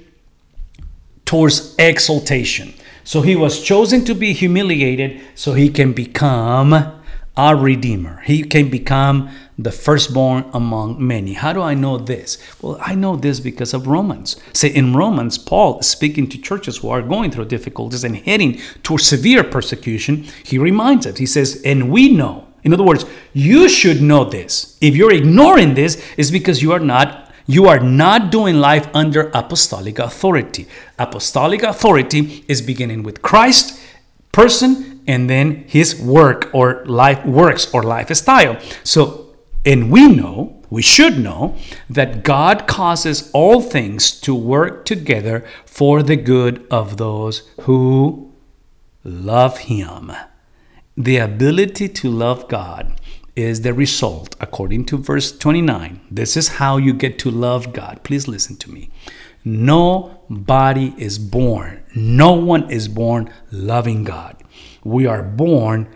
towards 1.24 1.74
exaltation. 1.78 2.74
So 3.04 3.20
he 3.20 3.36
was 3.36 3.62
chosen 3.62 4.04
to 4.06 4.14
be 4.14 4.32
humiliated 4.32 5.20
so 5.34 5.52
he 5.52 5.68
can 5.68 5.92
become 5.92 7.02
our 7.36 7.56
redeemer 7.56 8.22
he 8.24 8.42
can 8.42 8.70
become 8.70 9.28
the 9.58 9.70
firstborn 9.72 10.44
among 10.52 11.04
many. 11.04 11.32
How 11.34 11.52
do 11.52 11.62
I 11.62 11.74
know 11.74 11.96
this? 11.96 12.38
Well, 12.60 12.76
I 12.80 12.94
know 12.94 13.16
this 13.16 13.38
because 13.40 13.72
of 13.72 13.86
Romans. 13.86 14.36
Say 14.52 14.68
in 14.68 14.94
Romans, 14.96 15.38
Paul 15.38 15.78
is 15.78 15.86
speaking 15.86 16.28
to 16.28 16.38
churches 16.38 16.78
who 16.78 16.90
are 16.90 17.02
going 17.02 17.30
through 17.30 17.46
difficulties 17.46 18.04
and 18.04 18.16
heading 18.16 18.60
towards 18.82 19.06
severe 19.06 19.44
persecution. 19.44 20.26
He 20.44 20.58
reminds 20.58 21.06
us, 21.06 21.18
he 21.18 21.26
says, 21.26 21.62
and 21.64 21.90
we 21.90 22.08
know. 22.08 22.48
In 22.64 22.72
other 22.72 22.82
words, 22.82 23.04
you 23.32 23.68
should 23.68 24.00
know 24.02 24.24
this. 24.24 24.76
If 24.80 24.96
you're 24.96 25.12
ignoring 25.12 25.74
this, 25.74 26.04
it's 26.16 26.30
because 26.30 26.62
you 26.62 26.72
are 26.72 26.80
not 26.80 27.20
you 27.46 27.68
are 27.68 27.80
not 27.80 28.32
doing 28.32 28.56
life 28.56 28.88
under 28.94 29.30
apostolic 29.34 29.98
authority. 29.98 30.66
Apostolic 30.98 31.62
authority 31.62 32.42
is 32.48 32.62
beginning 32.62 33.02
with 33.02 33.20
Christ, 33.20 33.78
person, 34.32 34.93
and 35.06 35.28
then 35.28 35.64
his 35.66 36.00
work 36.00 36.50
or 36.52 36.84
life 36.86 37.24
works 37.24 37.72
or 37.72 37.82
lifestyle. 37.82 38.58
So 38.82 39.24
and 39.64 39.90
we 39.90 40.08
know, 40.08 40.62
we 40.68 40.82
should 40.82 41.18
know, 41.18 41.56
that 41.88 42.22
God 42.22 42.66
causes 42.66 43.30
all 43.32 43.62
things 43.62 44.12
to 44.20 44.34
work 44.34 44.84
together 44.84 45.44
for 45.64 46.02
the 46.02 46.16
good 46.16 46.66
of 46.70 46.98
those 46.98 47.48
who 47.62 48.32
love 49.02 49.58
Him. 49.58 50.12
The 50.96 51.16
ability 51.16 51.88
to 51.88 52.10
love 52.10 52.48
God 52.48 53.00
is 53.34 53.62
the 53.62 53.72
result, 53.72 54.36
according 54.40 54.84
to 54.86 54.98
verse 54.98 55.36
29. 55.36 56.00
This 56.10 56.36
is 56.36 56.48
how 56.48 56.76
you 56.76 56.92
get 56.92 57.18
to 57.20 57.30
love 57.30 57.72
God. 57.72 58.02
Please 58.04 58.28
listen 58.28 58.56
to 58.56 58.70
me. 58.70 58.90
Nobody 59.44 60.94
is 60.98 61.18
born, 61.18 61.83
no 61.94 62.32
one 62.32 62.70
is 62.70 62.88
born 62.88 63.32
loving 63.50 64.04
God. 64.04 64.42
We 64.82 65.06
are 65.06 65.22
born 65.22 65.88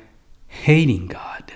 hating 0.46 1.09
God. 1.09 1.53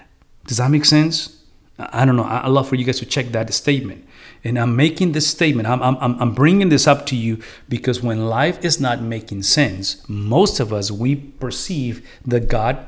Does 0.46 0.58
that 0.58 0.70
make 0.70 0.84
sense? 0.84 1.42
I 1.78 2.04
don't 2.04 2.16
know. 2.16 2.24
I 2.24 2.48
love 2.48 2.68
for 2.68 2.76
you 2.76 2.84
guys 2.84 2.98
to 2.98 3.06
check 3.06 3.26
that 3.28 3.52
statement. 3.54 4.06
And 4.44 4.58
I'm 4.58 4.76
making 4.76 5.12
this 5.12 5.26
statement. 5.26 5.68
I'm, 5.68 5.82
I'm, 5.82 6.20
I'm 6.20 6.34
bringing 6.34 6.68
this 6.68 6.86
up 6.86 7.06
to 7.06 7.16
you 7.16 7.42
because 7.68 8.02
when 8.02 8.26
life 8.26 8.64
is 8.64 8.80
not 8.80 9.00
making 9.00 9.44
sense, 9.44 10.06
most 10.08 10.60
of 10.60 10.72
us, 10.72 10.90
we 10.90 11.14
perceive 11.16 12.06
that 12.26 12.48
God 12.48 12.84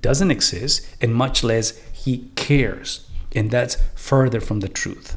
doesn't 0.00 0.30
exist 0.30 0.88
and 1.00 1.14
much 1.14 1.42
less 1.42 1.78
he 1.92 2.30
cares. 2.36 3.08
And 3.34 3.50
that's 3.50 3.76
further 3.94 4.40
from 4.40 4.60
the 4.60 4.68
truth. 4.68 5.16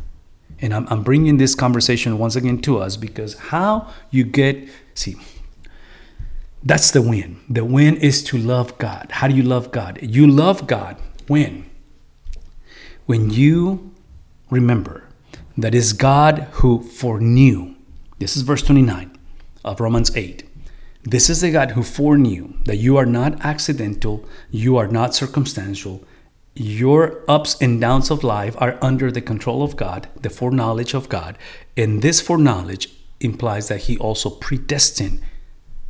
And 0.60 0.74
I'm, 0.74 0.88
I'm 0.90 1.04
bringing 1.04 1.38
this 1.38 1.56
conversation 1.56 2.18
once 2.18 2.36
again 2.36 2.62
to 2.62 2.80
us 2.80 2.98
because 2.98 3.38
how 3.38 3.92
you 4.12 4.24
get, 4.24 4.70
see, 4.94 5.16
that's 6.64 6.92
the 6.92 7.02
win. 7.02 7.42
The 7.50 7.66
win 7.66 7.98
is 7.98 8.24
to 8.26 8.38
love 8.38 8.78
God. 8.78 9.08
How 9.12 9.28
do 9.28 9.36
you 9.36 9.44
love 9.44 9.72
God? 9.72 10.00
You 10.02 10.28
love 10.28 10.68
God 10.68 10.98
when? 11.28 11.70
when 13.06 13.30
you 13.30 13.94
remember 14.50 15.04
that 15.58 15.76
is 15.76 15.94
God 15.94 16.48
who 16.54 16.82
foreknew, 16.82 17.76
this 18.20 18.36
is 18.36 18.44
verse 18.44 18.64
29 18.64 19.18
of 19.64 19.80
Romans 19.80 20.16
8. 20.16 20.44
This 21.04 21.30
is 21.30 21.42
the 21.42 21.52
God 21.52 21.72
who 21.72 21.84
foreknew 21.84 22.54
that 22.64 22.78
you 22.78 22.96
are 22.98 23.06
not 23.06 23.44
accidental, 23.44 24.26
you 24.50 24.78
are 24.78 24.88
not 24.88 25.14
circumstantial, 25.14 26.04
your 26.56 27.24
ups 27.28 27.58
and 27.60 27.82
downs 27.82 28.10
of 28.10 28.24
life 28.24 28.56
are 28.60 28.78
under 28.82 29.12
the 29.12 29.22
control 29.22 29.64
of 29.64 29.76
God, 29.76 30.08
the 30.22 30.30
foreknowledge 30.30 30.94
of 30.94 31.10
God. 31.10 31.38
And 31.76 32.02
this 32.02 32.22
foreknowledge 32.22 32.90
implies 33.20 33.68
that 33.68 33.82
He 33.82 33.98
also 33.98 34.30
predestined 34.30 35.20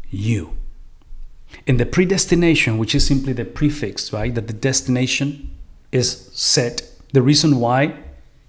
you. 0.09 0.57
In 1.65 1.77
the 1.77 1.85
predestination, 1.85 2.77
which 2.77 2.93
is 2.93 3.07
simply 3.07 3.33
the 3.33 3.45
prefix, 3.45 4.11
right? 4.11 4.33
That 4.33 4.47
the 4.47 4.53
destination 4.53 5.55
is 5.91 6.29
set. 6.33 6.83
The 7.13 7.21
reason 7.21 7.59
why 7.59 7.97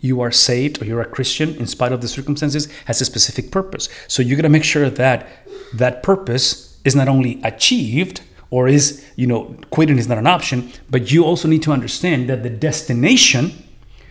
you 0.01 0.21
are 0.21 0.31
saved 0.31 0.83
or 0.83 0.85
you're 0.85 1.01
a 1.01 1.07
Christian 1.07 1.55
in 1.57 1.67
spite 1.67 1.93
of 1.93 2.01
the 2.01 2.09
circumstances 2.09 2.69
has 2.87 3.01
a 3.01 3.05
specific 3.05 3.51
purpose. 3.51 3.89
So 4.09 4.23
you 4.23 4.37
got 4.37 4.43
to 4.43 4.49
make 4.49 4.65
sure 4.65 4.91
that 4.91 5.29
that 5.73 6.03
purpose 6.03 6.79
is 6.85 6.95
not 6.95 7.09
only 7.09 7.41
achieved 7.43 8.21
or 8.51 8.69
is, 8.69 9.05
you 9.17 9.27
know, 9.27 9.57
quitting 9.71 9.99
is 9.99 10.09
not 10.09 10.19
an 10.19 10.27
option, 10.27 10.73
but 10.91 11.11
you 11.11 11.25
also 11.25 11.49
need 11.49 11.63
to 11.63 11.73
understand 11.73 12.29
that 12.29 12.43
the 12.43 12.51
destination 12.51 13.53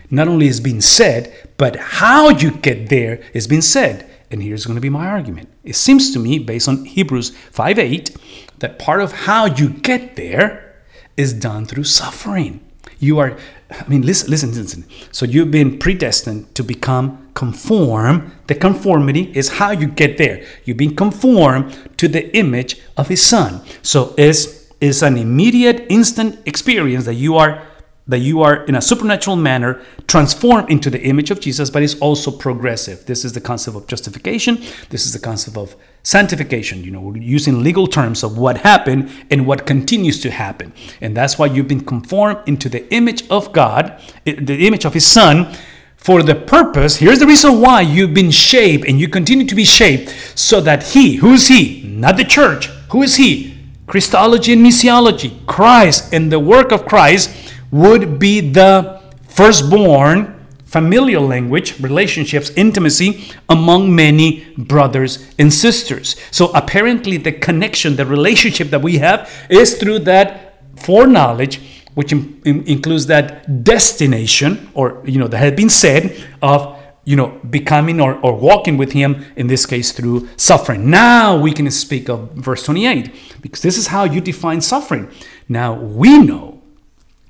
not 0.09 0.27
only 0.27 0.47
is 0.47 0.59
being 0.59 0.81
said, 0.81 1.33
but 1.57 1.75
how 1.75 2.29
you 2.29 2.51
get 2.51 2.89
there 2.89 3.21
is 3.33 3.47
being 3.47 3.61
said. 3.61 4.09
And 4.31 4.41
here's 4.41 4.65
going 4.65 4.75
to 4.75 4.81
be 4.81 4.89
my 4.89 5.07
argument. 5.07 5.49
It 5.63 5.75
seems 5.75 6.11
to 6.13 6.19
me, 6.19 6.39
based 6.39 6.67
on 6.67 6.85
Hebrews 6.85 7.29
5 7.51 7.79
8, 7.79 8.17
that 8.59 8.79
part 8.79 9.01
of 9.01 9.11
how 9.11 9.45
you 9.45 9.69
get 9.69 10.15
there 10.15 10.75
is 11.17 11.33
done 11.33 11.65
through 11.65 11.83
suffering. 11.83 12.59
You 12.99 13.19
are, 13.19 13.37
I 13.69 13.87
mean, 13.87 14.01
listen, 14.03 14.29
listen, 14.29 14.53
listen. 14.53 14.85
So 15.11 15.25
you've 15.25 15.51
been 15.51 15.77
predestined 15.77 16.53
to 16.55 16.63
become 16.63 17.31
conform. 17.33 18.31
The 18.47 18.55
conformity 18.55 19.31
is 19.35 19.49
how 19.49 19.71
you 19.71 19.87
get 19.87 20.17
there. 20.17 20.45
You've 20.63 20.77
been 20.77 20.95
conformed 20.95 21.75
to 21.97 22.07
the 22.07 22.35
image 22.35 22.79
of 22.95 23.09
His 23.09 23.25
Son. 23.25 23.61
So 23.81 24.13
it's, 24.17 24.71
it's 24.79 25.01
an 25.01 25.17
immediate, 25.17 25.85
instant 25.89 26.39
experience 26.45 27.05
that 27.05 27.15
you 27.15 27.35
are 27.37 27.67
that 28.05 28.19
you 28.19 28.41
are 28.41 28.65
in 28.65 28.75
a 28.75 28.81
supernatural 28.81 29.37
manner 29.37 29.81
transformed 30.07 30.69
into 30.69 30.89
the 30.89 31.01
image 31.03 31.31
of 31.31 31.39
Jesus, 31.39 31.69
but 31.69 31.81
it's 31.81 31.97
also 31.99 32.31
progressive. 32.31 33.05
This 33.05 33.23
is 33.23 33.31
the 33.31 33.39
concept 33.39 33.77
of 33.77 33.87
justification. 33.87 34.57
This 34.89 35.05
is 35.05 35.13
the 35.13 35.19
concept 35.19 35.55
of 35.55 35.77
sanctification. 36.03 36.83
You 36.83 36.91
know, 36.91 37.15
using 37.15 37.63
legal 37.63 37.87
terms 37.87 38.23
of 38.23 38.37
what 38.37 38.57
happened 38.59 39.09
and 39.31 39.47
what 39.47 39.65
continues 39.65 40.21
to 40.21 40.31
happen. 40.31 40.73
And 41.01 41.17
that's 41.17 41.39
why 41.39 41.47
you've 41.47 41.67
been 41.67 41.85
conformed 41.85 42.39
into 42.45 42.69
the 42.69 42.91
image 42.93 43.27
of 43.29 43.51
God, 43.51 43.99
the 44.25 44.67
image 44.67 44.85
of 44.85 44.93
His 44.93 45.05
Son, 45.05 45.55
for 45.95 46.21
the 46.21 46.35
purpose. 46.35 46.97
Here's 46.97 47.19
the 47.19 47.25
reason 47.25 47.61
why 47.61 47.81
you've 47.81 48.13
been 48.13 48.31
shaped 48.31 48.85
and 48.85 48.99
you 48.99 49.07
continue 49.07 49.47
to 49.47 49.55
be 49.55 49.63
shaped 49.63 50.09
so 50.35 50.59
that 50.61 50.83
He, 50.83 51.15
who's 51.15 51.47
He? 51.47 51.83
Not 51.83 52.17
the 52.17 52.25
church. 52.25 52.67
Who 52.91 53.01
is 53.03 53.15
He? 53.15 53.57
Christology 53.87 54.53
and 54.53 54.65
missiology, 54.65 55.45
Christ 55.45 56.13
and 56.13 56.31
the 56.31 56.39
work 56.39 56.71
of 56.71 56.85
Christ 56.85 57.53
would 57.71 58.19
be 58.19 58.39
the 58.39 59.01
firstborn 59.27 60.42
familial 60.73 61.21
language, 61.21 61.79
relationships, 61.79 62.49
intimacy 62.55 63.31
among 63.47 63.95
many 63.95 64.43
brothers 64.57 65.29
and 65.37 65.53
sisters. 65.53 66.15
So 66.31 66.47
apparently, 66.53 67.17
the 67.17 67.31
connection, 67.31 67.95
the 67.95 68.07
relationship 68.07 68.71
that 68.71 68.81
we 68.81 68.97
have 68.97 69.29
is 69.51 69.77
through 69.77 69.99
that 69.99 70.55
foreknowledge, 70.79 71.61
which 71.93 72.11
in, 72.11 72.41
in, 72.43 72.63
includes 72.67 73.05
that 73.05 73.63
destination, 73.63 74.71
or 74.73 75.03
you 75.05 75.19
know, 75.19 75.27
that 75.27 75.37
had 75.37 75.55
been 75.55 75.69
said 75.69 76.17
of 76.41 76.79
you 77.05 77.15
know 77.17 77.39
becoming 77.49 78.01
or, 78.01 78.15
or 78.25 78.33
walking 78.33 78.75
with 78.75 78.93
him 78.93 79.23
in 79.35 79.45
this 79.47 79.65
case 79.65 79.91
through 79.91 80.25
suffering 80.37 80.89
now 80.89 81.37
we 81.37 81.51
can 81.51 81.69
speak 81.69 82.07
of 82.07 82.31
verse 82.31 82.63
28 82.63 83.11
because 83.41 83.61
this 83.61 83.77
is 83.77 83.87
how 83.87 84.05
you 84.05 84.21
define 84.21 84.61
suffering 84.61 85.11
now 85.49 85.73
we 85.73 86.17
know 86.19 86.52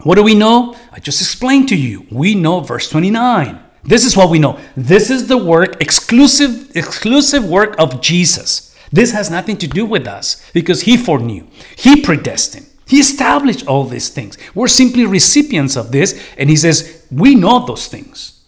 what 0.01 0.15
do 0.15 0.23
we 0.23 0.35
know? 0.35 0.75
I 0.91 0.99
just 0.99 1.21
explained 1.21 1.69
to 1.69 1.75
you. 1.75 2.05
We 2.11 2.35
know 2.35 2.59
verse 2.59 2.89
29. 2.89 3.59
This 3.83 4.05
is 4.05 4.15
what 4.15 4.29
we 4.29 4.39
know. 4.39 4.59
This 4.75 5.09
is 5.09 5.27
the 5.27 5.37
work, 5.37 5.81
exclusive, 5.81 6.75
exclusive 6.75 7.45
work 7.45 7.75
of 7.77 8.01
Jesus. 8.01 8.75
This 8.91 9.11
has 9.11 9.29
nothing 9.29 9.57
to 9.57 9.67
do 9.67 9.85
with 9.85 10.07
us 10.07 10.49
because 10.53 10.81
he 10.81 10.97
foreknew, 10.97 11.47
he 11.75 12.01
predestined, 12.01 12.67
he 12.85 12.99
established 12.99 13.65
all 13.65 13.85
these 13.85 14.09
things. 14.09 14.37
We're 14.53 14.67
simply 14.67 15.05
recipients 15.05 15.75
of 15.75 15.91
this, 15.91 16.21
and 16.37 16.49
he 16.49 16.55
says, 16.55 17.05
We 17.11 17.35
know 17.35 17.65
those 17.65 17.87
things. 17.87 18.43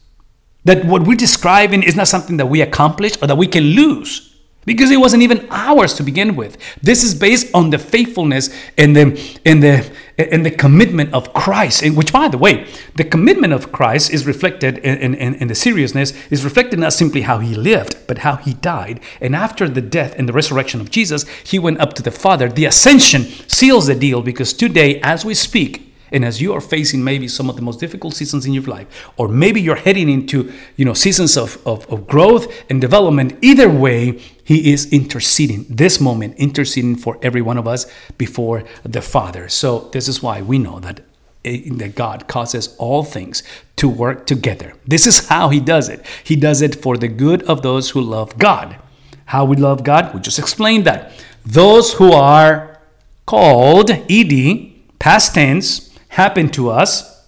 That 0.66 0.86
what 0.86 1.04
we're 1.04 1.16
describing 1.16 1.84
is 1.84 1.96
not 1.96 2.08
something 2.08 2.38
that 2.38 2.48
we 2.48 2.62
accomplish 2.62 3.22
or 3.22 3.28
that 3.28 3.38
we 3.38 3.48
can 3.48 3.64
lose 3.64 4.35
because 4.66 4.92
it 4.92 5.00
wasn't 5.00 5.24
even 5.24 5.48
ours 5.50 5.94
to 5.94 6.04
begin 6.04 6.36
with. 6.36 6.58
This 6.82 7.04
is 7.04 7.16
based 7.16 7.54
on 7.54 7.70
the 7.70 7.78
faithfulness 7.78 8.50
and 8.78 8.96
the 8.96 9.40
and 9.46 9.62
the 9.62 9.90
and 10.18 10.46
the 10.46 10.52
commitment 10.52 11.14
of 11.14 11.34
Christ. 11.34 11.84
And 11.84 11.96
which, 11.98 12.12
by 12.12 12.28
the 12.28 12.38
way, 12.38 12.68
the 12.96 13.04
commitment 13.04 13.54
of 13.54 13.72
Christ 13.72 14.12
is 14.12 14.26
reflected 14.26 14.78
in, 14.80 15.14
in, 15.14 15.36
in 15.36 15.48
the 15.48 15.56
seriousness 15.56 16.14
is 16.32 16.44
reflected 16.44 16.80
not 16.80 16.94
simply 16.94 17.22
how 17.22 17.40
he 17.40 17.54
lived, 17.54 17.98
but 18.08 18.20
how 18.20 18.38
he 18.38 18.54
died. 18.54 19.02
And 19.20 19.36
after 19.36 19.68
the 19.68 19.82
death 19.82 20.16
and 20.18 20.28
the 20.28 20.34
resurrection 20.34 20.80
of 20.80 20.90
Jesus, 20.90 21.28
he 21.44 21.60
went 21.60 21.80
up 21.80 21.94
to 21.94 22.02
the 22.02 22.12
Father. 22.12 22.48
The 22.50 22.66
ascension 22.66 23.24
seals 23.48 23.88
the 23.88 23.96
deal 23.96 24.22
because 24.22 24.54
today, 24.54 25.02
as 25.02 25.26
we 25.26 25.34
speak, 25.34 25.85
and 26.12 26.24
as 26.24 26.42
you 26.42 26.54
are 26.54 26.62
facing 26.62 27.04
maybe 27.04 27.28
some 27.28 27.50
of 27.50 27.56
the 27.56 27.62
most 27.62 27.80
difficult 27.80 28.14
seasons 28.14 28.46
in 28.46 28.54
your 28.54 28.64
life, 28.64 29.10
or 29.18 29.28
maybe 29.28 29.62
you're 29.62 29.76
heading 29.76 30.10
into 30.10 30.52
you 30.76 30.86
know 30.86 30.94
seasons 30.94 31.38
of, 31.38 31.66
of, 31.66 31.88
of 31.92 32.08
growth 32.08 32.52
and 32.70 32.82
development, 32.82 33.38
either 33.42 33.70
way, 33.70 34.20
he 34.44 34.72
is 34.72 34.92
interceding 34.92 35.66
this 35.70 36.00
moment, 36.00 36.36
interceding 36.38 36.96
for 36.96 37.18
every 37.22 37.42
one 37.42 37.58
of 37.58 37.68
us 37.68 37.86
before 38.18 38.64
the 38.84 39.02
Father. 39.02 39.50
So 39.50 39.90
this 39.92 40.08
is 40.08 40.22
why 40.22 40.42
we 40.42 40.60
know 40.60 40.80
that 40.80 41.02
eh, 41.44 41.70
that 41.74 41.96
God 41.96 42.28
causes 42.28 42.76
all 42.78 43.04
things 43.04 43.44
to 43.78 43.90
work 43.90 44.26
together. 44.26 44.74
This 44.86 45.08
is 45.08 45.28
how 45.28 45.50
He 45.50 45.60
does 45.60 45.90
it. 45.90 46.06
He 46.24 46.36
does 46.36 46.62
it 46.62 46.76
for 46.76 46.98
the 46.98 47.08
good 47.08 47.44
of 47.44 47.62
those 47.62 47.90
who 47.92 48.02
love 48.02 48.38
God. 48.38 48.78
How 49.26 49.44
we 49.44 49.56
love 49.56 49.84
God? 49.84 50.14
We 50.14 50.22
just 50.22 50.40
explained 50.40 50.86
that. 50.86 51.12
Those 51.46 51.94
who 51.94 52.12
are 52.12 52.80
called, 53.26 53.90
ed, 53.90 54.72
past 55.00 55.34
tense, 55.36 55.85
happen 56.16 56.48
to 56.48 56.70
us 56.70 57.28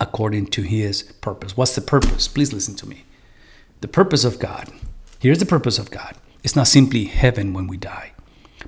according 0.00 0.44
to 0.44 0.62
his 0.62 1.04
purpose. 1.20 1.56
What's 1.56 1.76
the 1.76 1.80
purpose? 1.80 2.26
Please 2.26 2.52
listen 2.52 2.74
to 2.74 2.88
me. 2.88 3.04
The 3.80 3.86
purpose 3.86 4.24
of 4.24 4.40
God, 4.40 4.72
here's 5.20 5.38
the 5.38 5.46
purpose 5.46 5.78
of 5.78 5.88
God. 5.92 6.16
It's 6.42 6.56
not 6.56 6.66
simply 6.66 7.04
heaven 7.04 7.52
when 7.52 7.68
we 7.68 7.76
die, 7.76 8.12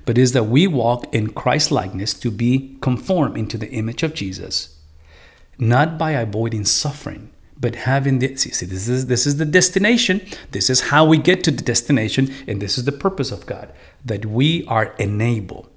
but 0.04 0.16
is 0.16 0.34
that 0.34 0.44
we 0.44 0.68
walk 0.68 1.12
in 1.12 1.32
Christ 1.32 1.72
likeness 1.72 2.14
to 2.14 2.30
be 2.30 2.76
conformed 2.80 3.36
into 3.36 3.58
the 3.58 3.70
image 3.70 4.04
of 4.04 4.14
Jesus, 4.14 4.78
not 5.58 5.98
by 5.98 6.12
avoiding 6.12 6.64
suffering, 6.64 7.32
but 7.58 7.74
having 7.74 8.20
the 8.20 8.36
see, 8.36 8.50
see 8.50 8.66
this 8.66 8.86
is 8.86 9.06
this 9.06 9.26
is 9.26 9.38
the 9.38 9.44
destination. 9.44 10.20
This 10.52 10.70
is 10.70 10.92
how 10.92 11.04
we 11.04 11.18
get 11.18 11.42
to 11.44 11.50
the 11.50 11.64
destination, 11.64 12.32
and 12.46 12.62
this 12.62 12.78
is 12.78 12.84
the 12.84 12.92
purpose 12.92 13.32
of 13.32 13.46
God 13.46 13.72
that 14.04 14.26
we 14.26 14.64
are 14.66 14.94
enabled 15.00 15.68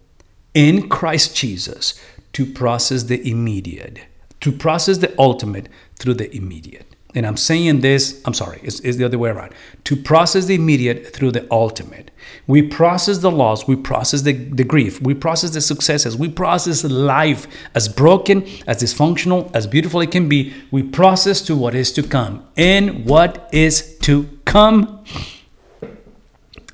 in 0.53 0.89
Christ 0.89 1.35
Jesus 1.35 1.99
to 2.33 2.45
process 2.45 3.03
the 3.03 3.29
immediate, 3.29 4.01
to 4.41 4.51
process 4.51 4.97
the 4.99 5.13
ultimate 5.19 5.67
through 5.95 6.15
the 6.15 6.35
immediate. 6.35 6.85
And 7.15 7.25
I'm 7.25 7.37
saying 7.37 7.81
this, 7.81 8.21
I'm 8.25 8.35
sorry, 8.35 8.59
it's, 8.61 8.79
it's, 8.81 8.97
the 8.97 9.03
other 9.03 9.17
way 9.17 9.31
around. 9.31 9.53
To 9.85 9.95
process 9.95 10.45
the 10.45 10.53
immediate 10.53 11.11
through 11.11 11.31
the 11.31 11.47
ultimate. 11.49 12.11
We 12.45 12.61
process 12.61 13.17
the 13.17 13.31
loss, 13.31 13.67
we 13.67 13.75
process 13.75 14.21
the, 14.21 14.33
the 14.33 14.63
grief, 14.63 15.01
we 15.01 15.15
process 15.15 15.49
the 15.51 15.61
successes, 15.61 16.15
we 16.15 16.29
process 16.29 16.83
life 16.83 17.47
as 17.73 17.89
broken, 17.89 18.43
as 18.67 18.83
dysfunctional, 18.83 19.49
as 19.55 19.65
beautiful 19.65 20.01
it 20.01 20.11
can 20.11 20.29
be. 20.29 20.53
We 20.69 20.83
process 20.83 21.41
to 21.43 21.55
what 21.55 21.73
is 21.73 21.91
to 21.93 22.03
come. 22.03 22.47
And 22.55 23.05
what 23.05 23.49
is 23.51 23.97
to 24.01 24.29
come 24.45 25.03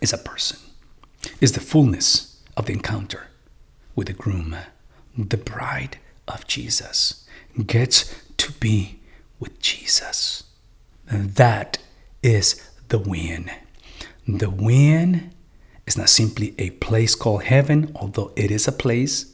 is 0.02 0.12
a 0.12 0.18
person, 0.18 0.60
is 1.40 1.54
the 1.54 1.62
fullness 1.62 2.42
of 2.58 2.66
the 2.66 2.74
encounter 2.74 3.28
with 3.96 4.08
the 4.08 4.14
groom 4.14 4.58
the 5.18 5.38
bride 5.38 5.98
of 6.28 6.48
Jesus 6.48 7.26
gets 7.66 8.14
to 8.38 8.52
be 8.54 9.00
with 9.40 9.60
Jesus. 9.60 10.44
And 11.08 11.36
that 11.36 11.78
is 12.24 12.70
the 12.90 13.00
win. 13.00 13.52
The 14.28 14.50
win 14.50 15.32
is 15.86 15.98
not 15.98 16.10
simply 16.10 16.56
a 16.58 16.72
place 16.72 17.16
called 17.16 17.44
heaven, 17.44 17.92
although 17.96 18.32
it 18.36 18.52
is 18.52 18.68
a 18.68 18.72
place, 18.72 19.34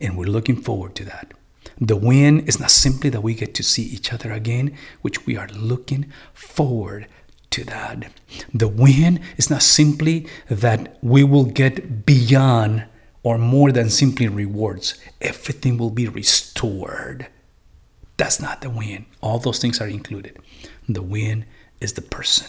and 0.00 0.16
we're 0.16 0.26
looking 0.26 0.60
forward 0.60 0.94
to 0.96 1.04
that. 1.04 1.32
The 1.80 1.96
win 1.96 2.40
is 2.40 2.60
not 2.60 2.70
simply 2.70 3.08
that 3.10 3.22
we 3.22 3.34
get 3.34 3.54
to 3.54 3.62
see 3.62 3.84
each 3.84 4.12
other 4.12 4.32
again, 4.32 4.76
which 5.00 5.26
we 5.26 5.36
are 5.36 5.48
looking 5.48 6.12
forward 6.34 7.06
to 7.50 7.64
that. 7.64 8.10
The 8.52 8.68
win 8.68 9.20
is 9.36 9.48
not 9.48 9.62
simply 9.62 10.26
that 10.48 10.98
we 11.02 11.24
will 11.24 11.44
get 11.44 12.04
beyond 12.04 12.84
or 13.22 13.38
more 13.38 13.72
than 13.72 13.90
simply 13.90 14.28
rewards. 14.28 14.94
Everything 15.20 15.78
will 15.78 15.90
be 15.90 16.08
restored 16.08 17.28
That's 18.18 18.40
not 18.40 18.60
the 18.60 18.68
win. 18.68 19.06
All 19.22 19.38
those 19.38 19.58
things 19.60 19.80
are 19.80 19.88
included. 19.88 20.36
The 20.88 21.02
win 21.02 21.46
is 21.80 21.94
the 21.94 22.02
person. 22.02 22.48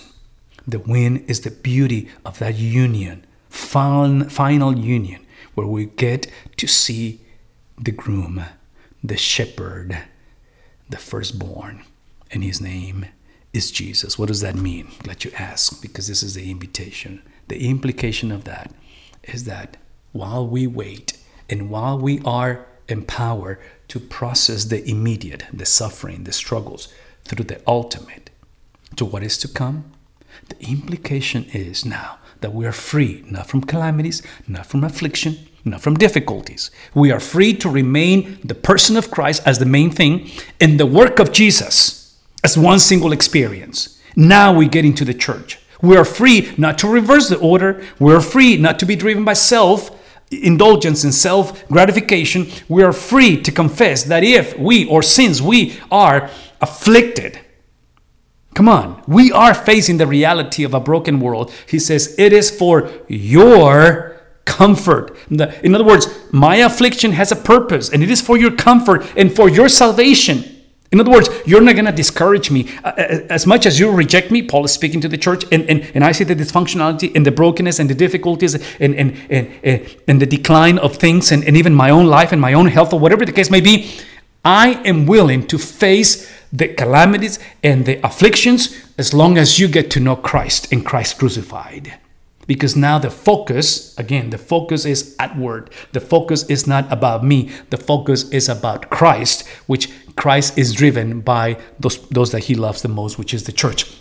The 0.68 0.80
win 0.80 1.24
is 1.28 1.42
the 1.42 1.52
beauty 1.52 2.10
of 2.26 2.40
that 2.40 2.56
union, 2.56 3.26
final, 3.48 4.78
union, 4.78 5.26
where 5.54 5.68
we 5.68 5.86
get 5.86 6.28
to 6.58 6.68
see 6.68 7.22
the 7.78 7.92
groom, 7.92 8.44
the 9.04 9.18
shepherd, 9.18 9.98
the 10.90 10.98
firstborn, 10.98 11.84
and 12.32 12.44
his 12.44 12.60
name 12.60 13.06
is 13.54 13.72
Jesus. 13.72 14.18
What 14.18 14.28
does 14.28 14.42
that 14.42 14.56
mean? 14.56 14.90
Let 15.06 15.24
you 15.24 15.32
ask, 15.38 15.82
because 15.82 16.08
this 16.08 16.24
is 16.24 16.34
the 16.34 16.50
invitation. 16.52 17.22
The 17.48 17.70
implication 17.70 18.32
of 18.32 18.44
that 18.46 18.74
is 19.24 19.46
that 19.46 19.78
while 20.12 20.48
we 20.48 20.68
wait 20.68 21.18
and 21.50 21.70
while 21.70 21.98
we 21.98 22.22
are 22.26 22.66
empowered 22.88 23.60
to 23.88 24.00
process 24.00 24.66
the 24.66 24.88
immediate, 24.90 25.46
the 25.54 25.66
suffering, 25.66 26.24
the 26.24 26.32
struggles 26.32 26.92
through 27.26 27.46
the 27.46 27.62
ultimate 27.68 28.30
to 28.96 29.06
what 29.06 29.24
is 29.24 29.38
to 29.38 29.48
come, 29.48 29.92
the 30.48 30.60
implication 30.68 31.46
is 31.54 31.86
now 31.86 32.20
that 32.42 32.54
we 32.54 32.66
are 32.66 32.72
free, 32.72 33.24
not 33.30 33.48
from 33.48 33.62
calamities, 33.62 34.22
not 34.48 34.66
from 34.66 34.84
affliction, 34.84 35.38
not 35.66 35.82
from 35.82 35.96
difficulties. 35.96 36.72
We 36.94 37.12
are 37.12 37.20
free 37.20 37.54
to 37.56 37.70
remain 37.70 38.40
the 38.44 38.56
person 38.56 38.96
of 38.96 39.12
Christ 39.12 39.44
as 39.46 39.60
the 39.60 39.66
main 39.66 39.92
thing 39.92 40.30
and 40.62 40.80
the 40.80 40.86
work 40.86 41.20
of 41.20 41.32
Jesus 41.32 42.18
as 42.44 42.58
one 42.58 42.80
single 42.80 43.12
experience. 43.12 44.00
Now 44.16 44.54
we 44.54 44.68
get 44.68 44.86
into 44.86 45.06
the 45.06 45.14
church. 45.14 45.60
We 45.82 45.98
are 45.98 46.06
free 46.06 46.54
not 46.58 46.78
to 46.80 46.88
reverse 46.88 47.30
the 47.30 47.38
order. 47.40 47.84
We 48.00 48.14
are 48.14 48.22
free 48.22 48.58
not 48.58 48.80
to 48.80 48.86
be 48.86 48.96
driven 48.96 49.24
by 49.26 49.34
self 49.34 49.99
indulgence 50.32 51.04
and 51.04 51.14
self 51.14 51.68
gratification. 51.68 52.48
We 52.68 52.84
are 52.84 52.94
free 52.94 53.42
to 53.42 53.52
confess 53.52 54.04
that 54.04 54.24
if 54.24 54.58
we, 54.58 54.86
or 54.86 55.02
since 55.02 55.42
we 55.42 55.80
are 55.92 56.30
afflicted, 56.62 57.40
Come 58.56 58.68
on, 58.68 59.02
we 59.08 59.32
are 59.32 59.54
facing 59.54 60.00
the 60.00 60.08
reality 60.08 60.66
of 60.66 60.74
a 60.74 60.82
broken 60.82 61.22
world. 61.22 61.54
He 61.68 61.80
says, 61.80 62.16
It 62.18 62.34
is 62.34 62.52
for 62.52 62.90
your 63.08 64.20
comfort. 64.44 65.16
In 65.30 65.76
other 65.76 65.86
words, 65.86 66.08
my 66.34 66.58
affliction 66.58 67.14
has 67.14 67.32
a 67.32 67.36
purpose 67.36 67.90
and 67.90 68.04
it 68.04 68.10
is 68.10 68.20
for 68.20 68.38
your 68.38 68.52
comfort 68.52 69.06
and 69.16 69.34
for 69.34 69.48
your 69.48 69.70
salvation. 69.70 70.44
In 70.92 71.00
other 71.00 71.12
words, 71.12 71.30
you're 71.46 71.62
not 71.62 71.76
going 71.76 71.86
to 71.86 71.92
discourage 71.92 72.50
me. 72.50 72.68
Uh, 72.84 72.88
uh, 72.88 73.20
as 73.30 73.46
much 73.46 73.68
as 73.68 73.80
you 73.80 73.92
reject 73.92 74.32
me, 74.32 74.42
Paul 74.42 74.66
is 74.66 74.72
speaking 74.72 75.00
to 75.02 75.08
the 75.08 75.20
church, 75.20 75.44
and, 75.52 75.70
and, 75.70 75.90
and 75.94 76.04
I 76.04 76.12
see 76.12 76.24
the 76.24 76.36
dysfunctionality 76.36 77.16
and 77.16 77.24
the 77.26 77.32
brokenness 77.32 77.78
and 77.78 77.88
the 77.90 77.94
difficulties 77.94 78.56
and, 78.56 78.96
and, 78.96 79.16
and, 79.30 79.98
and 80.08 80.20
the 80.20 80.26
decline 80.26 80.80
of 80.80 80.96
things 80.96 81.32
and, 81.32 81.44
and 81.44 81.56
even 81.56 81.76
my 81.76 81.92
own 81.92 82.08
life 82.08 82.32
and 82.32 82.42
my 82.42 82.54
own 82.54 82.68
health 82.68 82.92
or 82.92 83.00
whatever 83.00 83.24
the 83.24 83.32
case 83.32 83.52
may 83.52 83.62
be. 83.62 83.92
I 84.44 84.82
am 84.84 85.06
willing 85.06 85.46
to 85.48 85.60
face 85.60 86.32
the 86.52 86.70
calamities 86.70 87.38
and 87.64 87.86
the 87.86 88.04
afflictions 88.04 88.76
as 88.98 89.14
long 89.14 89.38
as 89.38 89.60
you 89.60 89.68
get 89.68 89.92
to 89.92 90.00
know 90.00 90.16
Christ 90.16 90.72
and 90.72 90.84
Christ 90.84 91.20
crucified 91.20 92.00
because 92.50 92.76
now 92.76 92.98
the 92.98 93.12
focus, 93.12 93.96
again, 94.00 94.32
the 94.32 94.38
focus 94.40 94.84
is 94.84 95.16
outward. 95.20 95.70
The 95.92 96.00
focus 96.00 96.50
is 96.50 96.66
not 96.66 96.92
about 96.92 97.24
me. 97.24 97.52
The 97.70 97.78
focus 97.78 98.28
is 98.32 98.50
about 98.50 98.90
Christ, 98.90 99.48
which 99.68 99.88
Christ 100.16 100.58
is 100.58 100.74
driven 100.74 101.22
by 101.22 101.60
those, 101.80 102.10
those 102.10 102.32
that 102.32 102.46
he 102.46 102.56
loves 102.56 102.82
the 102.82 102.88
most, 102.88 103.20
which 103.20 103.36
is 103.36 103.44
the 103.44 103.52
church. 103.52 103.96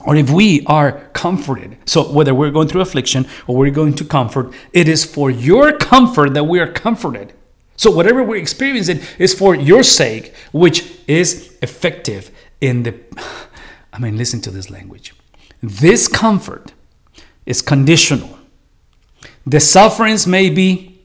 Or 0.00 0.16
if 0.16 0.30
we 0.30 0.64
are 0.64 0.92
comforted, 1.12 1.76
so 1.84 2.10
whether 2.10 2.34
we're 2.34 2.50
going 2.50 2.68
through 2.68 2.80
affliction 2.80 3.26
or 3.46 3.54
we're 3.54 3.70
going 3.70 3.92
to 3.96 4.04
comfort, 4.06 4.54
it 4.72 4.88
is 4.88 5.04
for 5.04 5.30
your 5.30 5.76
comfort 5.76 6.32
that 6.32 6.44
we 6.44 6.58
are 6.58 6.72
comforted. 6.72 7.34
So 7.76 7.90
whatever 7.90 8.24
we're 8.24 8.40
experiencing 8.40 9.00
is 9.18 9.34
for 9.34 9.54
your 9.54 9.82
sake, 9.82 10.34
which 10.52 10.90
is 11.06 11.54
effective 11.60 12.30
in 12.62 12.84
the. 12.84 12.94
I 13.92 13.98
mean, 13.98 14.16
listen 14.16 14.40
to 14.40 14.50
this 14.50 14.70
language. 14.70 15.12
This 15.62 16.08
comfort 16.08 16.72
is 17.46 17.62
conditional. 17.62 18.38
The 19.46 19.60
sufferings 19.60 20.26
may 20.26 20.50
be 20.50 21.00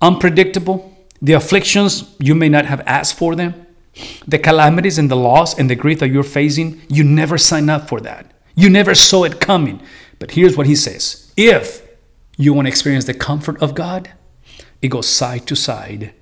unpredictable. 0.00 0.96
The 1.20 1.34
afflictions, 1.34 2.14
you 2.18 2.34
may 2.34 2.48
not 2.48 2.66
have 2.66 2.82
asked 2.86 3.16
for 3.16 3.34
them. 3.34 3.66
The 4.26 4.38
calamities 4.38 4.98
and 4.98 5.10
the 5.10 5.16
loss 5.16 5.58
and 5.58 5.68
the 5.68 5.74
grief 5.74 5.98
that 5.98 6.08
you're 6.08 6.22
facing, 6.22 6.80
you 6.88 7.04
never 7.04 7.36
sign 7.36 7.68
up 7.68 7.88
for 7.88 8.00
that. 8.00 8.32
You 8.54 8.70
never 8.70 8.94
saw 8.94 9.24
it 9.24 9.40
coming. 9.40 9.82
But 10.18 10.32
here's 10.32 10.56
what 10.56 10.66
he 10.66 10.76
says 10.76 11.32
if 11.36 11.86
you 12.36 12.54
want 12.54 12.66
to 12.66 12.70
experience 12.70 13.04
the 13.04 13.14
comfort 13.14 13.60
of 13.62 13.74
God, 13.74 14.10
it 14.80 14.88
goes 14.88 15.08
side 15.08 15.46
to 15.48 15.56
side 15.56 16.14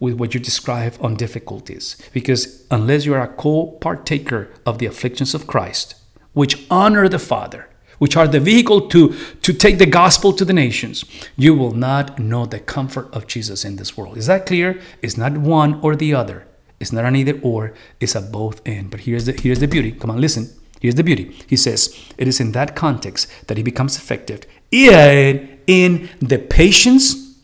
with 0.00 0.14
what 0.14 0.32
you 0.32 0.40
describe 0.40 0.94
on 1.00 1.16
difficulties. 1.16 1.96
Because 2.12 2.66
unless 2.70 3.04
you 3.04 3.14
are 3.14 3.22
a 3.22 3.28
co 3.28 3.66
partaker 3.80 4.50
of 4.64 4.78
the 4.78 4.86
afflictions 4.86 5.34
of 5.34 5.46
Christ, 5.46 5.96
which 6.32 6.66
honor 6.70 7.08
the 7.08 7.18
Father, 7.18 7.67
which 7.98 8.16
are 8.16 8.28
the 8.28 8.40
vehicle 8.40 8.88
to, 8.88 9.14
to 9.42 9.52
take 9.52 9.78
the 9.78 9.86
gospel 9.86 10.32
to 10.32 10.44
the 10.44 10.52
nations, 10.52 11.04
you 11.36 11.54
will 11.54 11.72
not 11.72 12.18
know 12.18 12.46
the 12.46 12.60
comfort 12.60 13.08
of 13.12 13.26
Jesus 13.26 13.64
in 13.64 13.76
this 13.76 13.96
world. 13.96 14.16
Is 14.16 14.26
that 14.26 14.46
clear? 14.46 14.80
It's 15.02 15.16
not 15.16 15.38
one 15.38 15.80
or 15.82 15.96
the 15.96 16.14
other. 16.14 16.46
It's 16.80 16.92
not 16.92 17.04
an 17.04 17.16
either 17.16 17.38
or, 17.42 17.74
it's 18.00 18.14
a 18.14 18.20
both 18.20 18.60
and. 18.66 18.90
But 18.90 19.00
here's 19.00 19.26
the 19.26 19.32
here's 19.32 19.58
the 19.58 19.66
beauty. 19.66 19.92
Come 19.92 20.10
on, 20.10 20.20
listen. 20.20 20.48
Here's 20.80 20.94
the 20.94 21.02
beauty. 21.02 21.36
He 21.48 21.56
says, 21.56 21.96
it 22.16 22.28
is 22.28 22.38
in 22.40 22.52
that 22.52 22.76
context 22.76 23.28
that 23.48 23.56
he 23.56 23.62
becomes 23.62 23.96
effective 23.96 24.42
in, 24.70 25.58
in 25.66 26.08
the 26.20 26.38
patience, 26.38 27.36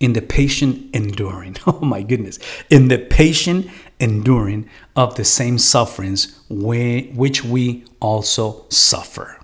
in 0.00 0.14
the 0.14 0.22
patient 0.22 0.94
enduring. 0.94 1.56
Oh 1.66 1.80
my 1.80 2.02
goodness. 2.02 2.38
In 2.70 2.88
the 2.88 2.98
patient 2.98 3.70
enduring 4.00 4.68
of 4.96 5.14
the 5.14 5.24
same 5.24 5.58
sufferings 5.58 6.40
which 6.48 7.44
we 7.44 7.84
also 8.00 8.66
suffer. 8.68 9.38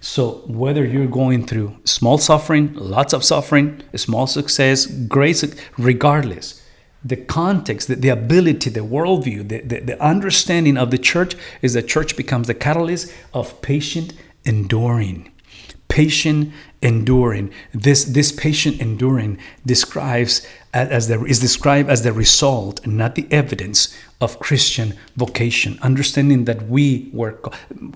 So, 0.00 0.42
whether 0.46 0.84
you're 0.84 1.06
going 1.06 1.46
through 1.46 1.76
small 1.84 2.18
suffering, 2.18 2.72
lots 2.74 3.12
of 3.12 3.24
suffering, 3.24 3.82
small 3.96 4.26
success, 4.26 4.86
great, 4.86 5.42
regardless, 5.76 6.62
the 7.04 7.16
context, 7.16 7.88
the, 7.88 7.96
the 7.96 8.08
ability, 8.08 8.70
the 8.70 8.80
worldview, 8.80 9.48
the, 9.48 9.60
the, 9.60 9.80
the 9.80 10.02
understanding 10.02 10.76
of 10.76 10.90
the 10.90 10.98
church 10.98 11.34
is 11.62 11.74
that 11.74 11.88
church 11.88 12.16
becomes 12.16 12.46
the 12.46 12.54
catalyst 12.54 13.12
of 13.34 13.60
patient 13.62 14.12
enduring. 14.44 15.32
Patient 15.88 16.52
enduring. 16.82 17.52
This, 17.72 18.04
this 18.04 18.32
patient 18.32 18.80
enduring 18.80 19.38
describes 19.66 20.46
as 20.74 21.08
the, 21.08 21.24
is 21.24 21.40
described 21.40 21.88
as 21.88 22.02
the 22.02 22.12
result, 22.12 22.86
not 22.86 23.14
the 23.14 23.26
evidence 23.30 23.96
of 24.20 24.40
Christian 24.40 24.94
vocation, 25.16 25.78
understanding 25.80 26.44
that 26.44 26.68
we 26.68 27.08
were, 27.12 27.38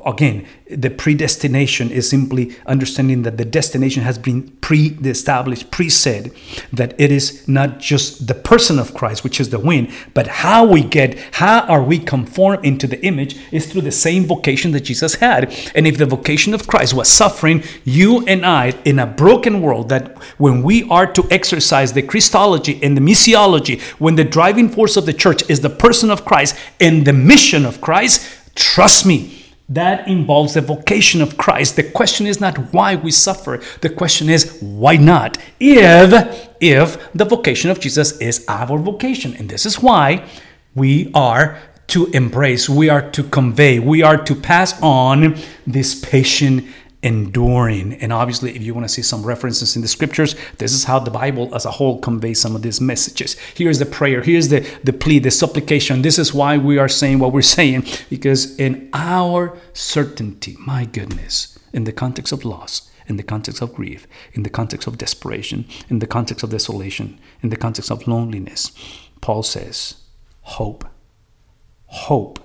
again, 0.07 0.47
the 0.71 0.89
predestination 0.89 1.91
is 1.91 2.09
simply 2.09 2.57
understanding 2.65 3.23
that 3.23 3.39
the 3.39 3.45
destination 3.45 4.05
has 4.05 4.19
been 4.19 4.49
pre 4.61 4.97
established, 5.03 5.73
pre 5.73 5.89
said, 5.89 6.31
that 6.73 6.95
it 6.99 7.11
is 7.11 7.47
not 7.49 7.81
just 7.81 8.29
the 8.29 8.35
person 8.35 8.79
of 8.79 8.95
Christ, 8.95 9.25
which 9.25 9.41
is 9.41 9.51
the 9.51 9.59
win, 9.59 9.93
but 10.15 10.29
how 10.29 10.65
we 10.65 10.83
get, 10.83 11.19
how 11.33 11.61
are 11.63 11.83
we 11.83 11.99
conformed 11.99 12.65
into 12.65 12.87
the 12.87 13.05
image 13.05 13.37
is 13.51 13.71
through 13.71 13.83
the 13.83 13.93
same 13.93 14.25
vocation 14.25 14.71
that 14.73 14.83
Jesus 14.83 15.17
had. 15.17 15.53
And 15.75 15.89
if 15.89 15.99
the 15.99 16.07
vocation 16.07 16.55
of 16.55 16.69
Christ 16.69 16.95
was 16.95 17.09
suffering, 17.09 17.65
you 17.85 18.25
and 18.27 18.47
I, 18.47 18.71
in 18.85 18.99
a 18.99 19.07
broken 19.07 19.61
world, 19.61 19.89
that 19.89 20.17
when 20.39 20.63
we 20.63 20.89
are 20.89 21.07
to 21.13 21.27
exercise 21.31 21.93
the 21.93 22.03
Christology 22.03 22.79
and 22.83 22.97
the 22.97 23.01
missiology, 23.01 23.81
when 23.99 24.17
the 24.17 24.25
driving 24.25 24.69
force 24.69 24.97
of 24.97 25.07
the 25.07 25.13
church 25.13 25.49
is 25.51 25.61
the 25.61 25.71
person 25.71 26.11
of 26.11 26.25
Christ 26.25 26.57
and 26.81 27.07
the 27.07 27.13
mission 27.13 27.65
of 27.65 27.81
Christ, 27.81 28.55
trust 28.55 29.07
me, 29.07 29.39
that 29.69 30.07
involves 30.07 30.55
the 30.55 30.61
vocation 30.61 31.23
of 31.23 31.39
Christ. 31.39 31.77
The 31.77 31.83
question 31.83 32.27
is 32.27 32.41
not 32.41 32.73
why 32.75 32.95
we 32.95 33.11
suffer. 33.11 33.63
The 33.81 33.89
question 33.89 34.29
is 34.29 34.59
why 34.61 34.97
not? 34.97 35.39
If 35.59 36.51
if 36.61 37.13
the 37.13 37.25
vocation 37.25 37.71
of 37.71 37.81
Jesus 37.81 38.19
is 38.19 38.45
our 38.49 38.79
vocation. 38.79 39.35
And 39.37 39.49
this 39.49 39.65
is 39.65 39.81
why 39.81 40.29
we 40.75 41.11
are 41.15 41.59
to 41.89 42.07
embrace, 42.07 42.69
we 42.69 42.89
are 42.89 43.11
to 43.11 43.23
convey, 43.23 43.79
we 43.79 44.03
are 44.03 44.17
to 44.17 44.35
pass 44.35 44.81
on 44.81 45.37
this 45.67 45.95
patient 45.95 46.65
enduring. 47.03 47.95
And 47.95 48.13
obviously, 48.13 48.55
if 48.55 48.63
you 48.63 48.75
want 48.75 48.87
to 48.87 48.93
see 48.93 49.03
some 49.03 49.25
references 49.25 49.75
in 49.75 49.83
the 49.83 49.89
scriptures, 49.89 50.37
this 50.59 50.73
is 50.73 50.85
how 50.85 50.99
the 51.01 51.11
Bible 51.11 51.53
as 51.55 51.65
a 51.65 51.71
whole 51.73 51.99
conveys 51.99 52.41
some 52.41 52.55
of 52.55 52.63
these 52.63 52.81
messages. 52.81 53.37
Here's 53.55 53.79
the 53.79 53.87
prayer, 53.87 54.23
here's 54.23 54.49
the, 54.49 54.61
the 54.85 54.93
plea, 54.93 55.19
the 55.19 55.31
supplication. 55.31 56.03
This 56.03 56.19
is 56.19 56.33
why 56.33 56.59
we 56.59 56.79
are 56.79 56.89
saying 56.89 57.19
what 57.19 57.33
we're 57.33 57.43
saying, 57.59 57.87
because 58.09 58.57
in 58.59 58.89
our 58.93 59.59
certainty, 59.73 60.57
my 60.61 60.85
goodness, 60.85 61.59
in 61.73 61.85
the 61.85 61.93
context 61.93 62.33
of 62.33 62.45
loss, 62.45 62.91
in 63.09 63.17
the 63.17 63.23
context 63.25 63.61
of 63.61 63.75
grief, 63.75 64.07
in 64.33 64.45
the 64.45 64.51
context 64.51 64.87
of 64.87 64.99
desperation, 64.99 65.67
in 65.91 65.99
the 65.99 66.07
context 66.07 66.45
of 66.45 66.51
desolation, 66.51 67.19
in 67.43 67.49
the 67.49 67.57
context 67.57 67.91
of 67.91 68.07
loneliness, 68.07 68.71
Paul 69.21 69.43
says, 69.43 69.97
hope, 70.43 70.85
hope, 71.87 72.39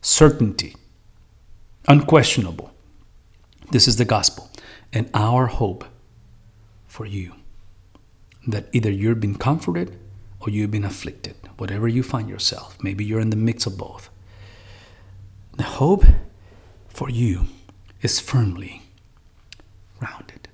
certainty, 0.00 0.76
unquestionable 1.88 2.72
this 3.70 3.88
is 3.88 3.96
the 3.96 4.04
gospel 4.04 4.50
and 4.92 5.10
our 5.14 5.46
hope 5.46 5.84
for 6.86 7.06
you 7.06 7.32
that 8.46 8.68
either 8.72 8.90
you've 8.90 9.20
been 9.20 9.34
comforted 9.36 9.98
or 10.40 10.50
you've 10.50 10.70
been 10.70 10.84
afflicted, 10.84 11.34
whatever 11.58 11.88
you 11.88 12.02
find 12.02 12.28
yourself, 12.28 12.76
maybe 12.82 13.04
you're 13.04 13.20
in 13.20 13.30
the 13.30 13.36
mix 13.36 13.66
of 13.66 13.76
both. 13.76 14.08
The 15.56 15.64
hope 15.64 16.04
for 16.88 17.10
you 17.10 17.46
is 18.02 18.20
firmly 18.20 18.82
grounded. 19.98 20.48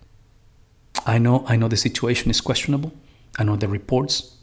I 1.05 1.19
know 1.19 1.45
I 1.49 1.57
know 1.57 1.69
the 1.69 1.77
situation 1.77 2.31
is 2.31 2.41
questionable. 2.41 2.93
I 3.39 3.45
know 3.45 3.57
the 3.57 3.69
reports 3.69 4.37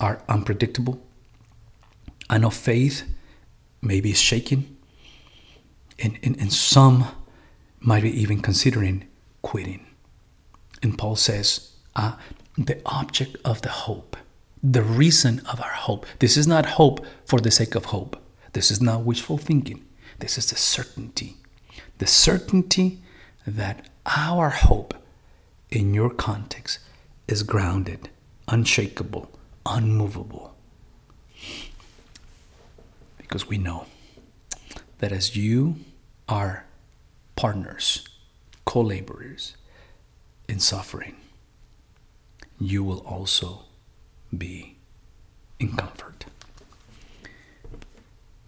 are 0.00 0.22
unpredictable. 0.28 1.00
I 2.28 2.38
know 2.38 2.50
faith 2.50 3.04
maybe 3.80 4.10
is 4.10 4.20
shaken 4.20 4.76
And, 5.98 6.18
and, 6.22 6.38
and 6.38 6.52
some 6.52 7.06
might 7.86 8.02
be 8.02 8.20
even 8.20 8.40
considering 8.42 9.06
quitting. 9.42 9.86
And 10.82 10.98
Paul 10.98 11.16
says, 11.16 11.70
uh, 11.94 12.16
the 12.58 12.82
object 12.84 13.36
of 13.44 13.62
the 13.62 13.70
hope, 13.70 14.16
the 14.62 14.82
reason 14.82 15.40
of 15.50 15.60
our 15.60 15.76
hope. 15.86 16.04
This 16.18 16.36
is 16.36 16.46
not 16.48 16.66
hope 16.66 17.06
for 17.24 17.40
the 17.40 17.50
sake 17.50 17.76
of 17.76 17.86
hope. 17.86 18.20
This 18.52 18.70
is 18.70 18.82
not 18.82 19.02
wishful 19.02 19.38
thinking. 19.38 19.84
This 20.18 20.36
is 20.36 20.50
the 20.50 20.56
certainty. 20.56 21.36
The 21.98 22.06
certainty 22.06 22.98
that 23.46 23.88
our 24.04 24.50
hope 24.50 24.94
in 25.70 25.94
your 25.94 26.10
context 26.10 26.80
is 27.28 27.44
grounded, 27.44 28.08
unshakable, 28.48 29.30
unmovable. 29.64 30.56
Because 33.18 33.46
we 33.46 33.58
know 33.58 33.86
that 34.98 35.12
as 35.12 35.36
you 35.36 35.76
are 36.28 36.64
partners, 37.36 38.08
co 38.64 38.80
laborers 38.80 39.56
in 40.48 40.58
suffering, 40.58 41.16
you 42.58 42.82
will 42.82 43.00
also 43.00 43.64
be 44.36 44.76
in 45.60 45.76
comfort. 45.76 46.24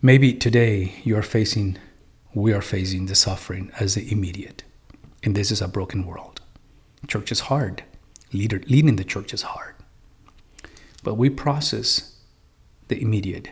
Maybe 0.01 0.33
today 0.33 0.95
you 1.05 1.17
are 1.17 1.23
facing, 1.23 1.77
we 2.33 2.53
are 2.53 2.63
facing 2.63 3.07
the 3.07 3.15
suffering 3.15 3.71
as 3.79 3.95
the 3.95 4.11
immediate. 4.11 4.63
And 5.23 5.35
this 5.35 5.51
is 5.51 5.61
a 5.61 5.69
broken 5.69 6.07
world. 6.07 6.41
Church 7.07 7.33
is 7.33 7.41
hard. 7.41 7.83
Leader, 8.33 8.63
leading 8.69 8.97
the 8.97 9.05
church 9.05 9.35
is 9.35 9.43
hard. 9.43 9.75
But 11.03 11.15
we 11.15 11.31
process 11.31 12.17
the 12.89 13.01
immediate 13.01 13.51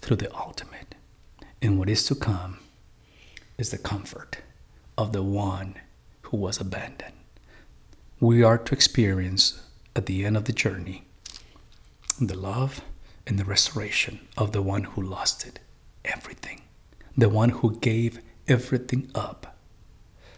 through 0.00 0.16
the 0.16 0.34
ultimate. 0.36 0.94
And 1.62 1.78
what 1.78 1.88
is 1.88 2.04
to 2.06 2.14
come 2.14 2.58
is 3.58 3.70
the 3.70 3.78
comfort 3.78 4.38
of 4.98 5.12
the 5.12 5.22
one 5.22 5.76
who 6.22 6.36
was 6.36 6.60
abandoned. 6.60 7.12
We 8.20 8.42
are 8.42 8.58
to 8.58 8.74
experience 8.74 9.62
at 9.94 10.06
the 10.06 10.24
end 10.24 10.36
of 10.36 10.44
the 10.44 10.52
journey 10.52 11.04
the 12.20 12.36
love 12.36 12.80
and 13.26 13.38
the 13.38 13.44
restoration 13.44 14.20
of 14.38 14.52
the 14.52 14.62
one 14.62 14.84
who 14.84 15.02
lost 15.02 15.46
it, 15.46 15.58
everything, 16.04 16.62
the 17.16 17.28
one 17.28 17.50
who 17.50 17.78
gave 17.78 18.20
everything 18.48 19.10
up, 19.14 19.58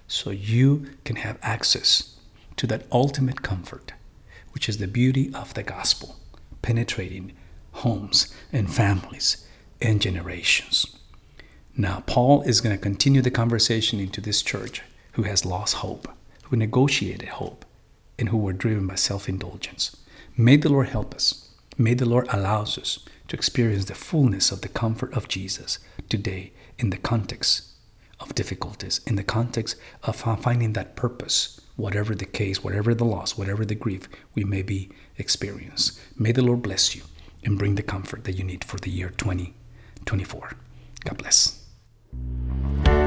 so 0.09 0.31
you 0.31 0.91
can 1.05 1.17
have 1.17 1.39
access 1.43 2.17
to 2.57 2.67
that 2.67 2.87
ultimate 2.91 3.43
comfort, 3.43 3.93
which 4.53 4.69
is 4.69 4.79
the 4.79 4.89
beauty 4.89 5.31
of 5.35 5.55
the 5.55 5.63
gospel, 5.63 6.17
penetrating 6.63 7.33
homes 7.73 8.35
and 8.53 8.73
families 8.73 9.47
and 9.81 10.01
generations. 10.03 10.98
Now, 11.79 12.03
Paul 12.07 12.43
is 12.43 12.61
going 12.61 12.77
to 12.77 12.83
continue 12.83 13.23
the 13.23 13.31
conversation 13.31 14.01
into 14.01 14.21
this 14.21 14.43
church 14.43 14.83
who 15.13 15.23
has 15.23 15.47
lost 15.47 15.77
hope, 15.77 16.09
who 16.45 16.57
negotiated 16.57 17.31
hope, 17.31 17.65
and 18.19 18.29
who 18.29 18.37
were 18.37 18.53
driven 18.53 18.87
by 18.87 18.97
self 18.97 19.29
indulgence. 19.29 19.97
May 20.37 20.57
the 20.57 20.69
Lord 20.69 20.91
help 20.91 21.15
us 21.15 21.49
May 21.81 21.95
the 21.95 22.07
Lord 22.07 22.27
allow 22.31 22.63
us 22.63 22.99
to 23.29 23.37
experience 23.37 23.85
the 23.85 23.95
fullness 23.95 24.51
of 24.51 24.63
the 24.63 24.69
comfort 24.69 25.13
of 25.15 25.29
Jesus 25.29 25.79
today 26.09 26.53
in 26.77 26.91
the 26.91 26.97
context 26.97 27.69
of 28.19 28.35
difficulties, 28.35 29.01
in 29.07 29.15
the 29.15 29.23
context 29.23 29.77
of 30.03 30.17
finding 30.17 30.73
that 30.73 30.97
purpose, 30.97 31.61
whatever 31.77 32.17
the 32.17 32.27
case, 32.27 32.65
whatever 32.65 32.95
the 32.95 33.05
loss, 33.05 33.39
whatever 33.39 33.65
the 33.65 33.77
grief 33.77 34.09
we 34.35 34.43
may 34.43 34.63
be 34.63 34.91
experiencing. 35.19 36.03
May 36.17 36.33
the 36.33 36.43
Lord 36.43 36.63
bless 36.63 36.97
you 36.97 37.03
and 37.45 37.57
bring 37.57 37.77
the 37.77 37.83
comfort 37.85 38.25
that 38.25 38.33
you 38.33 38.43
need 38.43 38.65
for 38.65 38.79
the 38.79 38.91
year 38.91 39.11
2024. 39.11 40.55
God 41.05 41.17
bless. 41.17 41.58
Thank 42.11 42.89
you. 42.89 42.98